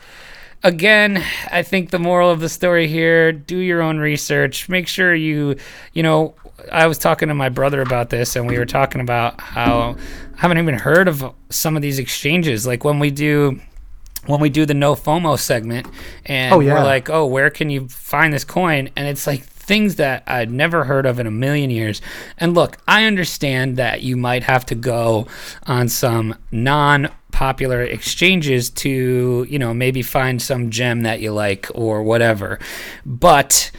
again. 0.63 1.23
I 1.51 1.63
think 1.63 1.91
the 1.91 1.99
moral 1.99 2.29
of 2.29 2.41
the 2.41 2.49
story 2.49 2.87
here: 2.87 3.31
do 3.31 3.57
your 3.57 3.81
own 3.81 3.97
research. 3.97 4.67
Make 4.67 4.87
sure 4.87 5.15
you, 5.15 5.55
you 5.93 6.03
know. 6.03 6.35
I 6.73 6.87
was 6.87 6.97
talking 6.97 7.29
to 7.29 7.33
my 7.33 7.47
brother 7.47 7.81
about 7.81 8.09
this, 8.09 8.35
and 8.35 8.45
we 8.45 8.57
were 8.57 8.65
talking 8.65 8.99
about 8.99 9.39
how 9.39 9.95
I 10.37 10.41
haven't 10.41 10.57
even 10.57 10.75
heard 10.75 11.07
of 11.07 11.33
some 11.49 11.77
of 11.77 11.81
these 11.81 11.99
exchanges. 11.99 12.67
Like 12.67 12.83
when 12.83 12.99
we 12.99 13.11
do 13.11 13.61
when 14.25 14.39
we 14.39 14.49
do 14.49 14.65
the 14.65 14.73
no 14.73 14.95
FOMO 14.95 15.37
segment, 15.39 15.87
and 16.25 16.53
Oh, 16.53 16.59
yeah. 16.59 16.73
we're 16.75 16.83
like, 16.83 17.09
oh, 17.09 17.25
where 17.25 17.49
can 17.49 17.69
you 17.69 17.87
find 17.87 18.33
this 18.33 18.43
coin? 18.43 18.89
And 18.95 19.07
it's 19.07 19.25
like 19.25 19.43
things 19.43 19.95
that 19.97 20.23
I'd 20.27 20.51
never 20.51 20.83
heard 20.83 21.05
of 21.05 21.19
in 21.19 21.27
a 21.27 21.31
million 21.31 21.69
years. 21.69 22.01
And 22.37 22.53
look, 22.53 22.77
I 22.87 23.05
understand 23.05 23.77
that 23.77 24.01
you 24.01 24.17
might 24.17 24.43
have 24.43 24.65
to 24.67 24.75
go 24.75 25.27
on 25.67 25.89
some 25.89 26.35
non 26.51 27.09
popular 27.31 27.81
exchanges 27.83 28.69
to, 28.71 29.45
you 29.49 29.57
know, 29.59 29.73
maybe 29.73 30.01
find 30.01 30.41
some 30.41 30.69
gem 30.71 31.01
that 31.03 31.21
you 31.21 31.31
like 31.31 31.67
or 31.73 32.03
whatever. 32.03 32.59
But 33.05 33.71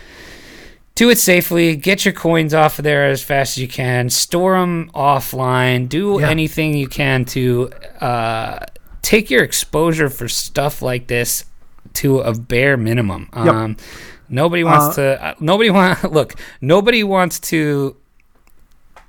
do 0.94 1.10
it 1.10 1.18
safely. 1.18 1.76
Get 1.76 2.04
your 2.04 2.14
coins 2.14 2.54
off 2.54 2.78
of 2.78 2.84
there 2.84 3.06
as 3.08 3.22
fast 3.22 3.56
as 3.56 3.62
you 3.62 3.68
can. 3.68 4.08
Store 4.10 4.58
them 4.58 4.90
offline. 4.94 5.88
Do 5.88 6.18
Yeah. 6.20 6.28
anything 6.30 6.74
you 6.74 6.86
can 6.88 7.24
to 7.26 7.70
uh, 8.00 8.60
take 9.02 9.30
your 9.30 9.42
exposure 9.42 10.08
for 10.08 10.28
stuff 10.28 10.82
like 10.82 11.06
this 11.06 11.44
to 11.94 12.20
a 12.20 12.34
bare 12.34 12.76
minimum. 12.76 13.28
Yep. 13.34 13.46
Um, 13.46 13.76
nobody 14.28 14.64
wants 14.64 14.96
to. 14.96 15.22
Uh, 15.22 15.34
nobody 15.40 15.70
want. 15.70 16.04
Look, 16.12 16.34
nobody 16.60 17.02
wants 17.02 17.40
to 17.40 17.96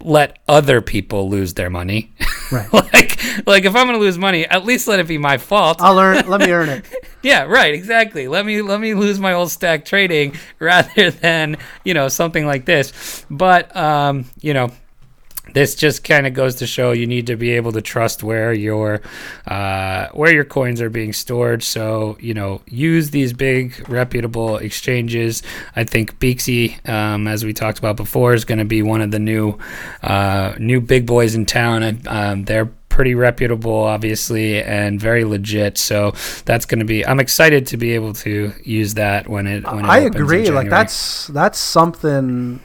let 0.04 0.39
other 0.47 0.82
people 0.82 1.30
lose 1.30 1.54
their 1.54 1.69
money. 1.69 2.12
Right. 2.51 2.73
like, 2.73 3.47
like 3.47 3.63
if 3.63 3.77
I'm 3.77 3.86
gonna 3.88 3.97
lose 3.97 4.17
money, 4.17 4.45
at 4.45 4.65
least 4.65 4.86
let 4.86 4.99
it 4.99 5.08
be 5.08 5.17
my 5.17 5.38
fault. 5.38 5.77
I'll 5.80 5.97
earn. 5.97 6.27
Let 6.27 6.41
me 6.41 6.51
earn 6.51 6.67
it. 6.67 6.84
Yeah, 7.23 7.43
right, 7.43 7.73
exactly. 7.73 8.27
Let 8.27 8.45
me 8.45 8.62
let 8.62 8.82
me 8.82 8.93
lose 8.93 9.21
my 9.21 9.32
old 9.32 9.49
stack 9.49 9.86
trading 9.86 10.36
rather 10.60 11.12
than, 11.12 11.56
you 11.86 11.93
know, 11.93 12.10
something 12.10 12.45
like 12.45 12.65
this. 12.65 13.25
But 13.30 13.73
um, 13.73 14.25
you 14.41 14.54
know, 14.54 14.71
this 15.54 15.76
just 15.76 16.04
kind 16.04 16.28
of 16.28 16.34
goes 16.34 16.56
to 16.56 16.68
show 16.68 16.92
you 16.92 17.08
need 17.08 17.28
to 17.28 17.36
be 17.36 17.52
able 17.52 17.72
to 17.74 17.82
trust 17.82 18.24
where 18.24 18.54
your 18.54 19.02
uh, 19.48 20.08
where 20.14 20.32
your 20.32 20.46
coins 20.46 20.82
are 20.82 20.90
being 20.90 21.14
stored. 21.14 21.64
So 21.64 22.18
you 22.20 22.34
know, 22.34 22.62
use 22.68 23.12
these 23.12 23.34
big 23.34 23.88
reputable 23.90 24.58
exchanges. 24.58 25.44
I 25.76 25.84
think 25.84 26.20
Beaxy, 26.20 26.88
um, 26.88 27.28
as 27.28 27.44
we 27.46 27.54
talked 27.54 27.80
about 27.80 27.98
before, 27.98 28.34
is 28.34 28.46
going 28.46 28.60
to 28.60 28.66
be 28.66 28.82
one 28.82 29.02
of 29.02 29.12
the 29.12 29.20
new 29.20 29.58
uh, 30.02 30.54
new 30.58 30.82
big 30.82 31.06
boys 31.06 31.36
in 31.36 31.46
town. 31.46 31.84
And, 31.84 32.08
um, 32.08 32.46
they're 32.46 32.72
pretty 32.92 33.16
reputable, 33.16 33.74
obviously, 33.74 34.62
and 34.62 35.00
very 35.00 35.24
legit. 35.24 35.78
So 35.78 36.14
that's 36.46 36.66
going 36.66 36.80
to 36.80 36.86
be. 36.86 37.06
I'm 37.06 37.20
excited 37.20 37.66
to 37.68 37.78
be 37.78 37.96
able 37.96 38.14
to 38.16 38.54
use 38.64 38.94
that 38.96 39.28
when 39.28 39.48
it. 39.48 39.64
When 39.64 39.86
it 39.86 39.90
I 39.90 40.00
agree. 40.00 40.50
Like 40.50 40.70
that's 40.70 41.28
that's 41.28 41.58
something 41.58 42.60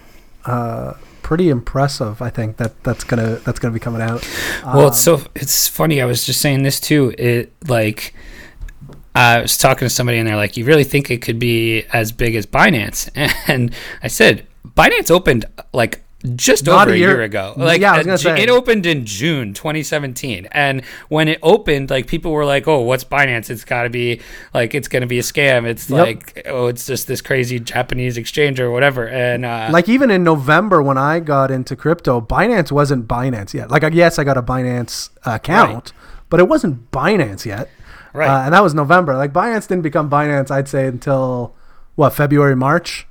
uh, 0.45 0.95
pretty 1.27 1.51
impressive. 1.51 2.23
I 2.23 2.31
think 2.31 2.57
that 2.59 2.85
that's 2.85 3.03
gonna 3.03 3.41
that's 3.45 3.59
gonna 3.59 3.75
be 3.75 3.81
coming 3.81 4.01
out. 4.01 4.25
Well, 4.65 4.87
it's 4.87 5.09
Um, 5.09 5.19
so 5.19 5.27
it's 5.35 5.67
funny. 5.67 6.01
I 6.01 6.05
was 6.05 6.25
just 6.25 6.41
saying 6.41 6.63
this 6.63 6.79
too. 6.79 7.13
It 7.19 7.53
like 7.67 8.15
I 9.13 9.41
was 9.41 9.59
talking 9.59 9.87
to 9.87 9.91
somebody 9.91 10.19
and 10.19 10.29
they're 10.29 10.37
like, 10.37 10.57
"You 10.57 10.65
really 10.65 10.85
think 10.85 11.11
it 11.11 11.23
could 11.23 11.41
be 11.41 11.83
as 11.93 12.13
big 12.13 12.37
as 12.37 12.47
Binance?" 12.47 13.11
And 13.49 13.75
I 14.05 14.07
said, 14.07 14.47
"Binance 14.77 15.11
opened 15.11 15.47
like 15.73 16.05
just 16.35 16.65
Not 16.67 16.89
over 16.89 16.95
a 16.95 16.99
year- 16.99 17.11
year, 17.11 17.23
ago. 17.23 17.53
Like 17.57 17.81
Yeah, 17.81 17.93
I 17.93 18.03
was 18.03 18.25
uh, 18.27 18.31
it 18.31 18.49
opened 18.49 18.87
in 18.87 19.05
June 19.05 19.53
2017, 19.53 20.49
and 20.51 20.83
when 21.09 21.29
it 21.29 21.39
opened, 21.43 21.91
like 21.91 22.07
people 22.07 22.33
were 22.33 22.45
like, 22.45 22.67
"Oh, 22.67 22.81
what's 22.81 23.05
Binance? 23.05 23.51
It's 23.51 23.65
got 23.65 23.83
to 23.83 23.91
be 23.91 24.21
like 24.55 24.75
it's 24.75 24.89
going 24.89 25.03
to 25.03 25.07
be 25.07 25.19
a 25.19 25.23
scam. 25.23 25.67
It's 25.67 25.91
Yep. 25.91 26.07
like 26.07 26.43
oh, 26.47 26.67
it's 26.69 26.87
just 26.87 27.07
this 27.07 27.21
crazy 27.21 27.61
Japanese 27.61 28.17
exchange 28.17 28.59
or 28.59 28.71
whatever." 28.71 29.07
And 29.07 29.45
uh, 29.45 29.69
like 29.71 29.89
even 29.89 30.11
in 30.11 30.25
November 30.25 30.83
when 30.83 30.97
I 30.99 31.21
got 31.21 31.51
into 31.51 31.77
crypto, 31.77 32.21
Binance 32.21 32.73
wasn't 32.73 33.07
Binance 33.07 33.53
yet. 33.55 33.71
Like 33.71 33.85
yes, 33.93 34.19
I 34.19 34.25
got 34.25 34.39
a 34.39 34.43
Binance 34.43 35.11
account, 35.27 35.93
but 36.31 36.41
it 36.41 36.49
wasn't 36.49 36.91
Binance 36.91 37.45
yet. 37.45 37.69
right, 38.15 38.29
Uh, 38.29 38.45
and 38.47 38.55
that 38.55 38.63
was 38.63 38.75
November. 38.75 39.17
Like 39.17 39.33
Binance 39.35 39.69
didn't 39.69 39.83
become 39.83 40.09
Binance, 40.11 40.51
I'd 40.51 40.67
say 40.67 40.87
until 40.87 41.55
what 41.95 42.11
February, 42.15 42.57
March. 42.57 43.07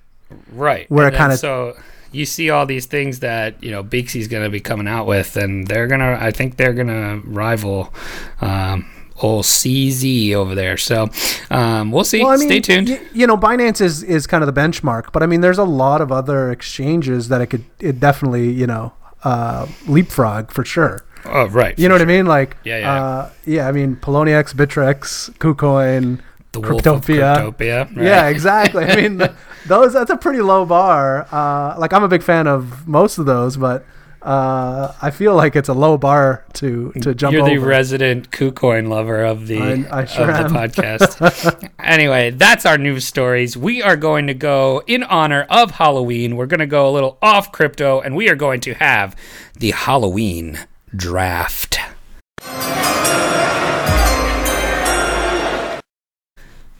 Right. 0.51 0.89
Where 0.89 1.05
And 1.05 1.15
it 1.15 1.17
kinda- 1.19 1.37
so 1.37 1.75
you 2.15 2.25
see 2.25 2.49
all 2.49 2.65
these 2.65 2.85
things 2.85 3.19
that 3.19 3.61
you 3.63 3.71
know 3.71 3.83
Beaxy's 3.83 4.27
going 4.27 4.43
to 4.43 4.49
be 4.49 4.59
coming 4.59 4.87
out 4.87 5.05
with, 5.07 5.35
and 5.37 5.67
they're 5.67 5.87
gonna. 5.87 6.17
I 6.19 6.31
think 6.31 6.57
they're 6.57 6.73
gonna 6.73 7.17
rival. 7.25 7.93
Um, 8.41 8.89
Old 9.21 9.45
CZ 9.45 10.33
over 10.33 10.55
there, 10.55 10.75
so 10.75 11.09
um, 11.49 11.89
we'll 11.89 12.03
see. 12.03 12.19
Well, 12.21 12.31
I 12.31 12.35
mean, 12.35 12.49
Stay 12.49 12.59
tuned. 12.59 12.89
y- 12.89 12.99
you 13.13 13.25
know, 13.25 13.37
Binance 13.37 13.79
is 13.79 14.03
is 14.03 14.27
kind 14.27 14.43
of 14.43 14.53
the 14.53 14.59
benchmark, 14.61 15.13
but 15.13 15.23
I 15.23 15.25
mean, 15.25 15.39
there's 15.39 15.57
a 15.57 15.63
lot 15.63 16.01
of 16.01 16.11
other 16.11 16.51
exchanges 16.51 17.29
that 17.29 17.39
it 17.39 17.47
could 17.47 17.63
it 17.79 18.01
definitely 18.01 18.51
you 18.51 18.67
know 18.67 18.91
uh, 19.23 19.67
leapfrog 19.87 20.51
for 20.51 20.65
sure. 20.65 21.05
oh, 21.23 21.47
right. 21.47 21.79
You 21.79 21.87
know 21.87 21.95
what 21.95 22.01
I 22.01 22.05
mean? 22.05 22.25
Like, 22.25 22.57
Yeah, 22.65 22.77
yeah. 22.79 23.03
uh, 23.03 23.29
yeah. 23.45 23.67
I 23.69 23.71
mean, 23.71 23.95
Poloniex, 23.95 24.53
Bittrex, 24.53 25.31
KuCoin. 25.37 26.19
The 26.61 26.67
Cryptopia. 26.67 27.51
Cryptopia. 27.57 27.95
right. 27.95 28.05
Yeah, 28.05 28.27
exactly. 28.27 28.85
I 28.85 28.95
mean, 28.95 29.17
those 29.67 29.93
that's 29.93 30.11
a 30.11 30.17
pretty 30.17 30.41
low 30.41 30.65
bar. 30.65 31.27
Uh, 31.31 31.75
like, 31.79 31.93
I'm 31.93 32.03
a 32.03 32.07
big 32.07 32.23
fan 32.23 32.47
of 32.47 32.87
most 32.87 33.17
of 33.17 33.25
those, 33.25 33.57
but 33.57 33.85
uh, 34.21 34.91
I 35.03 35.11
feel 35.11 35.35
like 35.35 35.55
it's 35.55 35.69
a 35.69 35.73
low 35.73 35.97
bar 35.99 36.43
to 36.53 36.91
to 37.01 37.13
jump 37.13 37.33
You're 37.33 37.45
the 37.45 37.57
over. 37.57 37.67
resident 37.67 38.31
KuCoin 38.31 38.87
lover 38.89 39.23
of 39.23 39.45
the 39.45 39.61
I- 39.91 39.99
I 40.01 40.05
sure 40.05 40.31
of 40.31 40.51
the 40.51 40.57
podcast. 40.57 41.69
anyway, 41.79 42.31
that's 42.31 42.65
our 42.65 42.77
news 42.79 43.05
stories. 43.05 43.55
We 43.55 43.83
are 43.83 43.95
going 43.95 44.25
to 44.27 44.33
go 44.33 44.81
in 44.87 45.03
honor 45.03 45.45
of 45.49 45.71
Halloween. 45.71 46.37
We're 46.37 46.47
going 46.47 46.59
to 46.59 46.65
go 46.65 46.89
a 46.89 46.91
little 46.91 47.19
off 47.21 47.51
crypto, 47.51 48.01
and 48.01 48.15
we 48.15 48.27
are 48.29 48.35
going 48.35 48.61
to 48.61 48.73
have 48.73 49.15
the 49.59 49.71
Halloween 49.71 50.57
draft. 50.95 51.77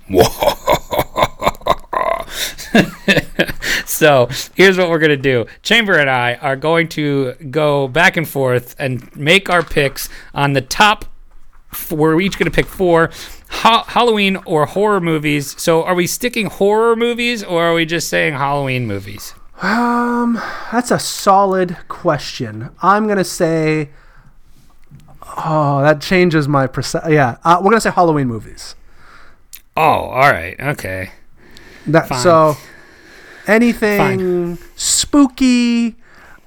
so 3.86 4.28
here's 4.56 4.78
what 4.78 4.90
we're 4.90 5.00
going 5.00 5.10
to 5.10 5.18
do 5.18 5.46
chamber 5.64 5.94
and 5.94 6.10
i 6.10 6.36
are 6.36 6.56
going 6.56 6.88
to 6.88 7.34
go 7.50 7.88
back 7.88 8.18
and 8.18 8.28
forth 8.28 8.76
and 8.78 9.14
make 9.16 9.50
our 9.50 9.64
picks 9.64 10.10
on 10.34 10.54
the 10.54 10.62
top 10.62 11.06
we're 11.92 12.20
each 12.22 12.38
going 12.38 12.50
to 12.50 12.56
pick 12.56 12.68
four 12.68 13.10
ha- 13.50 13.84
halloween 13.88 14.38
or 14.46 14.66
horror 14.66 15.02
movies 15.02 15.60
so 15.62 15.84
are 15.84 15.96
we 15.96 16.06
sticking 16.08 16.46
horror 16.48 16.96
movies 16.96 17.44
or 17.44 17.64
are 17.64 17.74
we 17.74 17.86
just 17.86 18.08
saying 18.08 18.34
halloween 18.34 18.86
movies 18.86 19.34
Um, 19.62 20.40
that's 20.72 20.92
a 20.92 21.00
solid 21.00 21.78
question. 21.88 22.70
I'm 22.82 23.08
gonna 23.08 23.24
say. 23.24 23.90
Oh, 25.38 25.82
that 25.82 26.02
changes 26.02 26.46
my 26.48 26.68
percent. 26.68 27.06
Yeah, 27.10 27.38
uh, 27.46 27.60
we're 27.64 27.72
gonna 27.72 27.80
say 27.80 27.90
Halloween 27.92 28.28
movies. 28.28 28.76
Oh 29.78 29.82
all 29.82 30.32
right 30.32 30.60
okay 30.60 31.12
That 31.88 32.08
Fine. 32.08 32.20
so 32.22 32.58
anything 33.48 34.58
spooky, 34.76 35.96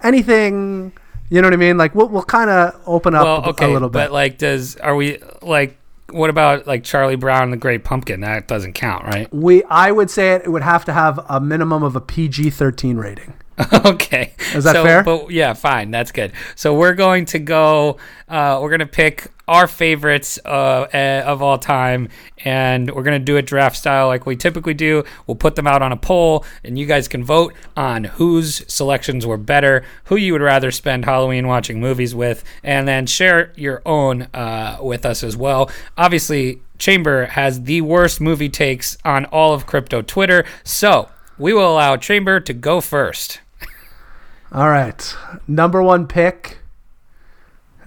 anything. 0.02 0.92
You 1.30 1.42
know 1.42 1.46
what 1.48 1.52
I 1.54 1.58
mean? 1.58 1.76
Like 1.76 1.94
we'll 1.94 2.08
we'll 2.08 2.22
kind 2.22 2.50
of 2.50 2.80
open 2.86 3.14
up 3.14 3.24
well 3.24 3.44
a- 3.44 3.48
okay 3.50 3.66
a 3.66 3.72
little 3.72 3.88
bit. 3.88 3.98
but 3.98 4.12
like 4.12 4.38
does 4.38 4.76
are 4.76 4.96
we 4.96 5.18
like 5.42 5.76
what 6.10 6.30
about 6.30 6.66
like 6.66 6.84
charlie 6.84 7.16
brown 7.16 7.42
and 7.42 7.52
the 7.52 7.56
great 7.58 7.84
pumpkin 7.84 8.20
that 8.22 8.48
doesn't 8.48 8.72
count 8.72 9.04
right 9.04 9.30
we 9.30 9.62
I 9.64 9.92
would 9.92 10.08
say 10.10 10.32
it, 10.32 10.42
it 10.46 10.48
would 10.48 10.62
have 10.62 10.86
to 10.86 10.92
have 10.94 11.20
a 11.28 11.38
minimum 11.38 11.82
of 11.82 11.94
a 11.96 12.00
PG-13 12.00 12.96
rating. 12.98 13.34
okay. 13.84 14.32
Is 14.54 14.64
that 14.64 14.74
so, 14.74 14.84
fair? 14.84 15.02
But 15.02 15.30
yeah, 15.30 15.52
fine. 15.52 15.90
That's 15.90 16.12
good. 16.12 16.32
So 16.54 16.74
we're 16.74 16.94
going 16.94 17.24
to 17.26 17.40
go. 17.40 17.96
Uh, 18.28 18.60
we're 18.62 18.68
going 18.70 18.78
to 18.80 18.86
pick 18.86 19.26
our 19.48 19.66
favorites 19.66 20.38
uh, 20.44 20.86
eh, 20.92 21.22
of 21.22 21.42
all 21.42 21.58
time, 21.58 22.08
and 22.44 22.94
we're 22.94 23.02
going 23.02 23.18
to 23.18 23.24
do 23.24 23.36
it 23.36 23.46
draft 23.46 23.76
style 23.76 24.06
like 24.06 24.26
we 24.26 24.36
typically 24.36 24.74
do. 24.74 25.02
We'll 25.26 25.36
put 25.36 25.56
them 25.56 25.66
out 25.66 25.80
on 25.80 25.90
a 25.90 25.96
poll, 25.96 26.44
and 26.62 26.78
you 26.78 26.86
guys 26.86 27.08
can 27.08 27.24
vote 27.24 27.54
on 27.76 28.04
whose 28.04 28.62
selections 28.72 29.26
were 29.26 29.38
better, 29.38 29.84
who 30.04 30.16
you 30.16 30.34
would 30.34 30.42
rather 30.42 30.70
spend 30.70 31.06
Halloween 31.06 31.48
watching 31.48 31.80
movies 31.80 32.14
with, 32.14 32.44
and 32.62 32.86
then 32.86 33.06
share 33.06 33.52
your 33.56 33.80
own 33.86 34.22
uh, 34.34 34.78
with 34.82 35.06
us 35.06 35.24
as 35.24 35.36
well. 35.36 35.70
Obviously, 35.96 36.60
Chamber 36.78 37.26
has 37.26 37.62
the 37.62 37.80
worst 37.80 38.20
movie 38.20 38.50
takes 38.50 38.98
on 39.04 39.24
all 39.26 39.54
of 39.54 39.66
crypto 39.66 40.02
Twitter, 40.02 40.44
so 40.62 41.08
we 41.38 41.54
will 41.54 41.72
allow 41.72 41.96
Chamber 41.96 42.38
to 42.38 42.52
go 42.52 42.82
first. 42.82 43.40
All 44.52 44.68
right, 44.68 45.16
number 45.46 45.82
one 45.82 46.06
pick. 46.06 46.58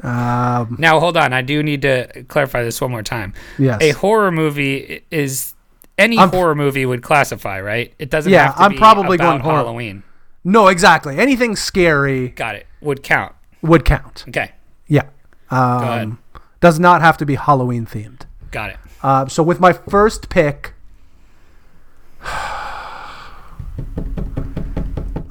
Um, 0.03 0.75
Now 0.79 0.99
hold 0.99 1.15
on, 1.17 1.31
I 1.33 1.41
do 1.41 1.61
need 1.61 1.81
to 1.83 2.23
clarify 2.27 2.63
this 2.63 2.81
one 2.81 2.89
more 2.91 3.03
time. 3.03 3.33
yes. 3.59 3.79
A 3.81 3.91
horror 3.91 4.31
movie 4.31 5.03
is 5.11 5.53
any 5.97 6.17
I'm- 6.17 6.29
horror 6.29 6.55
movie 6.55 6.85
would 6.85 7.03
classify, 7.03 7.59
right? 7.61 7.93
It 7.99 8.09
doesn't 8.09 8.31
Yeah, 8.31 8.45
have 8.47 8.55
to 8.55 8.61
I'm 8.63 8.75
probably 8.75 9.17
going 9.17 9.41
horror. 9.41 9.57
Halloween. 9.57 10.03
no, 10.43 10.67
exactly. 10.69 11.17
Anything 11.19 11.55
scary 11.55 12.29
Got 12.29 12.55
it. 12.55 12.65
Would 12.81 13.03
count. 13.03 13.33
would 13.61 13.85
count. 13.85 14.25
Okay. 14.27 14.51
Yeah. 14.87 15.03
ahead. 15.51 16.03
Um, 16.07 16.19
does 16.61 16.79
not 16.79 17.01
have 17.01 17.17
to 17.17 17.25
be 17.25 17.35
Halloween 17.35 17.85
themed. 17.85 18.21
Got 18.49 18.71
it. 18.71 18.77
Uh, 19.03 19.27
so 19.27 19.43
with 19.43 19.59
my 19.59 19.73
first 19.73 20.29
pick, 20.29 20.73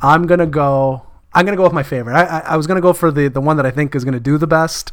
I'm 0.03 0.27
gonna 0.27 0.47
go. 0.47 1.03
I'm 1.33 1.45
gonna 1.45 1.57
go 1.57 1.63
with 1.65 1.73
my 1.73 1.83
favorite. 1.83 2.15
I, 2.15 2.25
I, 2.25 2.39
I 2.41 2.57
was 2.57 2.67
gonna 2.67 2.81
go 2.81 2.93
for 2.93 3.11
the 3.11 3.29
the 3.29 3.41
one 3.41 3.57
that 3.57 3.67
I 3.67 3.71
think 3.71 3.95
is 3.95 4.05
gonna 4.05 4.21
do 4.21 4.37
the 4.39 4.47
best, 4.47 4.93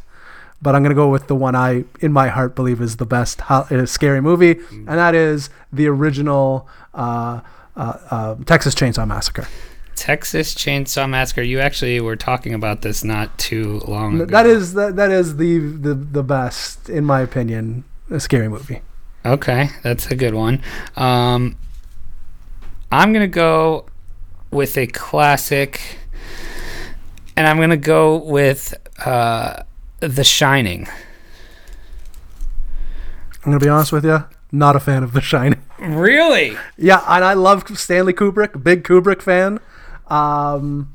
but 0.62 0.74
I'm 0.74 0.82
gonna 0.82 0.94
go 0.94 1.08
with 1.08 1.26
the 1.26 1.34
one 1.34 1.54
I, 1.54 1.84
in 2.00 2.12
my 2.12 2.28
heart, 2.28 2.54
believe 2.54 2.80
is 2.80 2.96
the 2.96 3.06
best 3.06 3.40
ho- 3.42 3.66
uh, 3.70 3.86
scary 3.86 4.20
movie, 4.20 4.60
and 4.70 4.86
that 4.88 5.14
is 5.14 5.50
the 5.72 5.86
original 5.88 6.68
uh, 6.94 7.40
uh, 7.76 7.98
uh, 8.10 8.34
Texas 8.46 8.74
Chainsaw 8.74 9.06
Massacre. 9.06 9.46
Texas 9.96 10.54
Chainsaw 10.54 11.10
Massacre. 11.10 11.42
You 11.42 11.58
actually 11.58 12.00
were 12.00 12.14
talking 12.14 12.54
about 12.54 12.82
this 12.82 13.02
not 13.02 13.36
too 13.36 13.80
long 13.88 14.20
ago. 14.20 14.26
That 14.26 14.46
is 14.46 14.74
that, 14.74 14.94
that 14.94 15.10
is 15.10 15.36
the, 15.38 15.58
the 15.58 15.94
the 15.94 16.22
best, 16.22 16.88
in 16.88 17.04
my 17.04 17.20
opinion, 17.20 17.82
a 18.10 18.20
scary 18.20 18.48
movie. 18.48 18.80
Okay, 19.26 19.70
that's 19.82 20.06
a 20.06 20.14
good 20.14 20.34
one. 20.34 20.62
Um, 20.96 21.56
I'm 22.92 23.12
gonna 23.12 23.26
go 23.26 23.86
with 24.52 24.78
a 24.78 24.86
classic, 24.86 25.80
and 27.38 27.46
I'm 27.46 27.58
gonna 27.60 27.76
go 27.76 28.16
with 28.16 28.74
uh, 29.06 29.62
The 30.00 30.24
Shining. 30.24 30.88
I'm 33.36 33.52
gonna 33.52 33.60
be 33.60 33.68
honest 33.68 33.92
with 33.92 34.04
you, 34.04 34.24
not 34.50 34.74
a 34.74 34.80
fan 34.80 35.04
of 35.04 35.12
The 35.12 35.20
Shining. 35.20 35.62
Really? 35.78 36.56
Yeah, 36.76 37.00
and 37.06 37.24
I 37.24 37.34
love 37.34 37.64
Stanley 37.78 38.12
Kubrick, 38.12 38.62
big 38.64 38.82
Kubrick 38.82 39.22
fan. 39.22 39.60
Um, 40.08 40.92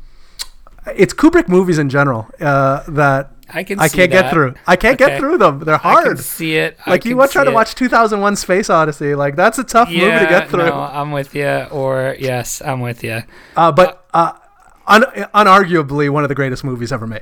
it's 0.93 1.13
Kubrick 1.13 1.47
movies 1.47 1.79
in 1.79 1.87
general 1.89 2.27
uh, 2.41 2.83
that 2.89 3.31
I 3.53 3.63
can 3.63 3.79
I 3.79 3.87
can't 3.87 4.11
that. 4.11 4.23
get 4.23 4.31
through. 4.33 4.55
I 4.67 4.75
can't 4.75 4.99
Okay. 4.99 5.11
get 5.11 5.19
through 5.19 5.37
them. 5.37 5.59
They're 5.59 5.75
I 5.75 5.77
can 5.77 6.03
hard. 6.03 6.19
see 6.19 6.57
it. 6.57 6.77
Like 6.85 7.05
you 7.05 7.15
try 7.27 7.45
to 7.45 7.51
it. 7.51 7.53
watch 7.53 7.73
2001: 7.75 8.35
Space 8.35 8.69
Odyssey. 8.69 9.15
Like 9.15 9.37
that's 9.37 9.57
a 9.59 9.63
tough 9.63 9.87
movie 9.87 10.01
to 10.01 10.25
get 10.27 10.49
through. 10.49 10.65
no, 10.65 10.81
I'm 10.81 11.11
with 11.13 11.33
you. 11.33 11.67
Or 11.71 12.17
yes, 12.19 12.61
I'm 12.61 12.81
with 12.81 13.01
you. 13.05 13.23
Uh, 13.55 13.71
but 13.71 14.05
uh, 14.13 14.33
un- 14.87 15.03
unarguably 15.33 16.09
one 16.09 16.23
of 16.23 16.29
the 16.29 16.35
greatest 16.35 16.63
movies 16.63 16.91
ever 16.91 17.07
made. 17.07 17.21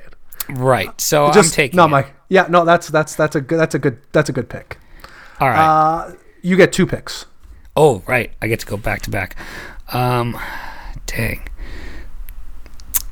Right. 0.49 0.99
So 0.99 1.32
Just 1.32 1.53
I'm 1.53 1.55
taking. 1.55 1.78
no, 1.78 1.86
it. 1.86 1.89
Mike. 1.89 2.14
Yeah, 2.30 2.47
no, 2.49 2.66
that's 2.66 2.88
that's 2.89 3.16
that's 3.16 3.36
a 3.36 3.41
good 3.41 3.59
that's 3.59 3.76
a 3.76 3.80
good 3.80 3.99
that's 4.12 4.30
a 4.30 4.34
good 4.34 4.49
pick. 4.49 4.78
All 5.39 5.49
right. 5.49 5.59
Uh, 5.59 6.14
you 6.41 6.55
get 6.57 6.74
two 6.74 6.86
picks. 6.86 7.26
Oh, 7.76 8.03
right. 8.07 8.32
I 8.41 8.47
get 8.47 8.59
to 8.62 8.66
go 8.66 8.78
back 8.78 9.01
to 9.03 9.09
back. 9.09 9.36
Um, 9.93 10.38
dang. 11.05 11.47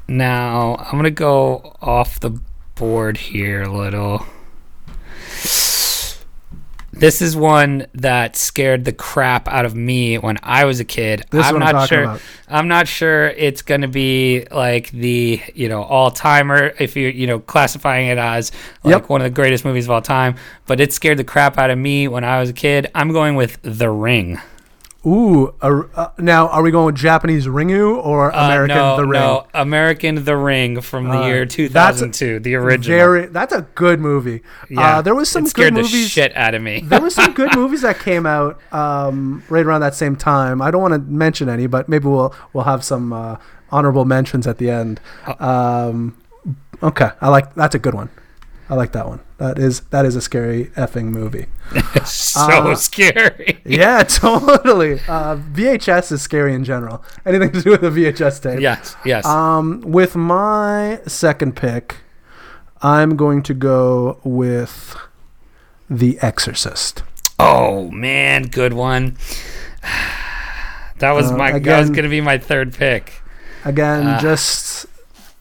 Now, 0.07 0.75
I'm 0.77 0.91
going 0.93 1.03
to 1.03 1.11
go 1.11 1.75
off 1.81 2.19
the 2.19 2.39
board 2.75 3.17
here 3.17 3.61
a 3.61 3.71
little. 3.71 4.25
This 6.99 7.21
is 7.21 7.35
one 7.35 7.87
that 7.93 8.35
scared 8.35 8.85
the 8.85 8.91
crap 8.93 9.47
out 9.47 9.65
of 9.65 9.75
me 9.75 10.17
when 10.17 10.37
I 10.43 10.65
was 10.65 10.79
a 10.79 10.85
kid. 10.85 11.25
This 11.31 11.45
is 11.45 11.51
I'm 11.51 11.59
not 11.59 11.75
I'm 11.75 11.87
sure. 11.87 12.03
about. 12.03 12.21
I'm 12.47 12.67
not 12.67 12.87
sure 12.87 13.27
it's 13.27 13.61
going 13.61 13.81
to 13.81 13.87
be 13.87 14.45
like 14.51 14.91
the, 14.91 15.41
you 15.55 15.69
know, 15.69 15.83
all-timer 15.83 16.73
if 16.79 16.95
you, 16.95 17.07
you 17.07 17.27
know, 17.27 17.39
classifying 17.39 18.07
it 18.07 18.17
as 18.17 18.51
like 18.83 19.01
Yep. 19.01 19.09
one 19.09 19.21
of 19.21 19.25
the 19.25 19.29
greatest 19.29 19.63
movies 19.65 19.85
of 19.85 19.91
all 19.91 20.01
time, 20.01 20.35
but 20.65 20.79
it 20.79 20.91
scared 20.93 21.17
the 21.17 21.23
crap 21.23 21.57
out 21.57 21.69
of 21.69 21.77
me 21.77 22.07
when 22.07 22.23
I 22.23 22.39
was 22.39 22.49
a 22.49 22.53
kid. 22.53 22.89
I'm 22.93 23.11
going 23.11 23.35
with 23.35 23.59
The 23.61 23.89
Ring. 23.89 24.39
Ooh, 25.05 25.53
uh, 25.61 25.83
uh, 25.95 26.09
now 26.17 26.49
are 26.49 26.61
we 26.61 26.71
going 26.71 26.85
with 26.87 26.95
Japanese 26.95 27.47
Ringu 27.47 27.95
or 28.03 28.35
Uh, 28.35 28.45
American 28.47 28.75
no, 28.75 28.97
The 28.97 29.05
Ring? 29.05 29.21
No, 29.21 29.45
American 29.53 30.23
The 30.25 30.35
Ring 30.35 30.81
from 30.81 31.07
the 31.07 31.17
Uh, 31.19 31.25
year 31.27 31.39
that's 31.45 31.55
2002, 31.55 32.39
the 32.39 32.55
original. 32.55 32.97
Very. 32.97 33.25
That's 33.27 33.53
a 33.53 33.61
good 33.75 34.01
movie. 34.01 34.41
yeah, 34.69 34.97
Uh, 34.97 35.01
there 35.01 35.15
was 35.15 35.29
some 35.29 35.45
good 35.45 35.73
the 35.73 35.83
movies. 35.83 36.09
shit 36.09 36.35
out 36.35 36.53
of 36.53 36.61
me. 36.61 36.81
there 36.85 36.99
were 36.99 37.09
some 37.09 37.31
good 37.33 37.55
movies 37.55 37.81
that 37.81 37.99
came 37.99 38.25
out 38.25 38.59
um, 38.73 39.41
right 39.49 39.65
around 39.65 39.79
that 39.81 39.95
same 39.95 40.17
time. 40.17 40.61
I 40.61 40.69
don't 40.69 40.81
want 40.81 40.93
to 40.93 40.99
mention 40.99 41.47
any, 41.47 41.65
but 41.67 41.87
maybe 41.87 42.07
we'll 42.07 42.33
we'll 42.51 42.65
have 42.65 42.83
some 42.83 43.13
uh, 43.13 43.37
honorable 43.71 44.03
mentions 44.03 44.47
at 44.47 44.57
the 44.57 44.69
end. 44.69 44.99
Um, 45.39 46.17
okay, 46.83 47.11
I 47.21 47.29
like 47.29 47.55
that's 47.55 47.73
a 47.75 47.79
good 47.79 47.93
one. 47.93 48.09
I 48.71 48.75
like 48.75 48.91
that 48.91 49.07
one. 49.07 49.19
That 49.37 49.57
is 49.57 49.79
that 49.89 50.05
is 50.05 50.15
a 50.15 50.21
scary 50.21 50.65
effing 50.75 51.05
movie. 51.05 51.47
so 52.05 52.41
Uh, 52.41 52.75
scary. 52.75 53.59
Yeah, 53.65 54.03
totally. 54.07 54.99
Uh, 55.07 55.37
VHS 55.37 56.11
is 56.11 56.21
scary 56.21 56.53
in 56.53 56.63
general. 56.63 57.03
Anything 57.25 57.51
to 57.53 57.61
do 57.61 57.71
with 57.71 57.83
a 57.83 57.89
VHS 57.89 58.41
tape. 58.43 58.59
Yes, 58.59 58.95
yes. 59.03 59.25
Um, 59.25 59.81
with 59.81 60.15
my 60.15 61.01
second 61.07 61.55
pick, 61.55 61.97
I'm 62.83 63.15
going 63.15 63.41
to 63.43 63.53
go 63.55 64.19
with 64.23 64.95
The 65.89 66.19
Exorcist. 66.21 67.01
oh 67.39 67.89
man, 67.89 68.43
good 68.43 68.73
one. 68.73 69.17
That 70.99 71.11
was 71.13 71.31
Uh, 71.31 71.37
my. 71.37 71.57
that 71.59 71.79
was 71.79 71.89
going 71.89 72.03
to 72.03 72.09
be 72.09 72.19
my 72.21 72.37
third 72.37 72.73
pick. 72.73 73.21
Again, 73.63 74.05
Ah. 74.05 74.19
just 74.19 74.85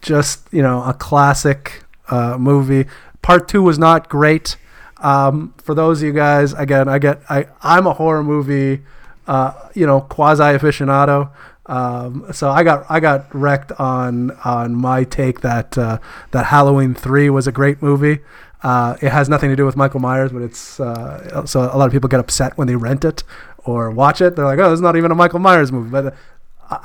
just 0.03 0.47
you 0.53 0.63
know 0.63 0.83
a 0.85 0.93
classic 0.95 1.83
uh, 2.09 2.37
movie. 2.39 2.87
Part 3.23 3.49
two 3.49 3.63
was 3.63 3.79
not 3.79 4.09
great. 4.09 4.57
Um, 4.99 5.55
for 5.59 5.75
those 5.75 6.01
of 6.01 6.07
you 6.07 6.13
guys, 6.13 6.53
again, 6.55 6.89
I 6.89 6.99
get 6.99 7.21
I 7.29 7.47
I'm 7.63 7.87
a 7.87 7.93
horror 7.93 8.25
movie, 8.25 8.83
uh, 9.27 9.53
you 9.75 9.87
know, 9.87 10.01
quasi 10.01 10.43
aficionado. 10.43 11.31
Um, 11.67 12.27
so 12.33 12.51
I 12.51 12.63
got 12.63 12.87
I 12.89 12.99
got 12.99 13.33
wrecked 13.35 13.73
on 13.73 14.31
on 14.45 14.75
my 14.75 15.05
take 15.05 15.43
that 15.43 15.77
uh, 15.77 15.99
that 16.31 16.47
Halloween 16.47 16.95
three 16.95 17.29
was 17.31 17.47
a 17.47 17.53
great 17.53 17.83
movie. 17.83 18.21
Uh, 18.63 18.97
it 19.01 19.11
has 19.11 19.29
nothing 19.29 19.51
to 19.51 19.57
do 19.57 19.65
with 19.65 19.77
Michael 19.77 20.01
Myers, 20.01 20.33
but 20.33 20.43
it's 20.43 20.81
uh, 20.81 21.45
so 21.47 21.61
a 21.61 21.77
lot 21.77 21.87
of 21.87 21.93
people 21.93 22.09
get 22.09 22.19
upset 22.21 22.57
when 22.59 22.67
they 22.67 22.75
rent 22.75 23.05
it 23.05 23.23
or 23.59 23.91
watch 23.91 24.21
it. 24.21 24.35
They're 24.35 24.47
like, 24.47 24.59
"Oh, 24.59 24.73
it's 24.73 24.81
not 24.81 24.97
even 24.97 25.13
a 25.13 25.15
Michael 25.15 25.39
Myers 25.39 25.71
movie." 25.71 25.91
But 25.91 26.15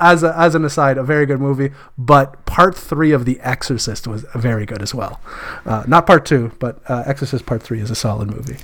as 0.00 0.22
a, 0.22 0.36
as 0.38 0.54
an 0.54 0.64
aside, 0.64 0.98
a 0.98 1.02
very 1.02 1.26
good 1.26 1.40
movie. 1.40 1.70
But 1.98 2.44
part 2.46 2.76
three 2.76 3.12
of 3.12 3.24
The 3.24 3.40
Exorcist 3.40 4.06
was 4.06 4.24
very 4.34 4.66
good 4.66 4.82
as 4.82 4.94
well. 4.94 5.20
Uh, 5.64 5.84
not 5.86 6.06
part 6.06 6.24
two, 6.24 6.52
but 6.58 6.78
uh, 6.88 7.02
Exorcist 7.06 7.46
Part 7.46 7.62
Three 7.62 7.80
is 7.80 7.90
a 7.90 7.94
solid 7.94 8.30
movie. 8.30 8.56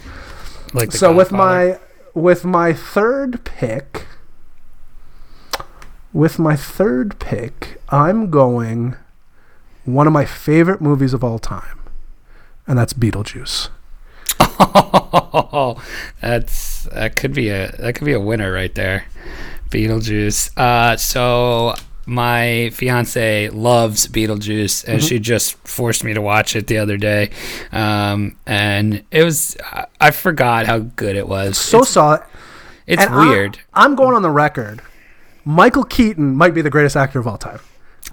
Like 0.72 0.92
so 0.92 1.14
with 1.14 1.32
my 1.32 1.78
with 2.14 2.44
my 2.44 2.72
third 2.72 3.44
pick, 3.44 4.06
with 6.12 6.38
my 6.38 6.56
third 6.56 7.18
pick, 7.18 7.80
I'm 7.88 8.30
going 8.30 8.96
one 9.84 10.06
of 10.06 10.12
my 10.12 10.24
favorite 10.24 10.80
movies 10.80 11.12
of 11.12 11.24
all 11.24 11.38
time, 11.38 11.80
and 12.66 12.78
that's 12.78 12.92
Beetlejuice. 12.92 13.68
Oh, 14.38 15.82
that's 16.20 16.84
that 16.84 17.16
could 17.16 17.34
be 17.34 17.48
a 17.48 17.72
that 17.78 17.94
could 17.94 18.04
be 18.04 18.12
a 18.12 18.20
winner 18.20 18.52
right 18.52 18.74
there. 18.74 19.04
Beetlejuice. 19.70 20.50
Uh, 20.56 20.96
so 20.96 21.74
my 22.06 22.70
fiance 22.72 23.48
loves 23.50 24.06
Beetlejuice, 24.08 24.84
and 24.86 25.02
she 25.02 25.18
just 25.18 25.54
forced 25.66 26.02
me 26.04 26.12
to 26.14 26.20
watch 26.20 26.56
it 26.56 26.66
the 26.66 26.78
other 26.78 26.96
day. 26.96 27.30
Um, 27.72 28.36
and 28.46 29.04
it 29.10 29.22
was 29.24 29.56
I- 29.62 29.86
I 30.00 30.10
forgot 30.10 30.66
how 30.66 30.78
good 30.80 31.16
it 31.16 31.28
was. 31.28 31.56
So 31.58 31.80
it's, 31.80 31.90
solid. 31.90 32.22
it's 32.86 33.02
And 33.02 33.14
weird. 33.14 33.58
I'm 33.74 33.94
going 33.94 34.14
on 34.16 34.22
the 34.22 34.30
record. 34.30 34.82
Michael 35.44 35.84
Keaton 35.84 36.34
might 36.36 36.52
be 36.54 36.62
the 36.62 36.70
greatest 36.70 36.96
actor 36.96 37.18
of 37.18 37.26
all 37.26 37.38
time. 37.38 37.60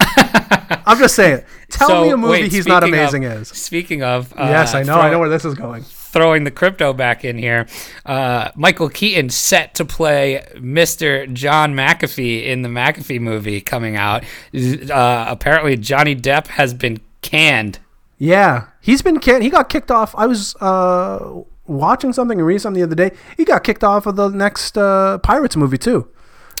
I'm 0.86 0.98
just 0.98 1.14
saying. 1.14 1.42
Tell 1.70 1.88
So, 1.88 2.02
me 2.04 2.10
a 2.10 2.16
movie 2.16 2.30
wait, 2.42 2.52
he's 2.52 2.66
not 2.66 2.82
speaking 2.82 2.94
of- 2.98 3.00
amazing 3.00 3.24
as. 3.24 3.48
Speaking 3.48 4.02
of, 4.02 4.32
uh, 4.32 4.44
yes, 4.44 4.74
I 4.74 4.82
know. 4.82 4.94
throw- 4.94 5.02
I 5.02 5.10
know 5.10 5.18
where 5.18 5.28
this 5.28 5.44
is 5.44 5.54
going. 5.54 5.84
Throwing 6.10 6.44
the 6.44 6.50
crypto 6.50 6.92
back 6.92 7.24
in 7.24 7.38
here. 7.38 7.66
Uh, 8.06 8.50
Michael 8.56 8.88
Keaton 8.88 9.30
set 9.30 9.74
to 9.74 9.84
play 9.84 10.44
Mr. 10.56 11.30
John 11.32 11.74
McAfee 11.74 12.44
in 12.46 12.62
the 12.62 12.68
McAfee 12.68 13.20
movie 13.20 13.60
coming 13.60 13.96
out. 13.96 14.24
Uh, 14.54 15.26
apparently, 15.28 15.76
Johnny 15.76 16.16
Depp 16.16 16.46
has 16.48 16.74
been 16.74 17.00
canned. 17.22 17.78
Yeah, 18.18 18.66
he's 18.80 19.02
been 19.02 19.20
can- 19.20 19.42
he 19.42 19.50
got 19.50 19.68
kicked 19.68 19.90
off. 19.90 20.14
I 20.16 20.26
was 20.26 20.56
uh, 20.56 21.42
watching 21.66 22.12
something 22.12 22.38
and 22.38 22.46
reading 22.46 22.58
something 22.58 22.80
the 22.80 22.86
other 22.86 22.96
day. 22.96 23.14
He 23.36 23.44
got 23.44 23.62
kicked 23.62 23.84
off 23.84 24.06
of 24.06 24.16
the 24.16 24.28
next 24.28 24.76
uh, 24.76 25.18
Pirates 25.18 25.56
movie 25.56 25.78
too. 25.78 26.08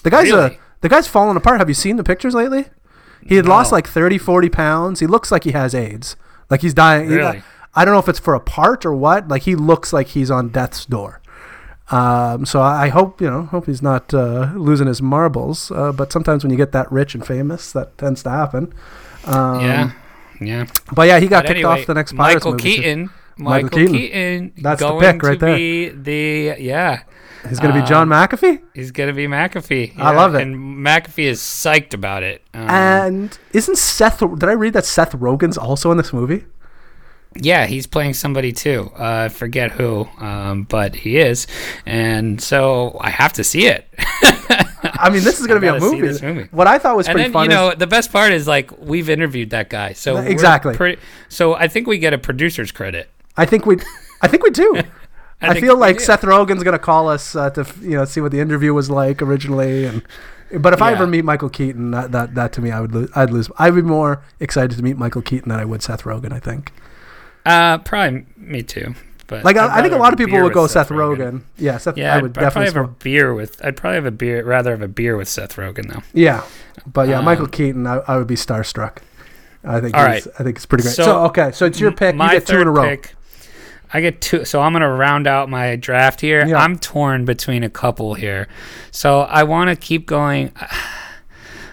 The 0.04 0.10
guy's 0.10 0.30
uh, 0.32 0.36
Really? 0.36 0.58
the 0.82 0.88
guy's 0.88 1.08
falling 1.08 1.36
apart. 1.36 1.58
Have 1.58 1.68
you 1.68 1.74
seen 1.74 1.96
the 1.96 2.04
pictures 2.04 2.34
lately? 2.34 2.66
He 3.26 3.34
had 3.34 3.46
lost 3.46 3.72
like 3.72 3.88
30, 3.88 4.16
40 4.18 4.48
pounds. 4.48 5.00
He 5.00 5.06
looks 5.08 5.32
like 5.32 5.42
he 5.44 5.50
has 5.50 5.74
AIDS. 5.74 6.14
Like 6.48 6.60
he's 6.62 6.72
dying. 6.74 7.08
he- 7.10 7.16
Really? 7.16 7.42
I 7.74 7.84
don't 7.84 7.94
know 7.94 8.00
if 8.00 8.08
it's 8.08 8.18
for 8.18 8.34
a 8.34 8.40
part 8.40 8.84
or 8.84 8.94
what. 8.94 9.28
Like 9.28 9.42
he 9.42 9.54
looks 9.54 9.92
like 9.92 10.08
he's 10.08 10.30
on 10.30 10.48
death's 10.48 10.84
door. 10.86 11.20
Um, 11.90 12.44
so 12.44 12.60
I 12.60 12.84
I 12.84 12.88
hope 12.88 13.20
you 13.20 13.30
know, 13.30 13.42
hope 13.44 13.66
he's 13.66 13.82
not 13.82 14.12
uh, 14.12 14.52
losing 14.54 14.86
his 14.86 15.00
marbles. 15.00 15.70
Uh, 15.70 15.92
but 15.92 16.12
sometimes 16.12 16.44
when 16.44 16.50
you 16.50 16.56
get 16.56 16.72
that 16.72 16.90
rich 16.92 17.14
and 17.14 17.26
famous, 17.26 17.72
that 17.72 17.96
tends 17.98 18.22
to 18.24 18.30
happen. 18.30 18.74
Um, 19.24 19.60
yeah. 19.60 19.90
yeah. 20.40 20.66
But 20.92 21.06
yeah, 21.08 21.18
he 21.20 21.28
got 21.28 21.44
But 21.44 21.48
kicked 21.48 21.56
anyway, 21.58 21.80
off 21.80 21.86
the 21.86 21.94
next 21.94 22.12
Pirates 22.14 22.44
Michael 22.44 22.52
movie. 22.52 22.62
Keaton. 22.76 23.10
Michael 23.36 23.62
Michael 23.64 23.78
Keaton. 23.78 23.94
Keaton. 23.96 24.52
That's 24.62 24.80
the 24.82 24.88
going 24.88 25.00
pick 25.00 25.22
right 25.22 25.32
to 25.34 25.46
there. 25.46 25.56
Be 25.56 25.88
the 25.90 26.56
yeah. 26.62 27.02
He's 27.48 27.60
going 27.60 27.72
to 27.72 27.78
be 27.78 27.82
Um, 27.82 27.86
John 27.86 28.08
McAfee. 28.08 28.60
He's 28.74 28.90
gonna 28.90 29.12
be 29.12 29.28
McAfee. 29.28 29.96
I 29.96 30.10
love 30.10 30.34
it. 30.34 30.42
And 30.42 30.56
McAfee 30.56 31.24
is 31.24 31.38
psyched 31.40 31.94
about 31.94 32.24
it. 32.24 32.42
Um, 32.52 32.68
And 32.68 33.38
isn't 33.52 33.78
Seth? 33.78 34.18
Did 34.18 34.44
I 34.44 34.52
read 34.52 34.72
that 34.72 34.84
Seth 34.84 35.12
Rogen's 35.12 35.56
also 35.56 35.90
in 35.92 35.96
this 35.96 36.12
movie? 36.12 36.44
Yeah, 37.34 37.66
he's 37.66 37.86
playing 37.86 38.14
somebody 38.14 38.52
too. 38.52 38.90
Uh, 38.98 39.26
I 39.26 39.28
forget 39.28 39.70
who, 39.72 40.08
um, 40.18 40.64
but 40.64 40.94
he 40.94 41.18
is, 41.18 41.46
and 41.86 42.40
so 42.40 42.96
I 43.00 43.10
have 43.10 43.32
to 43.34 43.44
see 43.44 43.66
it. 43.66 43.86
I 43.98 45.10
mean, 45.10 45.22
this 45.22 45.40
is 45.40 45.46
going 45.46 45.60
to 45.60 45.64
be 45.64 45.68
a 45.68 45.78
movie. 45.78 46.24
movie. 46.24 46.48
What 46.50 46.66
I 46.66 46.78
thought 46.78 46.96
was 46.96 47.06
and 47.06 47.14
pretty 47.14 47.26
then 47.26 47.32
fun 47.32 47.44
you 47.44 47.50
know 47.50 47.74
the 47.74 47.86
best 47.86 48.12
part 48.12 48.32
is 48.32 48.46
like 48.48 48.76
we've 48.78 49.08
interviewed 49.08 49.50
that 49.50 49.70
guy, 49.70 49.92
so 49.92 50.16
Exactly. 50.18 50.74
pretty- 50.76 51.00
so 51.28 51.54
I 51.54 51.68
think 51.68 51.86
we 51.86 51.98
get 51.98 52.12
a 52.12 52.18
producer's 52.18 52.72
credit. 52.72 53.10
I 53.36 53.44
think 53.46 53.66
we, 53.66 53.76
I 54.22 54.28
think 54.28 54.42
we 54.42 54.50
do. 54.50 54.74
I, 55.40 55.52
think 55.52 55.64
feel 55.64 55.76
like 55.76 55.98
do. 55.98 56.04
Seth 56.04 56.22
Rogen's 56.22 56.64
going 56.64 56.72
to 56.72 56.80
call 56.80 57.08
us 57.08 57.36
uh, 57.36 57.50
to 57.50 57.66
you 57.80 57.90
know 57.90 58.04
see 58.04 58.20
what 58.20 58.32
the 58.32 58.40
interview 58.40 58.74
was 58.74 58.90
like 58.90 59.22
originally, 59.22 59.84
and 59.84 60.02
but 60.56 60.72
if 60.72 60.82
I 60.82 60.92
ever 60.92 61.06
meet 61.06 61.24
Michael 61.24 61.50
Keaton, 61.50 61.92
that 61.92 62.10
that, 62.12 62.34
that 62.34 62.52
to 62.54 62.60
me, 62.60 62.70
I 62.72 62.80
would 62.80 62.92
lose. 62.92 63.10
I'd 63.14 63.30
lose. 63.30 63.48
I'd 63.58 63.74
be 63.74 63.82
more 63.82 64.22
excited 64.40 64.76
to 64.76 64.82
meet 64.82 64.96
Michael 64.96 65.22
Keaton 65.22 65.50
than 65.50 65.60
I 65.60 65.64
would 65.64 65.82
Seth 65.82 66.02
Rogen. 66.02 66.32
I 66.32 66.40
think. 66.40 66.72
Uh, 67.48 67.78
probably 67.78 68.26
me 68.36 68.62
too. 68.62 68.94
But 69.26 69.44
Like 69.44 69.56
I, 69.56 69.78
I 69.78 69.82
think 69.82 69.92
a 69.94 69.98
lot 69.98 70.12
of 70.12 70.18
people 70.18 70.40
would 70.42 70.52
go 70.54 70.66
Seth 70.66 70.88
Rogen. 70.88 71.42
Yeah, 71.58 71.76
Seth. 71.78 71.98
Yeah, 71.98 72.14
I 72.14 72.22
would 72.22 72.30
I'd 72.30 72.34
probably 72.34 72.64
definitely. 72.64 72.80
have 72.82 72.90
a 72.90 72.94
beer 73.04 73.34
with. 73.34 73.62
I'd 73.64 73.76
probably 73.76 73.96
have 73.96 74.06
a 74.06 74.10
beer. 74.10 74.42
Rather 74.44 74.70
have 74.70 74.80
a 74.82 74.88
beer 74.88 75.16
with 75.16 75.28
Seth 75.28 75.56
Rogen 75.56 75.92
though. 75.92 76.02
Yeah, 76.14 76.44
but 76.86 77.08
yeah, 77.08 77.18
Um, 77.18 77.24
Michael 77.26 77.46
Keaton, 77.46 77.86
I, 77.86 77.96
I 78.08 78.16
would 78.16 78.26
be 78.26 78.36
starstruck. 78.36 78.98
I 79.64 79.80
think. 79.80 79.94
All 79.96 80.06
he's, 80.10 80.26
I 80.38 80.44
think 80.44 80.56
it's 80.56 80.64
pretty 80.66 80.82
great. 80.82 80.94
So, 80.94 81.02
So, 81.04 81.24
okay, 81.26 81.52
so 81.52 81.66
it's 81.66 81.78
your 81.78 81.92
pick. 81.92 82.14
You 82.14 82.18
My 82.18 82.32
get 82.32 82.46
two 82.46 82.60
in 82.60 82.68
a 82.68 82.70
row. 82.70 82.84
pick, 82.88 83.14
I 83.92 84.00
get 84.00 84.20
two. 84.22 84.46
So 84.46 84.62
I'm 84.62 84.72
gonna 84.72 84.90
round 84.90 85.26
out 85.26 85.50
my 85.50 85.76
draft 85.76 86.22
here. 86.22 86.46
Yeah. 86.46 86.56
I'm 86.56 86.78
torn 86.78 87.26
between 87.26 87.62
a 87.64 87.70
couple 87.70 88.14
here. 88.14 88.48
So 88.92 89.20
I 89.22 89.42
want 89.42 89.68
to 89.68 89.76
keep 89.76 90.06
going. 90.06 90.52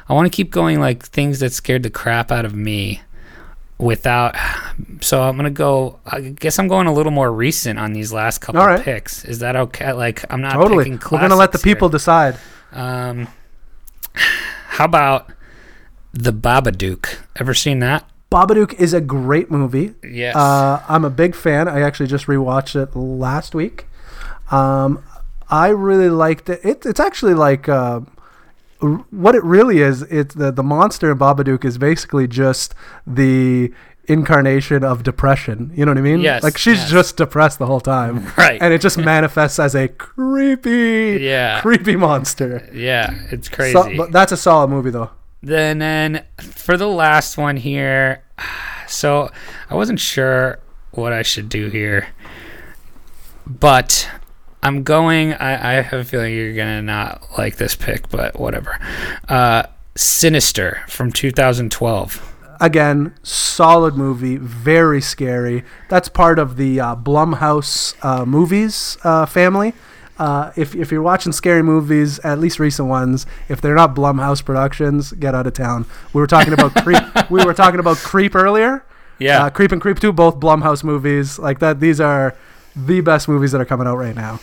I 0.08 0.14
want 0.14 0.32
to 0.32 0.36
keep 0.36 0.52
going 0.52 0.80
like 0.80 1.04
things 1.04 1.40
that 1.40 1.52
scared 1.54 1.84
the 1.84 1.90
crap 1.90 2.32
out 2.32 2.44
of 2.46 2.54
me. 2.54 3.02
Without, 3.78 4.36
so 5.02 5.22
I'm 5.22 5.36
gonna 5.36 5.50
go. 5.50 6.00
I 6.06 6.22
guess 6.22 6.58
I'm 6.60 6.70
going 6.70 6.88
a 6.88 6.94
little 6.94 7.12
more 7.12 7.30
recent 7.32 7.78
on 7.78 7.92
these 7.92 8.14
last 8.14 8.38
couple 8.40 8.62
All 8.62 8.68
right. 8.68 8.82
picks. 8.82 9.26
Is 9.26 9.40
that 9.40 9.58
okay? 9.58 9.92
Like 9.92 10.24
I'm 10.32 10.40
not 10.40 10.54
Totally. 10.54 10.86
picking 10.86 11.00
We're 11.12 11.20
gonna 11.20 11.36
let 11.36 11.52
the 11.52 11.58
classics 11.58 11.64
here. 11.66 11.76
people 11.76 11.90
decide. 11.90 12.38
Um, 12.72 13.28
how 14.14 14.86
about 14.86 15.30
the 16.14 16.32
Babadook? 16.32 17.18
Ever 17.36 17.54
seen 17.54 17.80
that? 17.80 18.10
Babadook 18.32 18.74
is 18.76 18.94
a 18.94 19.02
great 19.02 19.52
movie. 19.52 19.94
Yes. 20.04 20.38
Uh, 20.38 20.82
I'm 20.88 21.04
a 21.04 21.10
big 21.10 21.36
fan. 21.36 21.68
I 21.68 21.82
actually 21.82 22.08
just 22.08 22.28
rewatched 22.28 22.82
it 22.82 22.96
last 22.96 23.54
week. 23.54 23.88
Um, 24.52 25.04
I 25.50 25.68
really 25.68 26.10
liked 26.10 26.50
it. 26.50 26.64
it 26.64 26.86
it's 26.86 27.00
actually 27.02 27.34
like 27.34 27.68
uh, 27.68 28.00
what 28.82 29.36
it 29.36 29.44
really 29.44 29.80
is. 29.80 30.02
It's 30.04 30.36
the 30.36 30.52
the 30.52 30.64
monster 30.64 31.12
in 31.12 31.18
Babadook 31.18 31.64
is 31.66 31.78
basically 31.78 32.28
just 32.28 32.74
the 33.08 33.72
incarnation 34.08 34.84
of 34.84 35.02
depression. 35.04 35.72
You 35.76 35.86
know 35.86 35.92
what 35.92 35.98
I 35.98 36.02
mean? 36.02 36.20
Yes, 36.20 36.44
Like 36.44 36.58
she's 36.58 36.78
yes. 36.78 36.92
just 36.92 37.18
depressed 37.18 37.58
the 37.60 37.66
whole 37.66 37.80
time, 37.82 38.32
right. 38.38 38.62
and 38.62 38.74
it 38.74 38.82
just 38.82 38.98
manifests 38.98 39.58
as 39.60 39.74
a 39.76 39.88
creepy, 39.88 41.18
yeah. 41.22 41.62
creepy 41.62 41.96
monster. 41.96 42.70
yeah. 42.74 43.14
It's 43.32 43.50
crazy. 43.50 43.74
So, 43.74 43.98
but 43.98 44.12
that's 44.12 44.32
a 44.32 44.38
solid 44.38 44.70
movie 44.70 44.92
though. 44.92 45.10
then, 45.42 45.80
then 45.80 46.24
for 46.38 46.78
the 46.78 46.88
last 46.88 47.38
one 47.38 47.58
here, 47.58 48.24
so 48.88 49.32
I 49.70 49.76
wasn't 49.76 50.00
sure 50.00 50.60
what 50.92 51.12
I 51.12 51.24
should 51.24 51.50
do 51.50 51.70
here, 51.70 52.08
but 53.48 54.08
I'm 54.66 54.82
going. 54.82 55.34
I, 55.34 55.78
I 55.78 55.82
have 55.82 56.00
a 56.00 56.04
feeling 56.04 56.34
you're 56.34 56.56
gonna 56.56 56.82
not 56.82 57.22
like 57.38 57.58
this 57.58 57.76
pick, 57.76 58.10
but 58.10 58.40
whatever. 58.40 58.80
Uh, 59.30 59.64
Sinister 59.96 60.84
from 60.88 61.12
2012. 61.12 62.34
again, 62.60 63.14
solid 63.22 63.96
movie, 63.96 64.38
very 64.38 65.02
scary. 65.02 65.64
That's 65.90 66.10
part 66.10 66.40
of 66.40 66.58
the 66.58 66.80
uh, 66.80 66.96
Blumhouse 66.96 67.94
uh, 68.04 68.26
movies 68.26 68.98
uh, 69.04 69.26
family. 69.28 69.74
Uh, 70.18 70.52
if, 70.56 70.74
if 70.76 70.92
you're 70.92 71.02
watching 71.02 71.32
scary 71.34 71.62
movies, 71.62 72.18
at 72.20 72.40
least 72.40 72.58
recent 72.58 72.88
ones, 72.88 73.26
if 73.50 73.60
they're 73.62 73.76
not 73.76 73.94
Blumhouse 73.94 74.44
productions, 74.44 75.12
get 75.12 75.36
out 75.36 75.46
of 75.46 75.54
town. 75.54 75.86
We 76.14 76.22
were 76.22 76.28
talking 76.28 76.54
about 76.54 76.74
Creep. 76.76 77.04
We 77.30 77.44
were 77.46 77.54
talking 77.54 77.80
about 77.80 77.98
Creep 77.98 78.34
earlier. 78.36 78.84
Yeah. 79.20 79.46
Uh, 79.46 79.50
Creep 79.50 79.72
and 79.74 79.82
Creep 79.82 80.00
Two, 80.00 80.12
both 80.12 80.40
Blumhouse 80.40 80.84
movies. 80.84 81.38
Like 81.38 81.60
that, 81.60 81.80
these 81.80 82.00
are 82.00 82.34
the 82.76 83.02
best 83.02 83.28
movies 83.28 83.52
that 83.52 83.62
are 83.62 83.66
coming 83.66 83.88
out 83.88 83.98
right 83.98 84.16
now. 84.16 84.40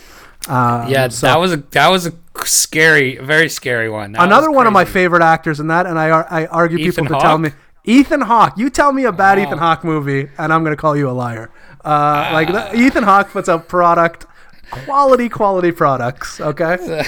Um, 0.47 0.89
yeah, 0.89 1.07
so- 1.09 1.27
that 1.27 1.39
was 1.39 1.53
a 1.53 1.57
that 1.71 1.89
was 1.89 2.05
a 2.07 2.13
scary, 2.45 3.17
very 3.17 3.47
scary 3.49 3.89
one. 3.89 4.11
That 4.13 4.23
Another 4.23 4.51
one 4.51 4.67
of 4.67 4.73
my 4.73 4.85
favorite 4.85 5.23
actors 5.23 5.59
in 5.59 5.67
that, 5.67 5.85
and 5.85 5.97
I 5.99 6.07
I 6.09 6.45
argue 6.47 6.77
Ethan 6.79 7.05
people 7.05 7.19
to 7.19 7.23
tell 7.25 7.37
me 7.37 7.51
Ethan 7.85 8.21
Hawke. 8.21 8.57
You 8.57 8.69
tell 8.69 8.91
me 8.91 9.05
a 9.05 9.11
bad 9.11 9.39
Oh. 9.39 9.43
Ethan 9.43 9.57
Hawke 9.59 9.83
movie, 9.83 10.29
and 10.37 10.51
I'm 10.53 10.63
gonna 10.63 10.75
call 10.75 10.95
you 10.97 11.09
a 11.09 11.11
liar. 11.11 11.49
Uh, 11.85 12.29
like 12.33 12.47
the, 12.51 12.75
Ethan 12.75 13.03
Hawke 13.03 13.29
puts 13.29 13.47
out 13.49 13.67
product, 13.67 14.25
quality, 14.71 15.29
quality 15.29 15.71
products. 15.71 16.39
Okay, 16.41 16.77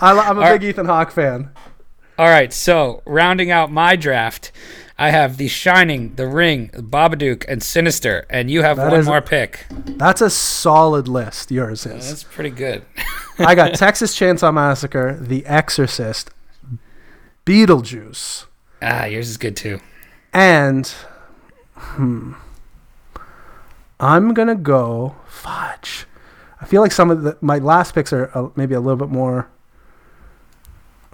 I, 0.00 0.10
I'm 0.28 0.38
a 0.38 0.42
Are- 0.42 0.58
big 0.58 0.68
Ethan 0.68 0.86
Hawke 0.86 1.10
fan. 1.10 1.50
All 2.18 2.26
right, 2.28 2.52
so 2.52 3.02
rounding 3.06 3.50
out 3.50 3.72
my 3.72 3.96
draft, 3.96 4.52
I 4.98 5.10
have 5.10 5.36
The 5.36 5.48
Shining, 5.48 6.14
The 6.16 6.26
Ring, 6.28 6.68
Babadook, 6.74 7.44
and 7.48 7.62
Sinister, 7.62 8.26
and 8.30 8.50
you 8.50 8.62
have 8.62 8.76
That 8.76 8.90
one 8.90 9.00
is- 9.00 9.06
more 9.06 9.20
pick. 9.22 9.66
That's 9.70 10.20
a 10.20 10.30
solid 10.30 11.08
list. 11.08 11.50
Yours 11.50 11.86
is. 11.86 12.08
That's 12.08 12.24
pretty 12.24 12.50
good. 12.50 12.84
I 13.38 13.54
got 13.54 13.74
Texas 13.76 14.14
Chainsaw 14.16 14.52
Massacre, 14.52 15.16
The 15.20 15.44
Exorcist, 15.46 16.30
Beetlejuice, 17.46 18.46
ah, 18.82 19.04
yours 19.06 19.28
is 19.28 19.36
good 19.36 19.56
too. 19.56 19.80
and 20.32 20.86
hmm, 21.76 22.34
I'm 23.98 24.32
gonna 24.34 24.54
go 24.54 25.16
fudge. 25.26 26.06
I 26.60 26.66
feel 26.66 26.80
like 26.82 26.92
some 26.92 27.10
of 27.10 27.22
the, 27.22 27.36
my 27.40 27.58
last 27.58 27.94
picks 27.94 28.12
are 28.12 28.30
uh, 28.36 28.50
maybe 28.54 28.74
a 28.74 28.80
little 28.80 28.96
bit 28.96 29.08
more 29.08 29.48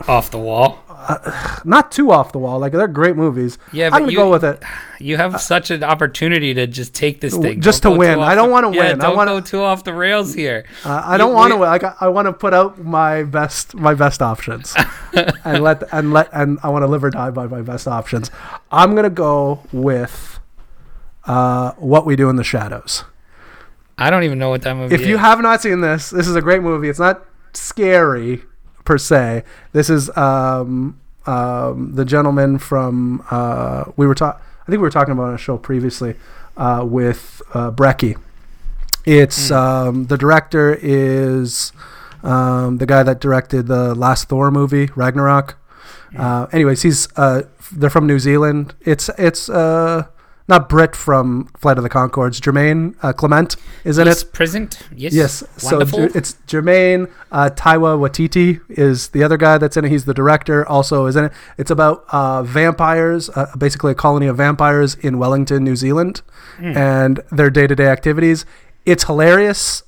Off 0.06 0.30
the 0.30 0.38
wall. 0.38 0.78
not 1.64 1.92
too 1.92 2.10
off 2.10 2.32
the 2.32 2.38
wall. 2.38 2.58
Like 2.58 2.72
they're 2.72 2.88
great 2.88 3.16
movies. 3.16 3.58
Yeah, 3.72 3.86
I'm 3.86 4.00
gonna 4.02 4.12
you, 4.12 4.18
go 4.18 4.30
with 4.30 4.44
it. 4.44 4.62
You 4.98 5.16
have 5.16 5.40
such 5.40 5.70
an 5.70 5.84
opportunity 5.84 6.54
to 6.54 6.66
just 6.66 6.94
take 6.94 7.20
this 7.20 7.36
thing, 7.36 7.60
Just 7.60 7.82
Don't 7.82 7.92
to 7.94 7.98
win. 7.98 8.18
I 8.18 8.34
don't 8.34 8.50
wanna 8.50 8.70
yeah, 8.72 8.90
win. 8.92 9.00
I 9.00 9.04
Don't 9.06 9.16
wanna- 9.16 9.32
go 9.32 9.40
too 9.40 9.60
off 9.62 9.84
the 9.84 9.94
rails 9.94 10.34
here. 10.34 10.64
Uh, 10.84 11.02
I 11.04 11.12
You- 11.12 11.18
don't 11.18 11.34
want 11.34 11.52
to. 11.52 11.58
Like 11.58 11.84
I, 11.84 11.94
I 12.00 12.08
want 12.08 12.26
to 12.26 12.32
put 12.32 12.52
out 12.54 12.78
my 12.84 13.22
best 13.22 13.74
my 13.74 13.94
best 13.94 14.20
options, 14.22 14.74
and 15.44 15.62
let 15.62 15.82
and 15.92 16.12
let 16.12 16.28
and 16.32 16.58
I 16.62 16.68
want 16.68 16.82
to 16.82 16.86
live 16.88 17.04
or 17.04 17.10
die 17.10 17.30
by 17.30 17.46
my 17.46 17.62
best 17.62 17.86
options. 17.86 18.30
I'm 18.72 18.94
gonna 18.94 19.10
go 19.10 19.60
with 19.72 20.40
uh, 21.24 21.72
what 21.72 22.06
we 22.06 22.16
do 22.16 22.28
in 22.28 22.36
the 22.36 22.44
shadows. 22.44 23.04
I 23.96 24.10
don't 24.10 24.22
even 24.24 24.38
know 24.38 24.50
what 24.50 24.62
that 24.62 24.74
movie 24.74 24.94
If 24.94 25.02
is. 25.02 25.06
you 25.08 25.16
have 25.16 25.40
not 25.40 25.60
seen 25.60 25.80
this, 25.80 26.10
this 26.10 26.28
is 26.28 26.36
a 26.36 26.40
great 26.40 26.62
movie. 26.62 26.88
It's 26.88 27.00
not 27.00 27.24
scary 27.52 28.42
per 28.88 28.98
se. 28.98 29.44
This 29.72 29.90
is 29.90 30.08
um, 30.16 30.98
um, 31.26 31.94
the 31.94 32.06
gentleman 32.06 32.58
from 32.58 33.22
uh, 33.30 33.84
we 33.96 34.06
were 34.06 34.14
talking. 34.14 34.40
I 34.62 34.66
think 34.70 34.80
we 34.80 34.86
were 34.88 34.90
talking 34.98 35.12
about 35.12 35.28
on 35.28 35.34
a 35.34 35.38
show 35.38 35.58
previously 35.58 36.14
uh, 36.56 36.84
with 36.88 37.42
uh, 37.54 37.70
Brecky. 37.70 38.16
It's 39.04 39.50
Mm. 39.50 39.56
um, 39.56 40.06
the 40.06 40.16
director 40.18 40.76
is 40.80 41.72
um, 42.22 42.78
the 42.78 42.86
guy 42.86 43.02
that 43.02 43.20
directed 43.20 43.66
the 43.66 43.94
last 43.94 44.28
Thor 44.28 44.50
movie, 44.50 44.86
Ragnarok. 44.96 45.56
Uh, 46.18 46.46
anyways, 46.52 46.80
he's 46.82 47.08
uh, 47.16 47.42
they're 47.72 47.90
from 47.90 48.06
New 48.06 48.18
Zealand. 48.18 48.74
It's 48.80 49.10
it's 49.18 49.48
uh, 49.50 50.06
not 50.48 50.68
Bret 50.68 50.96
from 50.96 51.46
Flight 51.58 51.76
of 51.76 51.82
the 51.84 51.90
Conchords. 51.90 52.40
Jermaine 52.40 52.94
uh, 53.02 53.12
Clement 53.12 53.54
is 53.84 53.98
in 53.98 54.06
He's 54.06 54.22
it. 54.22 54.32
present. 54.32 54.78
Yes. 54.96 55.12
Yes, 55.12 55.44
so 55.56 55.76
Wonderful. 55.76 56.08
J- 56.08 56.12
it's 56.18 56.32
Jermaine 56.46 57.10
uh, 57.30 57.50
Taika 57.54 57.98
Waititi 57.98 58.60
is 58.70 59.08
the 59.08 59.22
other 59.22 59.36
guy 59.36 59.58
that's 59.58 59.76
in 59.76 59.84
it. 59.84 59.90
He's 59.90 60.06
the 60.06 60.14
director, 60.14 60.66
also 60.66 61.06
is 61.06 61.16
in 61.16 61.26
it. 61.26 61.32
It's 61.58 61.70
about 61.70 62.04
uh, 62.10 62.42
vampires, 62.42 63.28
uh, 63.30 63.54
basically 63.58 63.92
a 63.92 63.94
colony 63.94 64.26
of 64.26 64.36
vampires 64.38 64.94
in 64.96 65.18
Wellington, 65.18 65.62
New 65.64 65.76
Zealand, 65.76 66.22
Hmm. 66.56 66.76
and 66.76 67.20
their 67.30 67.50
day 67.50 67.66
to 67.66 67.76
day 67.76 67.86
activities. 67.86 68.44
It's 68.86 69.04
hilarious 69.04 69.82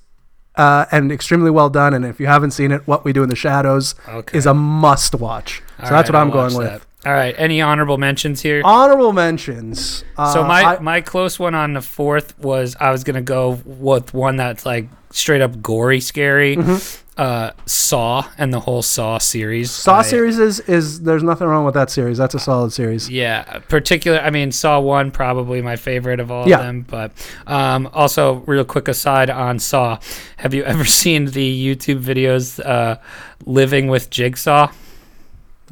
uh, 0.57 0.85
and 0.93 1.11
extremely 1.11 1.51
well 1.51 1.71
done. 1.71 1.95
And 1.95 2.05
if 2.05 2.21
you 2.21 2.27
haven't 2.27 2.51
seen 2.51 2.71
it, 2.71 2.87
What 2.87 3.05
We 3.05 3.13
Do 3.13 3.23
in 3.23 3.29
the 3.31 3.37
Shadows 3.37 3.95
Okay. 4.09 4.37
is 4.37 4.45
a 4.47 4.53
must 4.55 5.15
watch. 5.15 5.63
So 5.79 5.85
All 5.85 5.91
that's 5.91 6.11
right, 6.11 6.15
what 6.15 6.21
I'm 6.21 6.27
I'll 6.29 6.33
going 6.33 6.55
with. 6.57 6.67
that. 6.67 6.83
All 7.07 7.13
right. 7.15 7.35
Any 7.39 7.63
honorable 7.63 7.97
mentions 7.97 8.43
here? 8.43 8.61
Honorable 8.65 9.13
mentions. 9.15 10.05
Uh, 10.19 10.33
so 10.35 10.45
my 10.45 10.63
I- 10.77 10.79
my 10.81 11.01
close 11.01 11.39
one 11.39 11.55
on 11.55 11.73
the 11.73 11.81
fourth 11.81 12.39
was 12.39 12.77
I 12.79 12.91
was 12.91 13.05
gonna 13.05 13.23
go 13.23 13.61
with 13.65 14.13
one 14.13 14.37
that's 14.37 14.67
like 14.67 14.89
straight 15.11 15.41
up 15.41 15.63
gory, 15.63 16.01
scary. 16.01 16.59
Uh, 17.17 17.51
Saw 17.67 18.25
and 18.39 18.53
the 18.53 18.61
whole 18.61 18.81
Saw 18.81 19.19
series. 19.19 19.69
Mm-hmm. 19.71 19.83
Saw 19.83 19.99
I- 19.99 20.03
series 20.03 20.39
is, 20.39 20.61
is 20.61 21.01
there's 21.03 21.23
nothing 21.23 21.47
wrong 21.49 21.65
with 21.67 21.75
that 21.75 21.91
series. 21.91 22.17
That's 22.19 22.35
a 22.35 22.39
solid 22.39 22.73
series. 22.73 23.11
Yeah, 23.11 23.59
particular. 23.69 24.19
I 24.21 24.31
mean, 24.31 24.53
Saw 24.53 24.79
one 24.81 25.11
probably 25.11 25.61
my 25.61 25.77
favorite 25.77 26.19
of 26.21 26.31
all 26.31 26.49
Yeah. 26.49 26.59
of 26.61 26.65
them. 26.67 26.83
But 26.89 27.13
um, 27.47 27.89
also, 27.93 28.37
real 28.47 28.65
quick 28.65 28.89
aside 28.89 29.29
on 29.29 29.59
Saw, 29.59 29.99
have 30.39 30.55
you 30.55 30.65
ever 30.73 30.85
seen 30.85 31.27
the 31.27 31.75
YouTube 31.77 32.03
videos 32.03 32.59
uh, 32.65 32.97
"Living 33.45 33.89
with 33.89 34.09
Jigsaw"? 34.11 34.71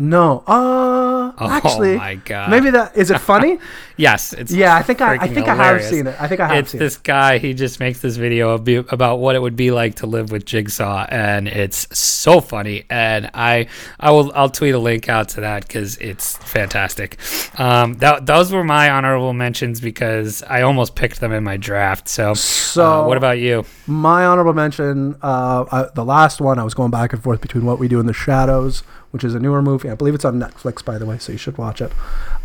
No. 0.00 0.44
Uh, 0.46 1.07
Oh 1.40 1.48
actually, 1.48 1.96
my 1.96 2.16
god! 2.16 2.50
maybe 2.50 2.70
that 2.70 2.96
is 2.96 3.10
it 3.10 3.18
funny? 3.20 3.58
yes, 3.98 4.32
it's 4.32 4.50
yeah, 4.50 4.74
I 4.74 4.82
think 4.82 5.02
I, 5.02 5.16
I 5.16 5.28
think 5.28 5.46
I 5.48 5.54
have 5.54 5.82
seen 5.84 6.06
it. 6.06 6.16
I 6.18 6.26
think 6.26 6.40
I 6.40 6.48
have 6.48 6.56
it's 6.56 6.72
this 6.72 6.96
guy. 6.96 7.36
He 7.36 7.52
just 7.52 7.78
makes 7.80 8.00
this 8.00 8.16
video 8.16 8.54
about 8.54 9.18
what 9.18 9.34
it 9.34 9.40
would 9.42 9.56
be 9.56 9.70
like 9.70 9.96
to 9.96 10.06
live 10.06 10.32
with 10.32 10.46
Jigsaw, 10.46 11.06
and 11.10 11.46
it's 11.46 11.86
so 11.96 12.40
funny. 12.40 12.84
And 12.88 13.30
I, 13.34 13.66
I 14.00 14.10
will, 14.12 14.32
I'll 14.34 14.48
tweet 14.48 14.74
a 14.74 14.78
link 14.78 15.08
out 15.10 15.28
to 15.30 15.42
that 15.42 15.66
because 15.68 15.98
it's 15.98 16.38
fantastic. 16.38 17.18
Um, 17.58 17.94
that 17.94 18.24
those 18.24 18.52
were 18.52 18.64
my 18.64 18.90
honorable 18.90 19.34
mentions 19.34 19.80
because 19.80 20.42
I 20.44 20.62
almost 20.62 20.94
picked 20.94 21.20
them 21.20 21.32
in 21.32 21.44
my 21.44 21.56
draft. 21.58 22.08
So, 22.08 22.34
So 22.34 23.02
uh, 23.02 23.06
what 23.06 23.16
about 23.16 23.38
you? 23.38 23.64
My 23.86 24.24
honorable 24.24 24.54
mention, 24.54 25.16
uh, 25.22 25.64
uh, 25.70 25.90
the 25.94 26.04
last 26.04 26.40
one, 26.40 26.58
I 26.58 26.64
was 26.64 26.74
going 26.74 26.90
back 26.90 27.12
and 27.12 27.22
forth 27.22 27.40
between 27.40 27.64
What 27.64 27.78
We 27.78 27.88
Do 27.88 27.98
in 28.00 28.06
the 28.06 28.12
Shadows, 28.12 28.82
which 29.10 29.24
is 29.24 29.34
a 29.34 29.40
newer 29.40 29.62
movie. 29.62 29.90
I 29.90 29.94
believe 29.94 30.14
it's 30.14 30.24
on 30.24 30.38
Netflix, 30.38 30.84
by 30.84 30.98
the 30.98 31.06
way, 31.06 31.18
so 31.18 31.32
you 31.32 31.38
should 31.38 31.58
watch 31.58 31.80
it. 31.80 31.92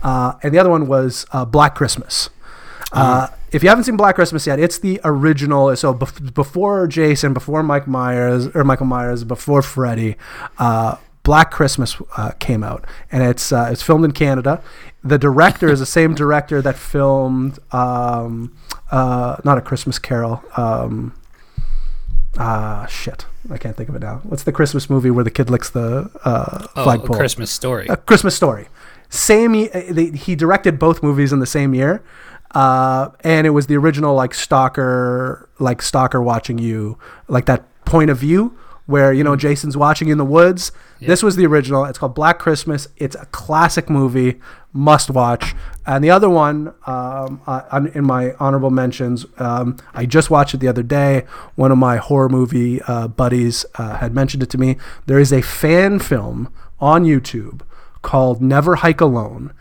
Uh, 0.01 0.34
and 0.41 0.54
the 0.54 0.60
other 0.60 0.70
one 0.70 0.88
was 0.88 1.26
uh, 1.32 1.43
Black 1.46 1.76
Christmas. 1.76 2.30
Uh, 2.91 3.28
if 3.52 3.64
you 3.64 3.70
haven't 3.70 3.86
seen 3.86 3.98
Black 3.98 4.16
Christmas 4.16 4.46
yet, 4.48 4.60
it's 4.60 4.78
the 4.80 5.00
original. 5.04 5.76
So 5.76 5.94
bef- 5.94 6.34
before 6.34 6.88
Jason, 6.88 7.34
before 7.34 7.64
Mike 7.64 7.88
Myers 7.88 8.48
or 8.56 8.64
Michael 8.64 8.86
Myers, 8.86 9.24
before 9.24 9.62
Freddy, 9.62 10.16
uh, 10.60 10.98
Black 11.24 11.52
Christmas 11.52 11.96
uh, 12.18 12.32
came 12.39 12.64
out, 12.64 12.86
and 13.12 13.24
it's 13.24 13.52
uh, 13.52 13.70
it's 13.72 13.82
filmed 13.82 14.06
in 14.06 14.12
Canada. 14.12 14.62
The 15.04 15.18
director 15.18 15.70
is 15.70 15.80
the 15.80 15.86
same 15.86 16.14
director 16.16 16.62
that 16.62 16.76
filmed 16.78 17.60
um, 17.72 18.56
uh, 18.91 19.38
not 19.44 19.58
a 19.58 19.62
Christmas 19.62 19.98
Carol. 20.00 20.44
Um, 20.58 21.14
Ah, 22.38 22.88
shit. 22.89 23.26
I 23.52 23.58
can't 23.60 23.76
think 23.78 23.89
of 23.89 23.96
it 23.96 24.00
now. 24.02 24.22
What's 24.24 24.41
the 24.44 24.52
Christmas 24.52 24.89
movie 24.89 25.12
where 25.12 25.24
the 25.24 25.30
kid 25.30 25.50
licks 25.52 25.70
the 25.70 26.10
uh, 26.26 26.66
Oh, 26.76 26.84
flagpole? 26.84 27.16
Christmas 27.16 27.52
story. 27.52 27.86
A 27.88 27.98
Christmas 27.98 28.36
Story. 28.36 28.68
Same. 29.14 29.51
they, 29.51 30.09
he 30.09 30.36
directed 30.36 30.80
both 30.80 31.03
movies 31.03 31.32
in 31.32 31.39
the 31.39 31.45
same 31.45 31.76
year, 31.76 32.03
uh, 32.55 33.09
and 33.24 33.45
it 33.45 33.51
was 33.51 33.68
the 33.68 33.78
original 33.78 34.16
like 34.16 34.34
stalker, 34.34 35.47
like 35.59 35.84
stalker 35.84 36.20
watching 36.20 36.57
you, 36.57 36.97
like 37.28 37.45
that 37.45 37.64
point 37.86 38.09
of 38.09 38.18
view 38.18 38.57
where 38.86 39.14
you 39.14 39.24
know 39.24 39.36
Jason's 39.36 39.78
watching 39.78 40.07
in 40.07 40.18
the 40.18 40.26
woods. 40.26 40.72
This 40.99 41.22
was 41.22 41.36
the 41.36 41.45
original. 41.45 41.86
It's 41.86 41.99
called 41.99 42.16
Black 42.16 42.39
Christmas. 42.39 42.88
It's 42.97 43.16
a 43.16 43.26
classic 43.28 43.88
movie, 43.88 44.39
must 44.72 45.11
watch. 45.11 45.53
And 45.86 46.03
the 46.03 46.09
other 46.09 46.30
one, 46.30 46.74
um, 46.88 47.41
uh, 47.45 47.88
in 47.93 48.05
my 48.05 48.34
honorable 48.39 48.72
mentions, 48.72 49.26
um, 49.38 49.78
I 49.93 50.07
just 50.07 50.32
watched 50.32 50.53
it 50.55 50.59
the 50.59 50.70
other 50.70 50.82
day. 50.82 51.26
One 51.55 51.72
of 51.72 51.78
my 51.78 51.97
horror 51.97 52.30
movie 52.30 52.82
uh, 52.84 53.09
buddies 53.09 53.66
uh, 53.76 53.97
had 53.97 54.16
mentioned 54.16 54.41
it 54.41 54.49
to 54.51 54.57
me. 54.57 54.78
There 55.05 55.20
is 55.20 55.32
a 55.32 55.41
fan 55.41 55.99
film 55.99 56.51
on 56.80 57.03
YouTube 57.03 57.61
called 58.04 58.39
Never 58.41 58.76
Hike 58.76 59.01
Alone. 59.01 59.51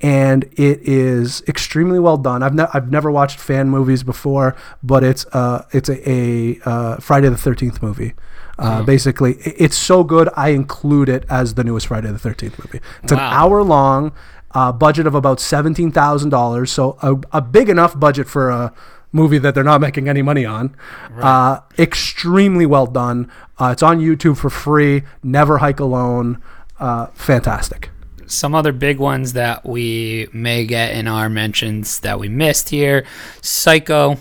And 0.00 0.44
it 0.52 0.80
is 0.86 1.42
extremely 1.48 1.98
well 1.98 2.18
done. 2.18 2.42
I've, 2.42 2.54
ne- 2.54 2.68
I've 2.72 2.90
never 2.90 3.10
watched 3.10 3.40
fan 3.40 3.70
movies 3.70 4.02
before, 4.02 4.54
but 4.82 5.02
it's 5.02 5.24
uh, 5.32 5.64
it's 5.72 5.88
a, 5.88 6.08
a 6.08 6.60
uh, 6.66 6.96
Friday 6.98 7.30
the 7.30 7.36
Thirteenth 7.38 7.82
movie. 7.82 8.12
Uh, 8.58 8.82
Basically, 8.82 9.32
it's 9.40 9.76
so 9.76 10.04
good. 10.04 10.28
I 10.36 10.50
include 10.50 11.08
it 11.08 11.24
as 11.30 11.54
the 11.54 11.64
newest 11.64 11.86
Friday 11.86 12.12
the 12.12 12.18
Thirteenth 12.18 12.58
movie. 12.58 12.80
It's 13.02 13.12
an 13.12 13.18
hour 13.18 13.62
long, 13.62 14.12
uh, 14.52 14.70
budget 14.72 15.06
of 15.06 15.14
about 15.14 15.40
seventeen 15.40 15.90
thousand 15.90 16.28
dollars. 16.28 16.70
So 16.70 16.98
a, 17.02 17.16
a 17.32 17.40
big 17.40 17.70
enough 17.70 17.98
budget 17.98 18.28
for 18.28 18.50
a 18.50 18.74
movie 19.12 19.38
that 19.38 19.54
they're 19.54 19.64
not 19.64 19.80
making 19.80 20.10
any 20.10 20.20
money 20.20 20.44
on. 20.44 20.76
Uh, 21.18 21.60
extremely 21.78 22.66
well 22.66 22.86
done. 22.86 23.30
Uh, 23.58 23.70
it's 23.72 23.82
on 23.82 23.98
YouTube 23.98 24.36
for 24.36 24.50
free. 24.50 25.04
Never 25.22 25.58
hike 25.58 25.80
alone. 25.80 26.42
Uh, 26.78 27.06
fantastic. 27.14 27.90
some 28.26 28.54
other 28.54 28.72
big 28.72 28.98
ones 28.98 29.32
that 29.34 29.64
we 29.64 30.28
may 30.32 30.66
get 30.66 30.92
in 30.94 31.06
our 31.08 31.28
mentions 31.28 32.00
that 32.00 32.18
we 32.20 32.28
missed 32.28 32.68
here 32.70 33.04
Psycho, 33.40 34.16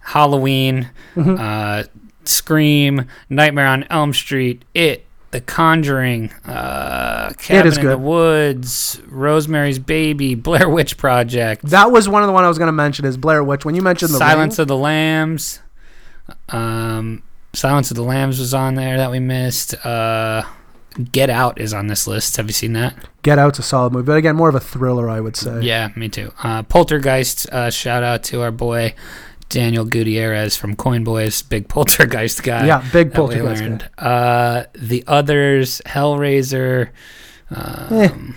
Halloween, 0.00 0.90
Mm-hmm. 1.16 1.36
uh, 1.40 1.84
Scream, 2.26 3.06
Nightmare 3.28 3.66
on 3.66 3.84
Elm 3.90 4.12
Street, 4.14 4.64
It, 4.74 5.04
The 5.30 5.40
Conjuring, 5.42 6.30
uh, 6.46 7.32
Cabin 7.38 7.66
is 7.72 7.76
in 7.78 7.86
the. 7.86 7.98
Woods, 7.98 9.00
Rosemary's 9.06 9.78
Baby, 9.78 10.34
Blair 10.48 10.68
Witch 10.68 10.96
Project, 10.96 11.62
That 11.66 11.90
was 11.92 12.08
one 12.08 12.22
of 12.22 12.26
the 12.26 12.32
one 12.32 12.44
I 12.44 12.48
was 12.48 12.58
going 12.58 12.68
to 12.68 12.72
mention 12.72 13.04
is 13.04 13.16
Blair 13.16 13.44
Witch. 13.44 13.64
When 13.64 13.74
you 13.74 13.82
mentioned 13.82 14.12
the 14.12 14.18
Silence 14.18 14.58
Ring, 14.58 14.62
of 14.64 14.68
the 14.68 14.76
Lambs. 14.76 15.60
Um, 16.48 17.22
Silence 17.52 17.90
of 17.90 17.96
the 17.96 18.02
Lambs 18.02 18.38
was 18.40 18.52
on 18.54 18.74
there 18.74 18.96
that 18.96 19.10
we 19.10 19.20
missed. 19.20 19.74
Uh, 19.86 20.42
Get 21.12 21.28
Out 21.30 21.60
is 21.60 21.74
on 21.74 21.88
this 21.88 22.06
list. 22.06 22.36
Have 22.36 22.46
you 22.46 22.52
seen 22.52 22.72
that? 22.74 22.94
Get 23.22 23.38
Out's 23.38 23.58
a 23.58 23.62
solid 23.62 23.92
movie, 23.92 24.06
but 24.06 24.16
again, 24.16 24.36
more 24.36 24.48
of 24.48 24.54
a 24.54 24.60
thriller, 24.60 25.08
I 25.08 25.20
would 25.20 25.36
say. 25.36 25.60
Yeah, 25.62 25.90
me 25.96 26.08
too. 26.08 26.32
Uh, 26.42 26.62
Poltergeist, 26.62 27.48
uh, 27.50 27.70
shout 27.70 28.02
out 28.02 28.22
to 28.24 28.42
our 28.42 28.50
boy 28.52 28.94
Daniel 29.48 29.84
Gutierrez 29.84 30.56
from 30.56 30.76
Coin 30.76 31.02
Boys, 31.04 31.42
big 31.42 31.68
Poltergeist 31.68 32.42
guy. 32.42 32.66
Yeah, 32.66 32.84
big 32.92 33.12
Poltergeist 33.12 33.62
guy. 33.96 34.04
Uh, 34.06 34.64
the 34.74 35.02
others, 35.06 35.82
Hellraiser, 35.86 36.90
Eh, 37.54 38.06
um, 38.08 38.34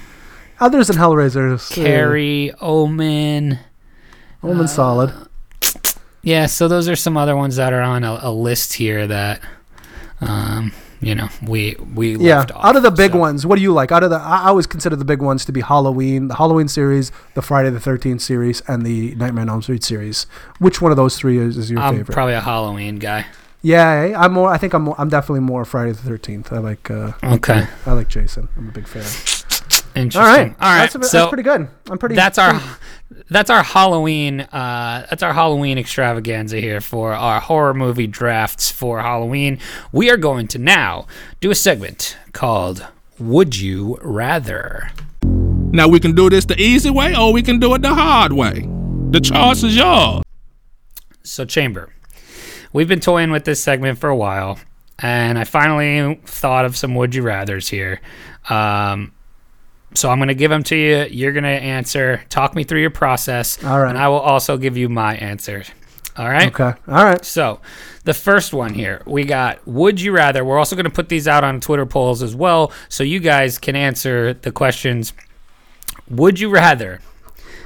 Others 0.60 0.88
than 0.88 0.98
Hellraiser, 0.98 1.54
is, 1.54 1.72
uh, 1.72 1.76
Carrie, 1.76 2.52
Omen. 2.62 3.60
Omen 4.44 4.68
solid. 4.68 5.14
Yeah, 6.24 6.48
so 6.48 6.68
those 6.68 6.90
are 6.90 6.96
some 6.96 7.16
other 7.16 7.36
ones 7.36 7.56
that 7.56 7.72
are 7.74 7.82
on 7.82 8.04
a, 8.04 8.20
a 8.24 8.32
list 8.32 8.74
here 8.74 9.06
that, 9.08 9.42
um, 10.20 10.72
you 11.02 11.14
know, 11.16 11.30
we 11.46 11.76
we 11.96 12.16
Yeah, 12.18 12.38
left 12.40 12.52
off. 12.54 12.66
out 12.66 12.76
of 12.76 12.84
the 12.84 12.92
big 12.92 13.12
so. 13.12 13.18
ones, 13.20 13.46
what 13.46 13.56
do 13.58 13.62
you 13.62 13.72
like? 13.74 13.92
Out 13.92 14.04
of 14.04 14.10
the, 14.10 14.18
I 14.18 14.44
I 14.44 14.48
always 14.48 14.68
consider 14.68 14.96
the 14.96 15.06
big 15.06 15.22
ones 15.22 15.46
to 15.46 15.52
be 15.52 15.62
Halloween, 15.62 16.28
the 16.28 16.36
Halloween 16.36 16.68
series, 16.68 17.12
the 17.36 17.42
Friday 17.42 17.70
the 17.70 17.80
Thirteenth 17.80 18.22
series, 18.22 18.62
and 18.68 18.86
the 18.86 19.14
Nightmare 19.16 19.44
on 19.44 19.50
Elm 19.50 19.62
Street 19.62 19.84
series. 19.84 20.26
Which 20.60 20.82
one 20.82 20.92
of 20.92 20.98
those 20.98 21.18
three 21.18 21.38
is, 21.38 21.58
is 21.58 21.70
your 21.72 21.80
I'm 21.82 21.96
favorite? 21.98 22.14
probably 22.14 22.34
a 22.34 22.42
Halloween 22.42 22.98
guy. 22.98 23.26
yeah, 23.62 24.14
I'm 24.18 24.34
more. 24.34 24.50
I 24.50 24.58
think 24.58 24.74
I'm. 24.74 24.84
More, 24.84 24.96
I'm 24.98 25.10
definitely 25.10 25.42
more 25.42 25.66
Friday 25.66 25.92
the 25.92 25.98
Thirteenth. 26.04 26.52
I 26.54 26.58
like. 26.60 26.90
Uh, 26.90 27.12
Okay, 27.24 27.68
I 27.86 27.92
like 27.94 28.08
Jason. 28.08 28.50
I'm 28.58 28.70
a 28.70 28.72
big 28.72 28.88
fan. 28.88 29.04
Interesting. 29.98 30.22
All 30.22 30.38
right, 30.38 30.56
all 30.60 30.70
right. 30.70 30.80
That's, 30.82 30.94
that's 30.94 31.12
so 31.12 31.28
pretty 31.28 31.44
good. 31.44 31.68
I'm 31.90 31.98
pretty. 31.98 32.16
that's 32.16 32.38
our 32.38 32.62
that's 33.30 33.50
our 33.50 33.64
Halloween 33.64 34.42
uh, 34.42 35.06
that's 35.10 35.24
our 35.24 35.34
Halloween 35.34 35.78
extravaganza 35.78 36.60
here 36.60 36.82
for 36.82 37.14
our 37.14 37.40
horror 37.40 37.74
movie 37.74 38.08
drafts 38.08 38.72
for 38.72 39.00
Halloween. 39.02 39.60
We 39.92 40.10
are 40.10 40.18
going 40.18 40.48
to 40.50 40.58
now 40.58 41.08
do 41.42 41.52
a 41.52 41.56
segment 41.56 42.18
called 42.34 42.86
"Would 43.20 43.58
You 43.58 43.98
Rather." 44.02 44.92
Now 45.24 45.88
we 45.88 46.00
can 46.00 46.16
do 46.16 46.30
this 46.30 46.46
the 46.46 46.60
easy 46.60 46.90
way 46.90 47.16
or 47.16 47.34
we 47.34 47.42
can 47.44 47.60
do 47.60 47.74
it 47.74 47.82
the 47.82 47.94
hard 47.94 48.32
way. 48.34 48.68
The 49.10 49.20
choice 49.20 49.64
is 49.64 49.76
yours. 49.76 50.24
So, 51.24 51.44
Chamber, 51.44 51.94
we've 52.72 52.88
been 52.88 53.02
toying 53.02 53.32
with 53.32 53.44
this 53.44 53.62
segment 53.62 54.00
for 54.00 54.10
a 54.10 54.16
while, 54.16 54.60
and 55.00 55.38
I 55.38 55.44
finally 55.44 56.22
thought 56.26 56.64
of 56.64 56.78
some 56.78 56.96
would 56.96 57.14
you 57.14 57.22
rather's 57.22 57.68
here. 57.68 58.00
Um, 58.50 59.12
so, 59.98 60.10
I'm 60.10 60.20
going 60.20 60.28
to 60.28 60.36
give 60.36 60.52
them 60.52 60.64
to 60.64 60.76
you. 60.76 61.06
You're 61.10 61.34
going 61.34 61.44
to 61.44 61.50
answer. 61.50 62.24
Talk 62.30 62.56
me 62.56 62.64
through 62.64 62.82
your 62.82 62.90
process. 62.90 63.64
All 63.64 63.82
right. 63.82 63.90
And 63.90 63.98
I 63.98 64.08
will 64.08 64.20
also 64.20 64.58
give 64.58 64.78
you 64.78 64.90
my 64.90 65.16
answer. 65.18 65.64
All 66.16 66.30
right. 66.30 66.48
Okay. 66.48 66.74
All 66.88 67.04
right. 67.04 67.24
So, 67.26 67.60
the 68.04 68.14
first 68.14 68.54
one 68.54 68.74
here, 68.74 69.02
we 69.06 69.26
got 69.26 69.68
Would 69.68 70.00
you 70.00 70.12
rather? 70.14 70.46
We're 70.46 70.58
also 70.58 70.76
going 70.76 70.86
to 70.86 70.90
put 70.92 71.10
these 71.10 71.28
out 71.28 71.44
on 71.44 71.60
Twitter 71.60 71.86
polls 71.86 72.24
as 72.24 72.36
well, 72.36 72.72
so 72.90 73.04
you 73.04 73.20
guys 73.20 73.58
can 73.58 73.76
answer 73.76 74.34
the 74.34 74.52
questions. 74.52 75.14
Would 76.10 76.40
you 76.40 76.50
rather 76.50 77.02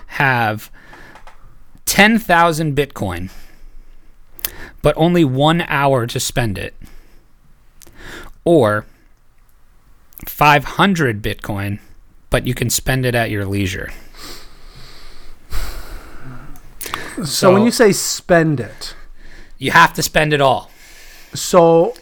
have 0.07 0.71
10,000 1.85 2.75
Bitcoin, 2.75 3.29
but 4.81 4.95
only 4.97 5.23
one 5.23 5.61
hour 5.67 6.07
to 6.07 6.19
spend 6.19 6.57
it? 6.57 6.73
Or 8.43 8.85
500 10.25 11.21
Bitcoin, 11.21 11.79
but 12.31 12.47
you 12.47 12.55
can 12.55 12.71
spend 12.71 13.05
it 13.05 13.13
at 13.13 13.29
your 13.29 13.45
leisure? 13.45 13.91
So, 17.23 17.53
when 17.53 17.63
you 17.63 17.71
say 17.71 17.91
spend 17.91 18.59
it, 18.59 18.95
You 19.59 19.71
have 19.71 19.93
to 19.93 20.01
spend 20.01 20.33
it 20.33 20.41
all. 20.41 20.71
so 21.35 21.93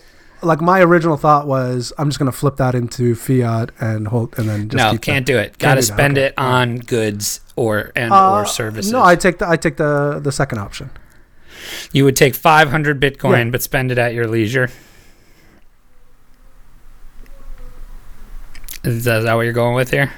like 0.41 0.61
my 0.61 0.79
original 0.81 1.17
thought 1.17 1.45
was 1.47 1.91
I'm 1.97 2.07
just 2.09 2.17
gonna 2.17 2.31
flip 2.31 2.55
that 2.57 2.73
into 2.73 3.13
fiat 3.15 3.71
and 3.81 4.07
hold 4.07 4.33
and 4.39 4.47
then 4.47 4.69
just 4.69 4.77
no, 4.77 4.97
can't 4.97 5.25
that. 5.25 5.31
do 5.33 5.37
it. 5.37 5.57
Got 5.57 5.75
to 5.75 5.81
spend 5.81 6.17
okay. 6.17 6.27
it 6.27 6.33
on 6.37 6.77
goods 6.77 7.41
or 7.57 7.91
and 7.97 8.13
Uh, 8.13 8.35
or 8.35 8.45
services. 8.45 8.89
No, 8.93 9.03
I 9.03 9.17
take 9.17 9.39
the 9.39 9.49
I 9.49 9.57
take 9.57 9.75
the 9.75 10.19
the 10.23 10.31
second 10.31 10.59
option. 10.59 10.91
you 11.91 12.05
would 12.05 12.15
take 12.15 12.35
500 12.35 13.01
Bitcoin, 13.01 13.45
Yeah. 13.45 13.49
but 13.51 13.61
spend 13.61 13.91
it 13.91 13.97
at 13.97 14.13
your 14.13 14.27
leisure. 14.27 14.69
Is 18.83 19.05
that, 19.05 19.19
is 19.19 19.23
that 19.25 19.33
what 19.35 19.41
you're 19.41 19.53
going 19.53 19.75
with 19.75 19.91
here? 19.91 20.11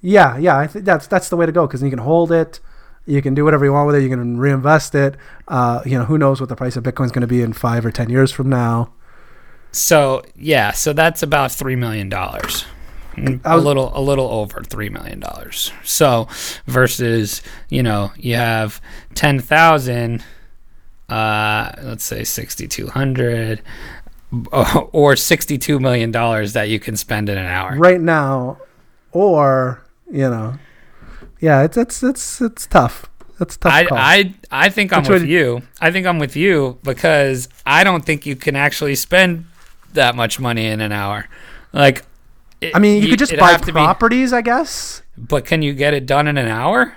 Yeah, 0.00 0.36
yeah, 0.38 0.56
I 0.56 0.66
think 0.66 0.84
that's 0.84 1.06
that's 1.06 1.28
the 1.28 1.36
way 1.36 1.46
to 1.46 1.52
go 1.52 1.66
because 1.66 1.82
you 1.82 1.90
can 1.90 1.98
hold 1.98 2.30
it, 2.30 2.60
you 3.06 3.20
can 3.22 3.34
do 3.34 3.44
whatever 3.44 3.64
you 3.64 3.72
want 3.72 3.86
with 3.86 3.96
it, 3.96 4.02
you 4.02 4.08
can 4.08 4.38
reinvest 4.38 4.94
it. 4.94 5.16
Uh, 5.48 5.82
you 5.84 5.98
know, 5.98 6.04
who 6.04 6.16
knows 6.16 6.40
what 6.40 6.48
the 6.48 6.56
price 6.56 6.76
of 6.76 6.84
Bitcoin 6.84 7.06
is 7.06 7.12
going 7.12 7.22
to 7.22 7.26
be 7.26 7.42
in 7.42 7.52
five 7.52 7.84
or 7.84 7.90
ten 7.90 8.08
years 8.08 8.30
from 8.30 8.48
now. 8.48 8.92
So 9.72 10.22
yeah, 10.36 10.72
so 10.72 10.92
that's 10.92 11.22
about 11.22 11.52
three 11.52 11.76
million 11.76 12.08
dollars. 12.08 12.64
A 13.46 13.56
little, 13.56 13.92
a 13.94 14.00
little 14.00 14.28
over 14.28 14.62
three 14.62 14.90
million 14.90 15.20
dollars. 15.20 15.72
So 15.82 16.28
versus, 16.66 17.40
you 17.70 17.82
know, 17.82 18.12
you 18.14 18.34
have 18.34 18.78
ten 19.14 19.40
thousand, 19.40 20.22
uh, 21.08 21.72
let's 21.82 22.04
say 22.04 22.24
sixty 22.24 22.68
two 22.68 22.88
hundred, 22.88 23.62
or 24.92 25.16
sixty 25.16 25.58
two 25.58 25.78
million 25.78 26.10
dollars 26.10 26.52
that 26.54 26.68
you 26.68 26.78
can 26.78 26.96
spend 26.96 27.28
in 27.28 27.38
an 27.38 27.46
hour. 27.46 27.76
right 27.76 28.00
now, 28.00 28.58
or 29.12 29.82
you 30.10 30.28
know, 30.28 30.58
yeah, 31.40 31.62
it's 31.62 31.76
it's 31.76 32.02
it's 32.02 32.40
it's 32.40 32.66
tough. 32.66 33.06
It's 33.40 33.56
a 33.56 33.58
tough. 33.58 33.72
I, 33.72 33.84
call. 33.84 33.98
I 33.98 34.34
I 34.50 34.68
think 34.70 34.92
I'm 34.92 35.02
Which 35.02 35.10
with 35.10 35.24
you. 35.24 35.62
I 35.80 35.90
think 35.90 36.06
I'm 36.06 36.18
with 36.18 36.36
you 36.36 36.78
because 36.82 37.48
I 37.66 37.84
don't 37.84 38.04
think 38.04 38.24
you 38.26 38.36
can 38.36 38.56
actually 38.56 38.94
spend 38.94 39.46
that 39.92 40.14
much 40.14 40.40
money 40.40 40.66
in 40.66 40.80
an 40.80 40.92
hour. 40.92 41.26
Like, 41.72 42.04
it- 42.60 42.74
I 42.74 42.78
mean, 42.78 43.02
you 43.02 43.10
could 43.10 43.18
just 43.18 43.36
buy 43.36 43.56
to 43.56 43.66
be- 43.66 43.72
properties, 43.72 44.32
I 44.32 44.40
guess. 44.42 45.02
but 45.18 45.44
can 45.44 45.60
you 45.62 45.74
get 45.74 45.92
it 45.94 46.06
done 46.06 46.26
in 46.28 46.38
an 46.38 46.48
hour? 46.48 46.94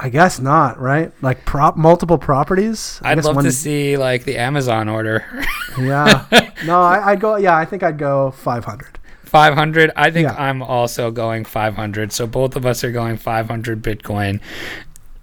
I 0.00 0.08
guess 0.10 0.38
not, 0.38 0.78
right? 0.78 1.12
Like 1.22 1.44
prop 1.44 1.76
multiple 1.76 2.18
properties. 2.18 3.00
I 3.02 3.12
I'd 3.12 3.24
love 3.24 3.36
one- 3.36 3.44
to 3.44 3.52
see 3.52 3.96
like 3.96 4.24
the 4.24 4.36
Amazon 4.38 4.88
order. 4.88 5.24
Yeah. 5.78 6.24
no, 6.66 6.80
I, 6.82 7.12
I'd 7.12 7.20
go. 7.20 7.36
Yeah, 7.36 7.56
I 7.56 7.64
think 7.64 7.84
I'd 7.84 7.98
go 7.98 8.32
five 8.32 8.64
hundred. 8.64 8.98
500. 9.26 9.92
I 9.94 10.10
think 10.10 10.26
Yeah. 10.28 10.34
I'm 10.36 10.60
also 10.60 11.10
going 11.12 11.44
500. 11.44 12.12
So 12.12 12.26
both 12.26 12.56
of 12.56 12.66
us 12.66 12.82
are 12.82 12.90
going 12.90 13.16
500 13.18 13.80
Bitcoin. 13.82 14.40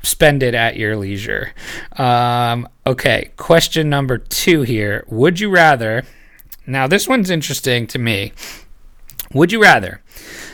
Spend 0.01 0.43
it 0.43 0.53
at 0.53 0.77
your 0.77 0.95
leisure. 0.95 1.51
Um, 1.97 2.69
okay, 2.87 3.31
question 3.35 3.89
number 3.89 4.17
two 4.19 4.61
here. 4.61 5.03
Would 5.07 5.39
you 5.41 5.49
rather? 5.49 6.03
Now, 6.67 6.85
this 6.87 7.05
one's 7.07 7.29
interesting 7.29 7.85
to 7.87 7.99
me. 7.99 8.31
Would 9.33 9.51
you 9.51 9.61
rather 9.61 10.01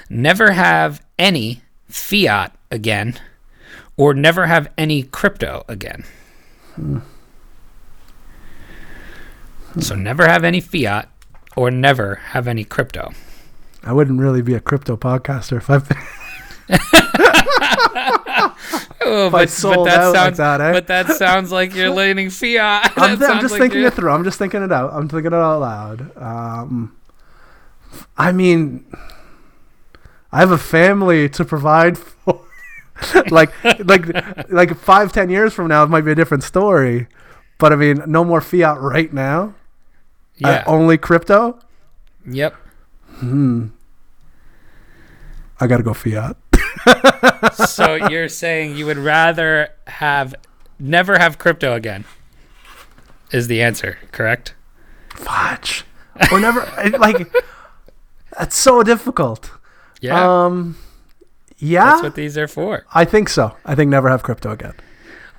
never 0.09 0.51
have 0.53 1.05
any 1.19 1.61
fiat 1.89 2.55
again 2.71 3.19
or 3.97 4.13
never 4.13 4.47
have 4.47 4.69
any 4.77 5.03
crypto 5.03 5.63
again? 5.67 6.03
So, 9.79 9.95
never 9.95 10.27
have 10.27 10.43
any 10.43 10.59
fiat 10.59 11.09
or 11.55 11.71
never 11.71 12.15
have 12.15 12.47
any 12.47 12.63
crypto. 12.63 13.11
I 13.83 13.93
wouldn't 13.93 14.19
really 14.19 14.41
be 14.41 14.53
a 14.53 14.59
crypto 14.59 14.97
podcaster 14.97 15.57
if 15.57 15.69
I've. 15.69 15.87
Oh, 19.03 19.27
I 19.27 19.29
but, 19.31 19.59
but 19.63 19.83
that 19.85 19.99
out 19.99 20.13
like 20.13 20.15
sounds 20.15 20.37
that, 20.37 20.61
eh? 20.61 20.71
but 20.73 20.87
that 20.87 21.07
sounds 21.17 21.51
like 21.51 21.73
you're 21.73 21.89
leaning 21.93 22.29
fiat. 22.29 22.93
I'm, 22.95 23.17
That 23.19 23.31
I'm 23.31 23.41
just 23.41 23.51
like 23.53 23.61
thinking 23.61 23.79
you're- 23.79 23.87
it 23.87 23.95
through. 23.95 24.11
I'm 24.11 24.23
just 24.23 24.37
thinking 24.37 24.61
it 24.61 24.71
out. 24.71 24.93
I'm 24.93 25.09
thinking 25.09 25.33
it 25.33 25.33
out 25.33 25.59
loud. 25.59 26.15
Um, 26.17 26.95
I 28.15 28.31
mean, 28.31 28.85
I 30.31 30.39
have 30.39 30.51
a 30.51 30.57
family 30.57 31.27
to 31.29 31.43
provide 31.43 31.97
for. 32.25 32.41
like, 33.31 33.51
like, 33.85 34.49
like 34.51 34.77
five, 34.77 35.11
ten 35.11 35.29
years 35.29 35.53
from 35.53 35.67
now, 35.67 35.83
it 35.83 35.89
might 35.89 36.01
be 36.01 36.11
a 36.11 36.15
different 36.15 36.43
story. 36.43 37.07
But 37.57 37.73
I 37.73 37.75
mean, 37.75 38.01
no 38.07 38.23
more 38.23 38.41
fiat 38.41 38.79
right 38.79 39.11
now. 39.13 39.55
Uh, 40.43 40.49
Yeah. 40.49 40.63
only 40.65 40.97
crypto. 40.97 41.59
yep. 42.25 42.55
Hmm. 43.17 43.67
I 45.59 45.67
gotta 45.67 45.83
go 45.83 45.93
fiat. 45.93 46.37
So 47.67 47.95
you're 47.95 48.29
saying 48.29 48.75
you 48.77 48.85
would 48.85 48.97
rather 48.97 49.69
have 49.87 50.35
never 50.79 51.17
have 51.17 51.37
crypto 51.37 51.73
again? 51.73 52.05
Is 53.31 53.47
the 53.47 53.61
answer 53.61 53.97
correct? 54.11 54.53
Fudge. 55.09 55.83
Or 56.31 56.39
never. 56.39 56.61
like, 56.99 57.31
that's 58.37 58.55
so 58.55 58.83
difficult. 58.83 59.51
Yeah. 60.01 60.45
Um, 60.45 60.77
yeah, 61.61 61.85
that's 61.85 62.03
what 62.03 62.15
these 62.15 62.37
are 62.37 62.47
for. 62.47 62.85
I 62.93 63.05
think 63.05 63.29
so. 63.29 63.55
I 63.65 63.75
think 63.75 63.89
never 63.89 64.09
have 64.09 64.23
crypto 64.23 64.51
again. 64.51 64.73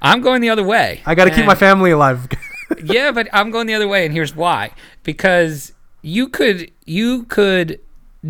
I'm 0.01 0.21
going 0.21 0.41
the 0.41 0.51
other 0.51 0.65
way. 0.65 1.03
I 1.07 1.15
got 1.15 1.27
to 1.27 1.31
keep 1.31 1.47
my 1.47 1.55
family 1.55 1.91
alive. 1.91 2.29
yeah, 2.83 3.13
but 3.13 3.29
I'm 3.33 3.51
going 3.51 3.67
the 3.67 3.75
other 3.75 3.89
way, 3.89 4.05
and 4.05 4.13
here's 4.15 4.35
why. 4.35 4.73
Because 5.03 5.73
you 6.03 6.29
could 6.29 6.71
you 6.85 7.25
could 7.25 7.81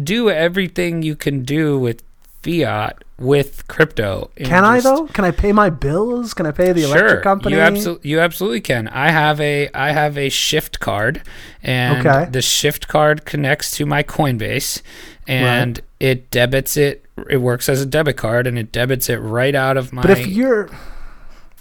do 0.03 0.31
everything 0.31 1.03
you 1.03 1.17
can 1.17 1.43
do 1.45 1.79
with 1.79 2.03
fiat 2.43 3.05
with 3.19 3.67
crypto. 3.69 4.31
Can 4.37 4.65
I 4.65 4.81
though? 4.81 5.07
Can 5.09 5.25
I 5.25 5.31
pay 5.31 5.53
my 5.53 5.71
bills? 5.71 6.35
Can 6.35 6.45
I 6.45 6.51
pay 6.51 6.73
the 6.73 6.83
electric 6.83 7.23
company? 7.23 7.55
You 7.55 7.61
absolutely, 7.61 8.11
you 8.11 8.21
absolutely 8.21 8.61
can. 8.61 8.89
I 8.89 9.11
have 9.11 9.41
a, 9.41 9.69
I 9.73 9.93
have 9.93 10.19
a 10.19 10.29
Shift 10.29 10.81
card, 10.81 11.23
and 11.63 12.07
Okay. 12.07 12.31
the 12.31 12.43
Shift 12.43 12.89
card 12.89 13.25
connects 13.25 13.71
to 13.77 13.87
my 13.87 14.03
Coinbase, 14.03 14.83
and 15.27 15.81
it 16.03 16.31
debits 16.31 16.77
it. 16.77 17.05
It 17.31 17.37
works 17.39 17.69
as 17.69 17.81
a 17.81 17.87
debit 17.87 18.17
card, 18.17 18.47
and 18.47 18.59
it 18.59 18.73
debits 18.73 19.09
it 19.09 19.19
right 19.19 19.55
out 19.55 19.77
of 19.77 19.93
my. 19.93 20.03
But 20.03 20.11
if 20.11 20.27
you're, 20.27 20.69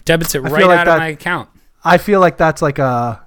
debits 0.05 0.33
it 0.35 0.39
I 0.43 0.49
right 0.49 0.65
like 0.65 0.79
out 0.79 0.85
that- 0.85 0.93
of 0.93 0.99
my 0.99 1.07
account. 1.09 1.49
I 1.83 1.97
feel 1.97 2.19
like 2.19 2.37
that's 2.37 2.61
like 2.61 2.79
a. 2.79 3.21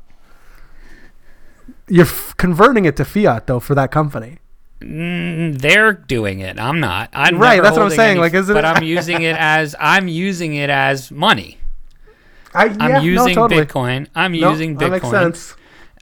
You're 1.89 2.07
f- 2.07 2.35
converting 2.37 2.85
it 2.85 2.97
to 2.97 3.05
fiat 3.05 3.47
though 3.47 3.61
for 3.61 3.75
that 3.75 3.91
company. 3.91 4.39
Mm, 4.81 5.61
they're 5.61 5.93
doing 5.93 6.41
it. 6.41 6.59
I'm 6.59 6.81
not. 6.81 7.11
I'm 7.13 7.39
Right, 7.39 7.63
that's 7.63 7.77
what 7.77 7.85
I'm 7.85 7.91
saying, 7.91 8.13
any- 8.13 8.21
like, 8.21 8.35
isn't 8.35 8.55
but 8.55 8.65
I'm 8.65 8.83
using 8.97 9.23
it 9.23 9.37
as 9.39 9.75
I'm 9.79 10.09
using 10.09 10.55
it 10.55 10.71
as 10.71 11.11
money. 11.11 11.59
I, 12.55 12.67
I'm 12.67 12.79
yeah, 12.79 13.01
using 13.01 13.35
no, 13.35 13.49
totally. 13.49 13.65
Bitcoin. 13.67 14.07
I'm 14.15 14.33
No, 14.33 14.51
using 14.51 14.77
That 14.79 14.91
makes 14.91 15.05
Bitcoin. 15.05 15.11
sense. 15.11 15.55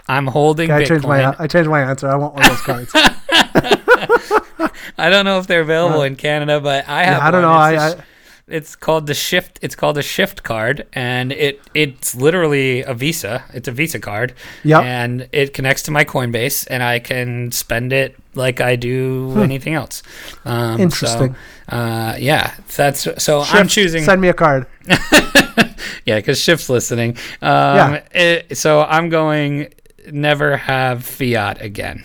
I'm 0.08 0.26
holding 0.26 0.70
Okay, 0.70 0.82
I 0.82 0.84
Bitcoin. 0.84 0.88
changed 0.88 1.06
my 1.06 1.36
I 1.38 1.46
changed 1.46 1.70
my 1.70 1.80
answer. 1.82 2.08
I 2.08 2.16
want 2.16 2.34
one 2.34 2.42
of 2.44 2.48
those 2.50 2.60
cards. 2.60 2.92
I 5.06 5.10
don't 5.10 5.24
know 5.24 5.38
if 5.38 5.46
they're 5.46 5.60
available 5.62 6.02
in 6.02 6.16
Canada, 6.16 6.60
but 6.60 6.88
I 6.88 7.04
have. 7.04 7.18
Yeah, 7.18 7.26
I 7.26 7.30
don't 7.30 7.42
know. 7.42 7.52
It's 7.52 7.82
I, 7.82 7.88
a 7.88 7.90
sh- 7.96 8.00
I 8.00 8.04
it's 8.48 8.76
called 8.76 9.06
the 9.06 9.14
shift. 9.14 9.58
It's 9.62 9.74
called 9.74 9.96
a 9.98 10.02
shift 10.02 10.42
card, 10.42 10.86
and 10.92 11.32
it 11.32 11.60
it's 11.74 12.14
literally 12.14 12.82
a 12.82 12.92
Visa. 12.92 13.44
It's 13.54 13.68
a 13.68 13.72
Visa 13.72 13.98
card. 14.00 14.34
Yep. 14.64 14.82
And 14.82 15.28
it 15.32 15.54
connects 15.54 15.82
to 15.84 15.90
my 15.90 16.04
Coinbase, 16.04 16.66
and 16.70 16.82
I 16.82 16.98
can 16.98 17.50
spend 17.52 17.92
it 17.92 18.16
like 18.34 18.60
I 18.60 18.76
do 18.76 19.40
anything 19.42 19.74
else. 19.74 20.02
Um, 20.44 20.76
so, 20.76 20.82
Interesting. 20.82 21.36
uh, 21.68 22.16
yeah, 22.18 22.54
that's 22.76 23.06
so. 23.22 23.42
I'm 23.46 23.68
choosing. 23.68 24.02
Send 24.04 24.20
me 24.20 24.28
a 24.28 24.34
card. 24.34 24.66
Yeah, 26.04 26.16
because 26.16 26.40
Shift's 26.40 26.68
listening. 26.68 27.16
Um, 27.40 27.76
Yeah. 27.76 28.02
it- 28.12 28.58
so 28.58 28.82
I'm 28.82 29.08
going 29.08 29.72
never 30.10 30.56
have 30.56 31.04
fiat 31.04 31.62
again. 31.62 32.04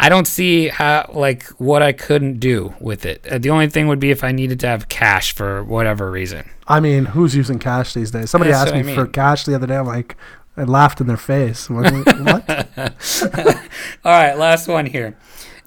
I 0.00 0.08
don't 0.08 0.26
see 0.26 0.68
how 0.68 1.10
like 1.12 1.44
what 1.58 1.82
I 1.82 1.92
couldn't 1.92 2.40
do 2.40 2.74
with 2.80 3.04
it. 3.04 3.26
Uh, 3.26 3.38
the 3.38 3.50
only 3.50 3.68
thing 3.68 3.88
would 3.88 4.00
be 4.00 4.10
if 4.10 4.24
I 4.24 4.32
needed 4.32 4.60
to 4.60 4.66
have 4.66 4.88
cash 4.88 5.34
for 5.34 5.62
whatever 5.64 6.10
reason. 6.10 6.48
I 6.66 6.80
mean, 6.80 7.06
who's 7.06 7.34
using 7.34 7.58
cash 7.58 7.94
these 7.94 8.10
days? 8.10 8.30
Somebody 8.30 8.52
That's 8.52 8.70
asked 8.70 8.84
me 8.84 8.92
I 8.92 8.94
for 8.94 9.06
cash 9.06 9.44
the 9.44 9.54
other 9.54 9.66
day. 9.66 9.76
I'm 9.76 9.86
like, 9.86 10.16
I 10.56 10.64
laughed 10.64 11.00
in 11.00 11.06
their 11.06 11.16
face. 11.16 11.68
Like, 11.68 12.06
what? 12.06 12.48
All 14.04 14.12
right, 14.12 14.34
last 14.34 14.68
one 14.68 14.86
here. 14.86 15.16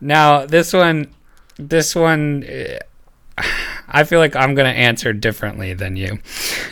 Now 0.01 0.45
this 0.45 0.73
one, 0.73 1.13
this 1.57 1.95
one, 1.95 2.43
uh, 2.43 3.43
I 3.87 4.03
feel 4.03 4.19
like 4.19 4.35
I'm 4.35 4.55
gonna 4.55 4.69
answer 4.69 5.13
differently 5.13 5.73
than 5.73 5.95
you. 5.95 6.19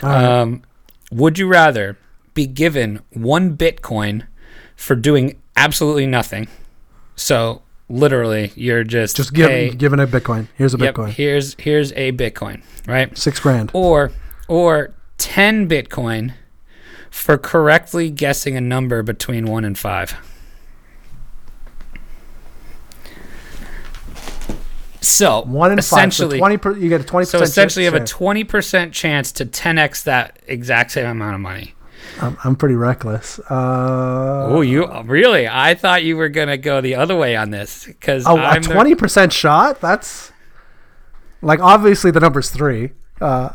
Right. 0.01 0.23
Um, 0.23 0.63
would 1.11 1.37
you 1.37 1.47
rather 1.47 1.97
be 2.33 2.47
given 2.47 3.01
one 3.11 3.55
Bitcoin 3.55 4.25
for 4.75 4.95
doing 4.95 5.39
absolutely 5.55 6.07
nothing? 6.07 6.47
So 7.15 7.61
literally, 7.89 8.51
you're 8.55 8.83
just 8.83 9.15
Just 9.17 9.33
give, 9.33 9.49
hey, 9.49 9.69
giving 9.69 9.99
a 9.99 10.07
Bitcoin. 10.07 10.47
Here's 10.57 10.73
a 10.73 10.77
yep, 10.77 10.95
Bitcoin. 10.95 11.09
here's 11.09 11.55
here's 11.55 11.91
a 11.93 12.11
Bitcoin, 12.11 12.63
right? 12.87 13.15
Six 13.17 13.39
grand. 13.39 13.71
Or 13.73 14.11
or 14.47 14.93
ten 15.17 15.69
Bitcoin 15.69 16.33
for 17.09 17.37
correctly 17.37 18.09
guessing 18.09 18.57
a 18.57 18.61
number 18.61 19.03
between 19.03 19.45
one 19.45 19.63
and 19.63 19.77
five. 19.77 20.15
So 25.01 25.43
One 25.43 25.71
in 25.71 25.77
five. 25.77 25.83
So 25.83 25.95
essentially. 25.97 26.57
Per, 26.57 26.77
you 26.77 26.89
get 26.89 27.01
a 27.01 27.03
twenty 27.03 27.25
so 27.25 27.41
essentially, 27.41 27.85
you 27.85 27.91
have 27.91 28.01
a 28.01 28.05
twenty 28.05 28.43
percent 28.43 28.93
chance 28.93 29.31
to 29.33 29.45
ten 29.45 29.77
x 29.77 30.03
that 30.03 30.39
exact 30.47 30.91
same 30.91 31.05
amount 31.05 31.35
of 31.35 31.41
money. 31.41 31.75
I'm, 32.21 32.37
I'm 32.43 32.55
pretty 32.55 32.75
reckless. 32.75 33.39
Uh, 33.39 34.47
Oh, 34.49 34.61
you 34.61 34.87
really? 35.03 35.47
I 35.47 35.73
thought 35.75 36.03
you 36.03 36.17
were 36.17 36.29
gonna 36.29 36.57
go 36.57 36.81
the 36.81 36.95
other 36.95 37.15
way 37.15 37.35
on 37.35 37.49
this 37.51 37.85
because 37.85 38.25
oh, 38.27 38.37
a 38.37 38.41
I'm 38.41 38.61
the- 38.63 38.73
twenty 38.73 38.95
percent 38.95 39.33
shot. 39.33 39.81
That's 39.81 40.31
like 41.41 41.59
obviously 41.59 42.11
the 42.11 42.19
number's 42.19 42.49
three. 42.49 42.91
Uh, 43.21 43.49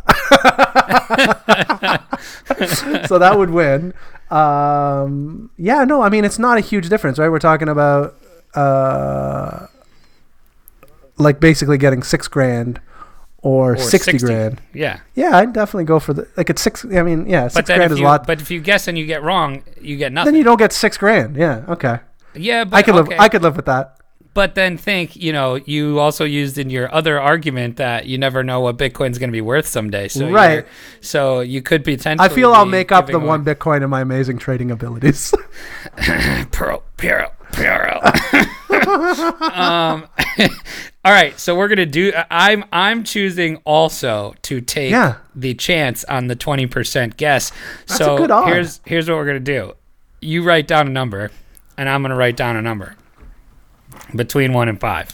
so 3.07 3.19
that 3.19 3.35
would 3.37 3.51
win. 3.51 3.95
Um, 4.31 5.51
yeah, 5.57 5.85
no, 5.85 6.03
I 6.03 6.09
mean 6.09 6.25
it's 6.25 6.39
not 6.39 6.59
a 6.59 6.61
huge 6.61 6.89
difference, 6.89 7.19
right? 7.19 7.29
We're 7.29 7.39
talking 7.39 7.69
about 7.69 8.17
uh, 8.55 9.67
like 11.17 11.41
basically 11.41 11.79
getting 11.79 12.03
six 12.03 12.29
grand 12.29 12.81
or, 13.43 13.75
or 13.75 13.77
60, 13.79 14.19
grand. 14.19 14.61
Yeah, 14.75 15.01
Yeah, 15.15 15.37
I'd 15.37 15.53
definitely 15.53 15.85
go 15.85 16.01
for 16.01 16.13
the 16.13 16.29
like 16.37 16.51
it's 16.51 16.63
six. 16.63 16.85
I 16.85 17.03
mean, 17.03 17.29
yeah, 17.29 17.45
but 17.45 17.67
six 17.67 17.69
grand 17.69 17.85
if 17.85 17.93
is 17.93 17.99
you 18.01 18.07
a 18.07 18.09
lot. 18.09 18.27
but 18.27 18.41
if 18.41 18.51
you 18.51 18.61
guess 18.61 18.89
and 18.89 18.99
you 18.99 19.07
get 19.07 19.23
wrong, 19.23 19.63
you 19.81 19.97
get 19.97 20.13
nothing. 20.13 20.33
then 20.33 20.39
you 20.39 20.45
don't 20.45 20.59
get 20.59 20.73
six 20.73 20.97
grand. 20.97 21.37
Yeah, 21.37 21.65
okay. 21.69 22.01
yeah, 22.35 22.65
but 22.65 22.77
I 22.77 22.83
could 22.83 22.95
okay. 22.97 23.11
live. 23.11 23.21
I 23.21 23.29
could 23.29 23.43
live 23.43 23.57
with 23.57 23.67
that. 23.67 23.99
But 24.39 24.55
then 24.55 24.77
think, 24.77 25.17
you 25.17 25.33
know, 25.33 25.57
you 25.57 25.99
also 25.99 26.25
used 26.25 26.59
in 26.59 26.71
your 26.71 26.95
other 26.95 27.21
argument 27.21 27.77
that 27.79 28.07
you 28.07 28.19
never 28.19 28.45
know 28.45 28.61
what 28.61 28.79
Bitcoin's 28.79 29.19
going 29.19 29.31
to 29.31 29.33
be 29.33 29.41
worth 29.41 29.67
someday. 29.67 30.07
So 30.07 30.31
Right. 30.31 30.65
So 31.01 31.41
you 31.41 31.61
could 31.61 31.83
potentially. 31.83 32.25
I 32.25 32.33
feel 32.33 32.53
I'll 32.53 32.65
make 32.65 32.93
up 32.93 33.07
the 33.07 33.15
giving 33.15 33.27
one 33.27 33.45
Bitcoin 33.45 33.83
in 33.83 33.91
my 33.91 34.01
amazing 34.01 34.39
trading 34.39 34.71
abilities. 34.71 35.35
Pearl, 36.53 36.85
Pearl, 36.97 37.33
Pearl. 37.51 38.01
um, 39.53 40.07
all 41.09 41.15
right, 41.15 41.41
so 41.41 41.57
we're 41.57 41.69
gonna 41.69 41.87
do. 41.87 42.13
I'm 42.31 42.67
I'm 42.71 43.03
choosing 43.03 43.57
also 43.65 44.35
to 44.43 44.61
take 44.61 44.91
Yeah. 44.91 45.15
the 45.35 45.55
chance 45.55 46.05
on 46.05 46.27
the 46.27 46.37
twenty 46.37 46.67
percent 46.67 47.17
guess. 47.17 47.51
That's 47.87 47.97
so 47.97 48.17
a 48.17 48.19
good 48.19 48.31
odd. 48.31 48.49
here's 48.49 48.81
here's 48.85 49.09
what 49.09 49.17
we're 49.17 49.25
gonna 49.25 49.41
do. 49.41 49.73
You 50.21 50.43
write 50.43 50.67
down 50.67 50.87
a 50.87 50.91
number, 50.91 51.31
and 51.79 51.89
I'm 51.89 52.03
gonna 52.03 52.15
write 52.15 52.37
down 52.37 52.57
a 52.57 52.63
number 52.63 52.95
between 54.15 54.53
one 54.53 54.69
and 54.69 54.79
five. 54.79 55.09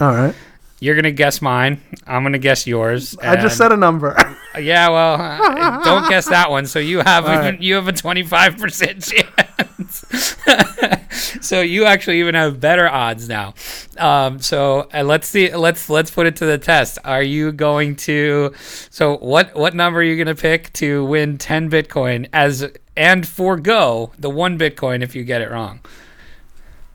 All 0.00 0.12
right. 0.12 0.34
You're 0.80 0.96
gonna 0.96 1.12
guess 1.12 1.40
mine. 1.40 1.80
I'm 2.04 2.24
gonna 2.24 2.38
guess 2.38 2.66
yours. 2.66 3.16
I 3.22 3.36
just 3.36 3.56
said 3.56 3.70
a 3.70 3.76
number. 3.76 4.16
Yeah, 4.58 4.88
well, 4.88 5.20
uh, 5.20 5.84
don't 5.84 6.08
guess 6.08 6.28
that 6.30 6.50
one. 6.50 6.66
So 6.66 6.80
you 6.80 6.98
have 6.98 7.26
right. 7.26 7.60
you 7.60 7.76
have 7.76 7.86
a 7.86 7.92
twenty 7.92 8.24
five 8.24 8.58
percent 8.58 9.04
chance. 9.04 9.28
so 11.40 11.60
you 11.60 11.84
actually 11.84 12.20
even 12.20 12.34
have 12.34 12.60
better 12.60 12.88
odds 12.88 13.28
now. 13.28 13.54
Um, 13.98 14.40
so 14.40 14.88
uh, 14.94 15.02
let's 15.02 15.26
see. 15.28 15.54
Let's 15.54 15.88
let's 15.90 16.10
put 16.10 16.26
it 16.26 16.36
to 16.36 16.46
the 16.46 16.58
test. 16.58 16.98
Are 17.04 17.22
you 17.22 17.52
going 17.52 17.96
to? 17.96 18.52
So 18.90 19.16
what 19.18 19.54
what 19.54 19.74
number 19.74 20.00
are 20.00 20.02
you 20.02 20.16
going 20.22 20.34
to 20.34 20.40
pick 20.40 20.72
to 20.74 21.04
win 21.04 21.38
ten 21.38 21.70
Bitcoin 21.70 22.28
as 22.32 22.70
and 22.96 23.26
forego 23.26 24.12
the 24.18 24.30
one 24.30 24.58
Bitcoin 24.58 25.02
if 25.02 25.14
you 25.14 25.24
get 25.24 25.40
it 25.40 25.50
wrong? 25.50 25.80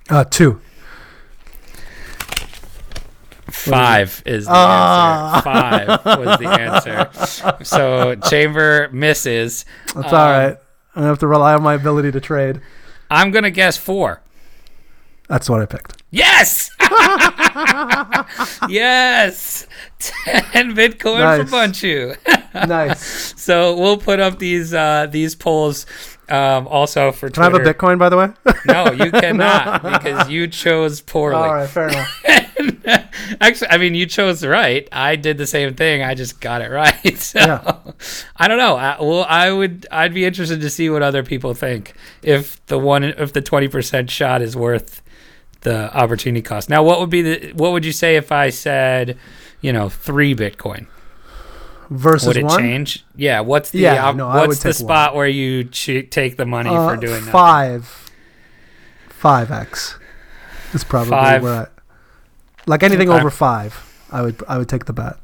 uh, 0.09 0.23
two. 0.25 0.59
Five 3.49 4.23
is 4.25 4.45
the 4.45 4.51
Ah. 4.53 5.35
answer. 5.35 5.43
Five 6.03 6.19
was 6.19 6.39
the 6.39 6.47
answer. 6.47 7.63
So 7.63 8.15
Chamber 8.29 8.89
misses. 8.91 9.65
That's 9.93 10.07
Um, 10.11 10.19
all 10.19 10.29
right. 10.29 10.57
Gonna 10.95 11.07
have 11.07 11.19
to 11.19 11.27
rely 11.27 11.53
on 11.53 11.61
my 11.63 11.73
ability 11.73 12.11
to 12.11 12.19
trade. 12.19 12.61
I'm 13.09 13.31
gonna 13.31 13.51
guess 13.51 13.77
four. 13.77 14.21
That's 15.29 15.49
what 15.49 15.61
I 15.61 15.65
picked. 15.65 16.03
Yes. 16.11 16.69
yes. 18.69 19.67
Ten 19.99 20.75
Bitcoin 20.75 21.19
Nice. 21.19 21.49
for 21.49 21.55
Bunchu. 21.55 22.17
nice. 22.67 23.41
so 23.41 23.75
we'll 23.77 23.97
put 23.97 24.19
up 24.19 24.37
these 24.37 24.73
uh, 24.73 25.07
these 25.09 25.33
polls 25.33 25.85
um, 26.29 26.67
also 26.67 27.11
for 27.11 27.29
Can 27.29 27.43
I 27.43 27.45
have 27.45 27.55
a 27.55 27.59
Bitcoin, 27.59 27.97
by 27.99 28.09
the 28.09 28.17
way? 28.17 28.29
No, 28.65 28.91
you 28.91 29.11
cannot 29.21 29.83
because 29.83 30.29
you 30.29 30.47
chose 30.47 31.01
poorly. 31.01 31.35
all 31.35 31.53
right, 31.53 31.69
fair 31.69 31.89
enough. 31.89 32.42
Actually, 33.41 33.69
I 33.69 33.77
mean, 33.77 33.95
you 33.95 34.05
chose 34.05 34.45
right. 34.45 34.87
I 34.91 35.15
did 35.15 35.37
the 35.37 35.47
same 35.47 35.73
thing. 35.75 36.01
I 36.03 36.13
just 36.15 36.39
got 36.41 36.61
it 36.61 36.69
right. 36.69 37.17
So, 37.19 37.39
Yeah. 37.39 37.77
I 38.37 38.47
don't 38.47 38.57
know. 38.57 38.75
I, 38.75 39.01
well, 39.01 39.25
I 39.27 39.51
would. 39.51 39.87
I'd 39.91 40.13
be 40.13 40.25
interested 40.25 40.61
to 40.61 40.69
see 40.69 40.89
what 40.89 41.01
other 41.01 41.23
people 41.23 41.53
think 41.53 41.93
if 42.21 42.63
the 42.67 42.77
one 42.79 43.03
if 43.03 43.33
the 43.33 43.41
twenty 43.41 43.67
percent 43.67 44.09
shot 44.11 44.41
is 44.41 44.55
worth 44.55 45.01
the 45.61 45.95
opportunity 45.95 46.41
cost. 46.41 46.69
Now, 46.69 46.83
what 46.83 46.99
would 46.99 47.09
be 47.09 47.21
the 47.21 47.53
what 47.53 47.71
would 47.71 47.85
you 47.85 47.91
say 47.93 48.15
if 48.17 48.31
I 48.31 48.49
said, 48.49 49.17
you 49.61 49.71
know, 49.73 49.89
three 49.89 50.35
Bitcoin? 50.35 50.87
Versus 51.89 52.27
Would 52.27 52.37
it 52.37 52.45
one. 52.45 52.59
change? 52.59 53.05
Yeah. 53.15 53.41
What's 53.41 53.69
the 53.69 53.79
Yeah, 53.79 54.05
op- 54.07 54.15
no, 54.15 54.27
what's 54.27 54.63
the 54.63 54.73
spot 54.73 55.15
where 55.15 55.27
you 55.27 55.65
ch- 55.65 56.07
take 56.09 56.37
the 56.37 56.45
money 56.45 56.69
Uh, 56.69 56.89
for 56.89 56.97
doing 56.97 57.23
that? 57.25 57.31
five. 57.31 58.11
Five 59.09 59.51
x. 59.51 59.97
Is 60.73 60.83
probably 60.83 61.11
Five. 61.11 61.43
where. 61.43 61.53
I, 61.53 61.67
like 62.67 62.83
anything 62.83 63.09
Okay. 63.09 63.19
over 63.19 63.29
five, 63.29 64.05
I 64.11 64.21
would 64.21 64.41
I 64.47 64.57
would 64.57 64.69
take 64.69 64.85
the 64.85 64.93
bet. 64.93 65.17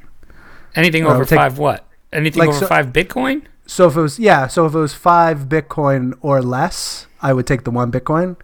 Anything 0.76 1.06
over 1.06 1.26
take- 1.26 1.38
five? 1.38 1.58
What? 1.58 1.86
Anything 2.12 2.40
Like, 2.40 2.50
over 2.50 2.60
so- 2.60 2.68
five 2.68 2.88
Bitcoin? 2.88 3.44
So 3.66 3.88
if 3.88 3.96
it 3.96 4.02
was 4.02 4.18
yeah, 4.20 4.48
so 4.48 4.66
if 4.66 4.74
it 4.74 4.80
was 4.80 4.94
five 4.94 5.48
Bitcoin 5.48 6.14
or 6.22 6.42
less, 6.42 7.06
I 7.22 7.34
would 7.34 7.46
take 7.46 7.64
the 7.66 7.72
one 7.72 7.92
Bitcoin. 7.92 8.36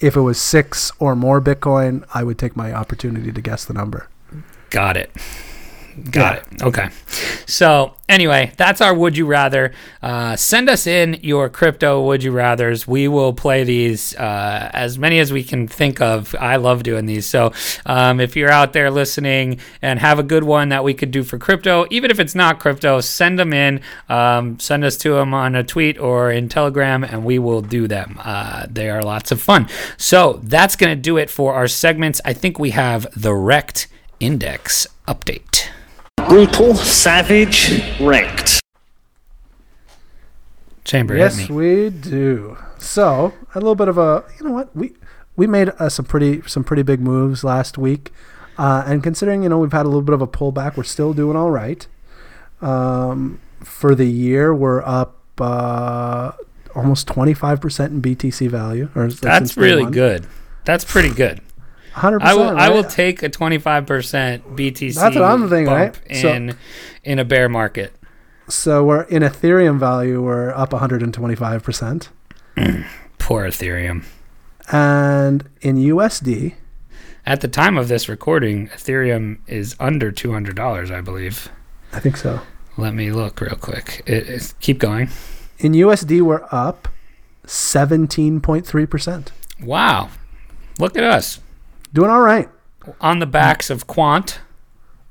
If 0.00 0.14
it 0.16 0.20
was 0.20 0.40
six 0.40 0.92
or 1.00 1.16
more 1.16 1.40
Bitcoin, 1.40 2.04
I 2.14 2.22
would 2.22 2.38
take 2.38 2.56
my 2.56 2.72
opportunity 2.72 3.32
to 3.32 3.40
guess 3.40 3.64
the 3.64 3.74
number. 3.74 4.06
Got 4.70 4.96
it. 4.96 5.10
Got 6.10 6.38
it. 6.38 6.62
Okay. 6.62 6.88
So 7.46 7.94
anyway, 8.08 8.52
that's 8.56 8.80
our 8.80 8.94
would 8.94 9.16
you 9.16 9.26
rather. 9.26 9.72
Uh, 10.02 10.36
send 10.36 10.68
us 10.68 10.86
in 10.86 11.18
your 11.22 11.48
crypto 11.48 12.02
would 12.04 12.22
you 12.22 12.32
rather's. 12.32 12.86
We 12.86 13.08
will 13.08 13.32
play 13.32 13.64
these 13.64 14.14
uh, 14.16 14.70
as 14.72 14.98
many 14.98 15.18
as 15.18 15.32
we 15.32 15.42
can 15.42 15.66
think 15.68 16.00
of. 16.00 16.34
I 16.38 16.56
love 16.56 16.82
doing 16.82 17.06
these. 17.06 17.26
So 17.26 17.52
um, 17.86 18.20
if 18.20 18.36
you're 18.36 18.50
out 18.50 18.72
there 18.72 18.90
listening 18.90 19.60
and 19.82 19.98
have 19.98 20.18
a 20.18 20.22
good 20.22 20.44
one 20.44 20.68
that 20.70 20.84
we 20.84 20.94
could 20.94 21.10
do 21.10 21.22
for 21.22 21.38
crypto, 21.38 21.86
even 21.90 22.10
if 22.10 22.20
it's 22.20 22.34
not 22.34 22.60
crypto, 22.60 23.00
send 23.00 23.38
them 23.38 23.52
in. 23.52 23.80
Um, 24.08 24.58
send 24.60 24.84
us 24.84 24.96
to 24.98 25.14
them 25.14 25.32
on 25.34 25.54
a 25.54 25.64
tweet 25.64 25.98
or 25.98 26.30
in 26.30 26.48
Telegram, 26.48 27.04
and 27.04 27.24
we 27.24 27.38
will 27.38 27.62
do 27.62 27.88
them. 27.88 28.18
Uh, 28.22 28.66
they 28.68 28.90
are 28.90 29.02
lots 29.02 29.32
of 29.32 29.40
fun. 29.40 29.68
So 29.96 30.40
that's 30.42 30.76
going 30.76 30.96
to 30.96 31.00
do 31.00 31.16
it 31.16 31.30
for 31.30 31.54
our 31.54 31.68
segments. 31.68 32.20
I 32.24 32.32
think 32.32 32.58
we 32.58 32.70
have 32.70 33.06
the 33.20 33.34
Rect 33.34 33.88
Index 34.20 34.86
update. 35.06 35.68
Brutal, 36.28 36.74
savage, 36.74 37.82
wrecked. 37.98 38.60
Chamber 40.84 41.16
yes, 41.16 41.38
hit 41.38 41.48
me. 41.48 41.56
we 41.56 41.90
do. 41.90 42.58
So 42.76 43.32
a 43.54 43.58
little 43.58 43.74
bit 43.74 43.88
of 43.88 43.96
a 43.96 44.24
you 44.38 44.46
know 44.46 44.52
what 44.52 44.76
we 44.76 44.92
we 45.36 45.46
made 45.46 45.70
uh, 45.78 45.88
some 45.88 46.04
pretty 46.04 46.42
some 46.46 46.64
pretty 46.64 46.82
big 46.82 47.00
moves 47.00 47.44
last 47.44 47.78
week, 47.78 48.12
uh, 48.58 48.84
and 48.86 49.02
considering 49.02 49.42
you 49.42 49.48
know 49.48 49.58
we've 49.58 49.72
had 49.72 49.86
a 49.86 49.88
little 49.88 50.02
bit 50.02 50.12
of 50.12 50.20
a 50.20 50.26
pullback, 50.26 50.76
we're 50.76 50.82
still 50.82 51.14
doing 51.14 51.34
all 51.34 51.50
right. 51.50 51.86
Um, 52.60 53.40
for 53.60 53.94
the 53.94 54.06
year, 54.06 54.54
we're 54.54 54.82
up 54.82 55.16
uh, 55.40 56.32
almost 56.74 57.06
twenty 57.06 57.32
five 57.32 57.58
percent 57.58 57.92
in 57.94 58.02
BTC 58.02 58.50
value. 58.50 58.90
Or 58.94 59.08
That's 59.08 59.56
really 59.56 59.90
good. 59.90 60.26
That's 60.66 60.84
pretty 60.84 61.10
good. 61.10 61.40
Hundred 61.98 62.22
I 62.22 62.32
percent. 62.32 62.50
will. 62.50 62.58
I 62.58 62.68
will 62.70 62.84
take 62.84 63.22
a 63.22 63.28
twenty 63.28 63.58
five 63.58 63.86
percent 63.86 64.56
BTC. 64.56 64.94
That's 64.94 65.14
what 65.16 65.24
I'm 65.24 65.48
thinking, 65.48 65.72
right? 65.74 65.94
So- 66.20 66.28
In 66.32 66.56
in 67.04 67.18
a 67.18 67.24
bear 67.24 67.48
market. 67.48 67.92
So 68.48 68.82
we're 68.82 69.02
in 69.02 69.22
Ethereum 69.22 69.78
value, 69.78 70.22
we're 70.22 70.50
up 70.52 70.72
125 70.72 71.62
percent, 71.62 72.08
Poor 73.18 73.44
Ethereum. 73.46 74.04
and 74.72 75.46
in 75.60 75.76
USD, 75.76 76.54
At 77.26 77.42
the 77.42 77.48
time 77.48 77.76
of 77.76 77.88
this 77.88 78.08
recording, 78.08 78.68
Ethereum 78.68 79.38
is 79.46 79.76
under 79.78 80.10
two 80.10 80.32
hundred 80.32 80.56
dollars, 80.56 80.90
I 80.90 81.02
believe. 81.02 81.50
I 81.92 82.00
think 82.00 82.16
so. 82.16 82.40
Let 82.78 82.94
me 82.94 83.10
look 83.12 83.40
real 83.42 83.56
quick. 83.56 84.02
It, 84.06 84.54
keep 84.60 84.78
going. 84.78 85.10
In 85.58 85.72
USD, 85.72 86.22
we're 86.22 86.46
up 86.50 86.88
17.3 87.46 88.88
percent. 88.90 89.32
Wow, 89.62 90.08
look 90.78 90.96
at 90.96 91.04
us 91.04 91.40
Doing 91.92 92.10
all 92.10 92.20
right. 92.20 92.48
on 93.00 93.18
the 93.18 93.26
backs 93.26 93.70
of 93.70 93.86
Quant. 93.86 94.40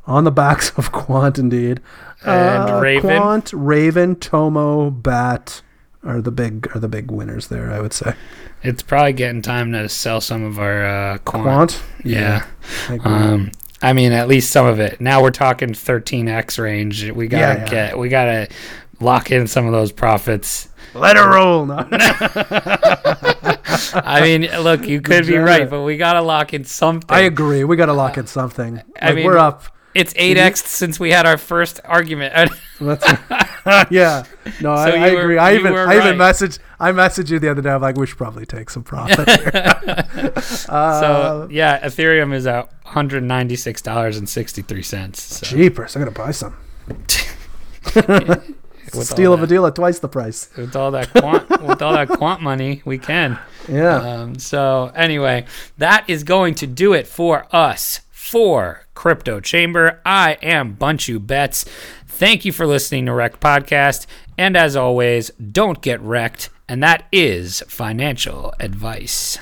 On 0.05 0.23
the 0.23 0.31
backs 0.31 0.71
of 0.77 0.91
Quant, 0.91 1.37
indeed. 1.37 1.81
And 2.25 2.81
Raven? 2.81 3.17
Quant, 3.17 3.51
Raven, 3.53 4.15
Tomo, 4.15 4.89
Bat 4.89 5.61
are 6.03 6.21
the 6.21 6.31
big 6.31 6.69
are 6.75 6.79
the 6.79 6.87
big 6.87 7.11
winners 7.11 7.47
there. 7.47 7.71
I 7.71 7.79
would 7.81 7.93
say. 7.93 8.13
It's 8.63 8.81
probably 8.81 9.13
getting 9.13 9.41
time 9.41 9.71
to 9.73 9.87
sell 9.89 10.19
some 10.21 10.43
of 10.43 10.57
our 10.59 10.85
uh, 10.85 11.17
Quant. 11.19 11.43
Quant. 11.43 11.83
Yeah. 12.03 12.45
I. 12.89 12.95
Um, 13.03 13.51
I 13.81 13.93
mean, 13.93 14.11
at 14.11 14.27
least 14.27 14.51
some 14.51 14.65
of 14.65 14.79
it. 14.79 14.99
Now 14.99 15.21
we're 15.21 15.29
talking 15.29 15.69
13x 15.69 16.57
range. 16.61 17.11
We 17.11 17.27
gotta 17.27 17.41
Yeah, 17.41 17.59
yeah. 17.59 17.65
get. 17.69 17.97
We 17.99 18.09
gotta 18.09 18.47
lock 18.99 19.29
in 19.29 19.45
some 19.45 19.65
of 19.67 19.71
those 19.73 19.91
profits. 19.91 20.69
Let 20.95 21.15
it 21.17 21.21
roll. 21.21 21.65
No. 21.67 21.75
I 23.93 24.21
mean, 24.21 24.41
look, 24.61 24.85
you 24.87 25.01
could 25.01 25.25
be 25.27 25.37
right, 25.37 25.69
but 25.69 25.81
we 25.83 25.97
gotta 25.97 26.21
lock 26.21 26.53
in 26.53 26.63
something. 26.63 27.09
I 27.15 27.21
agree. 27.21 27.63
We 27.63 27.75
got 27.75 27.87
to 27.87 27.93
lock 27.93 28.17
in 28.17 28.27
something. 28.27 28.81
I 29.01 29.13
mean- 29.13 29.25
we're 29.25 29.37
up. 29.37 29.63
It's 29.95 30.13
8x 30.13 30.57
since 30.57 30.99
we 30.99 31.09
had 31.11 31.25
our 31.25 31.37
first 31.37 31.79
argument. 31.83 32.51
That's 32.79 33.03
yeah. 33.91 34.25
No, 34.61 34.71
I, 34.73 34.91
So 34.91 34.95
I 34.95 35.07
you 35.07 35.15
were- 35.15 35.21
agree. 35.21 35.37
I 35.39 35.55
even 35.55 35.73
I 35.73 35.97
even 35.97 36.17
messaged 36.17 36.59
I 36.79 36.91
messaged 36.91 37.31
you 37.31 37.39
the 37.39 37.49
other 37.49 37.63
day. 37.63 37.71
I'm 37.71 37.81
like, 37.81 37.97
we 37.97 38.05
should 38.05 38.17
probably 38.19 38.45
take 38.45 38.69
some 38.69 38.83
profit. 38.83 39.27
here. 39.27 40.33
Uh, 40.69 40.99
so 41.01 41.47
yeah, 41.49 41.79
Ethereum 41.83 42.31
is 42.31 42.45
at 42.45 42.65
one 42.83 42.93
hundred 42.93 43.23
ninety 43.23 43.55
six 43.55 43.81
dollars 43.81 44.17
and 44.17 44.29
sixty 44.29 44.61
three 44.61 44.83
cents. 44.83 45.23
So 45.39 45.47
Jeepers, 45.47 45.95
I'm 45.95 46.01
gonna 46.03 46.11
buy 46.11 46.29
some. 46.29 46.55
With 48.95 49.07
Steal 49.07 49.33
of 49.33 49.43
a 49.43 49.47
deal 49.47 49.65
at 49.65 49.75
twice 49.75 49.99
the 49.99 50.07
price. 50.07 50.49
with 50.57 50.75
all 50.75 50.91
that 50.91 51.11
quant 51.11 51.49
with 51.63 51.81
all 51.81 51.93
that 51.93 52.09
quant 52.09 52.41
money, 52.41 52.81
we 52.85 52.97
can. 52.97 53.39
Yeah. 53.67 53.95
Um, 53.97 54.39
so 54.39 54.91
anyway, 54.95 55.45
that 55.77 56.09
is 56.09 56.23
going 56.23 56.55
to 56.55 56.67
do 56.67 56.93
it 56.93 57.07
for 57.07 57.47
us 57.55 58.01
for 58.11 58.85
Crypto 58.93 59.39
Chamber. 59.39 60.01
I 60.05 60.37
am 60.41 60.75
Bunchu 60.75 61.25
Bets. 61.25 61.65
Thank 62.07 62.45
you 62.45 62.51
for 62.51 62.65
listening 62.65 63.05
to 63.05 63.13
Wreck 63.13 63.39
Podcast. 63.39 64.05
And 64.37 64.57
as 64.57 64.75
always, 64.75 65.29
don't 65.31 65.81
get 65.81 66.01
wrecked. 66.01 66.49
And 66.67 66.83
that 66.83 67.05
is 67.11 67.61
financial 67.67 68.53
advice. 68.59 69.37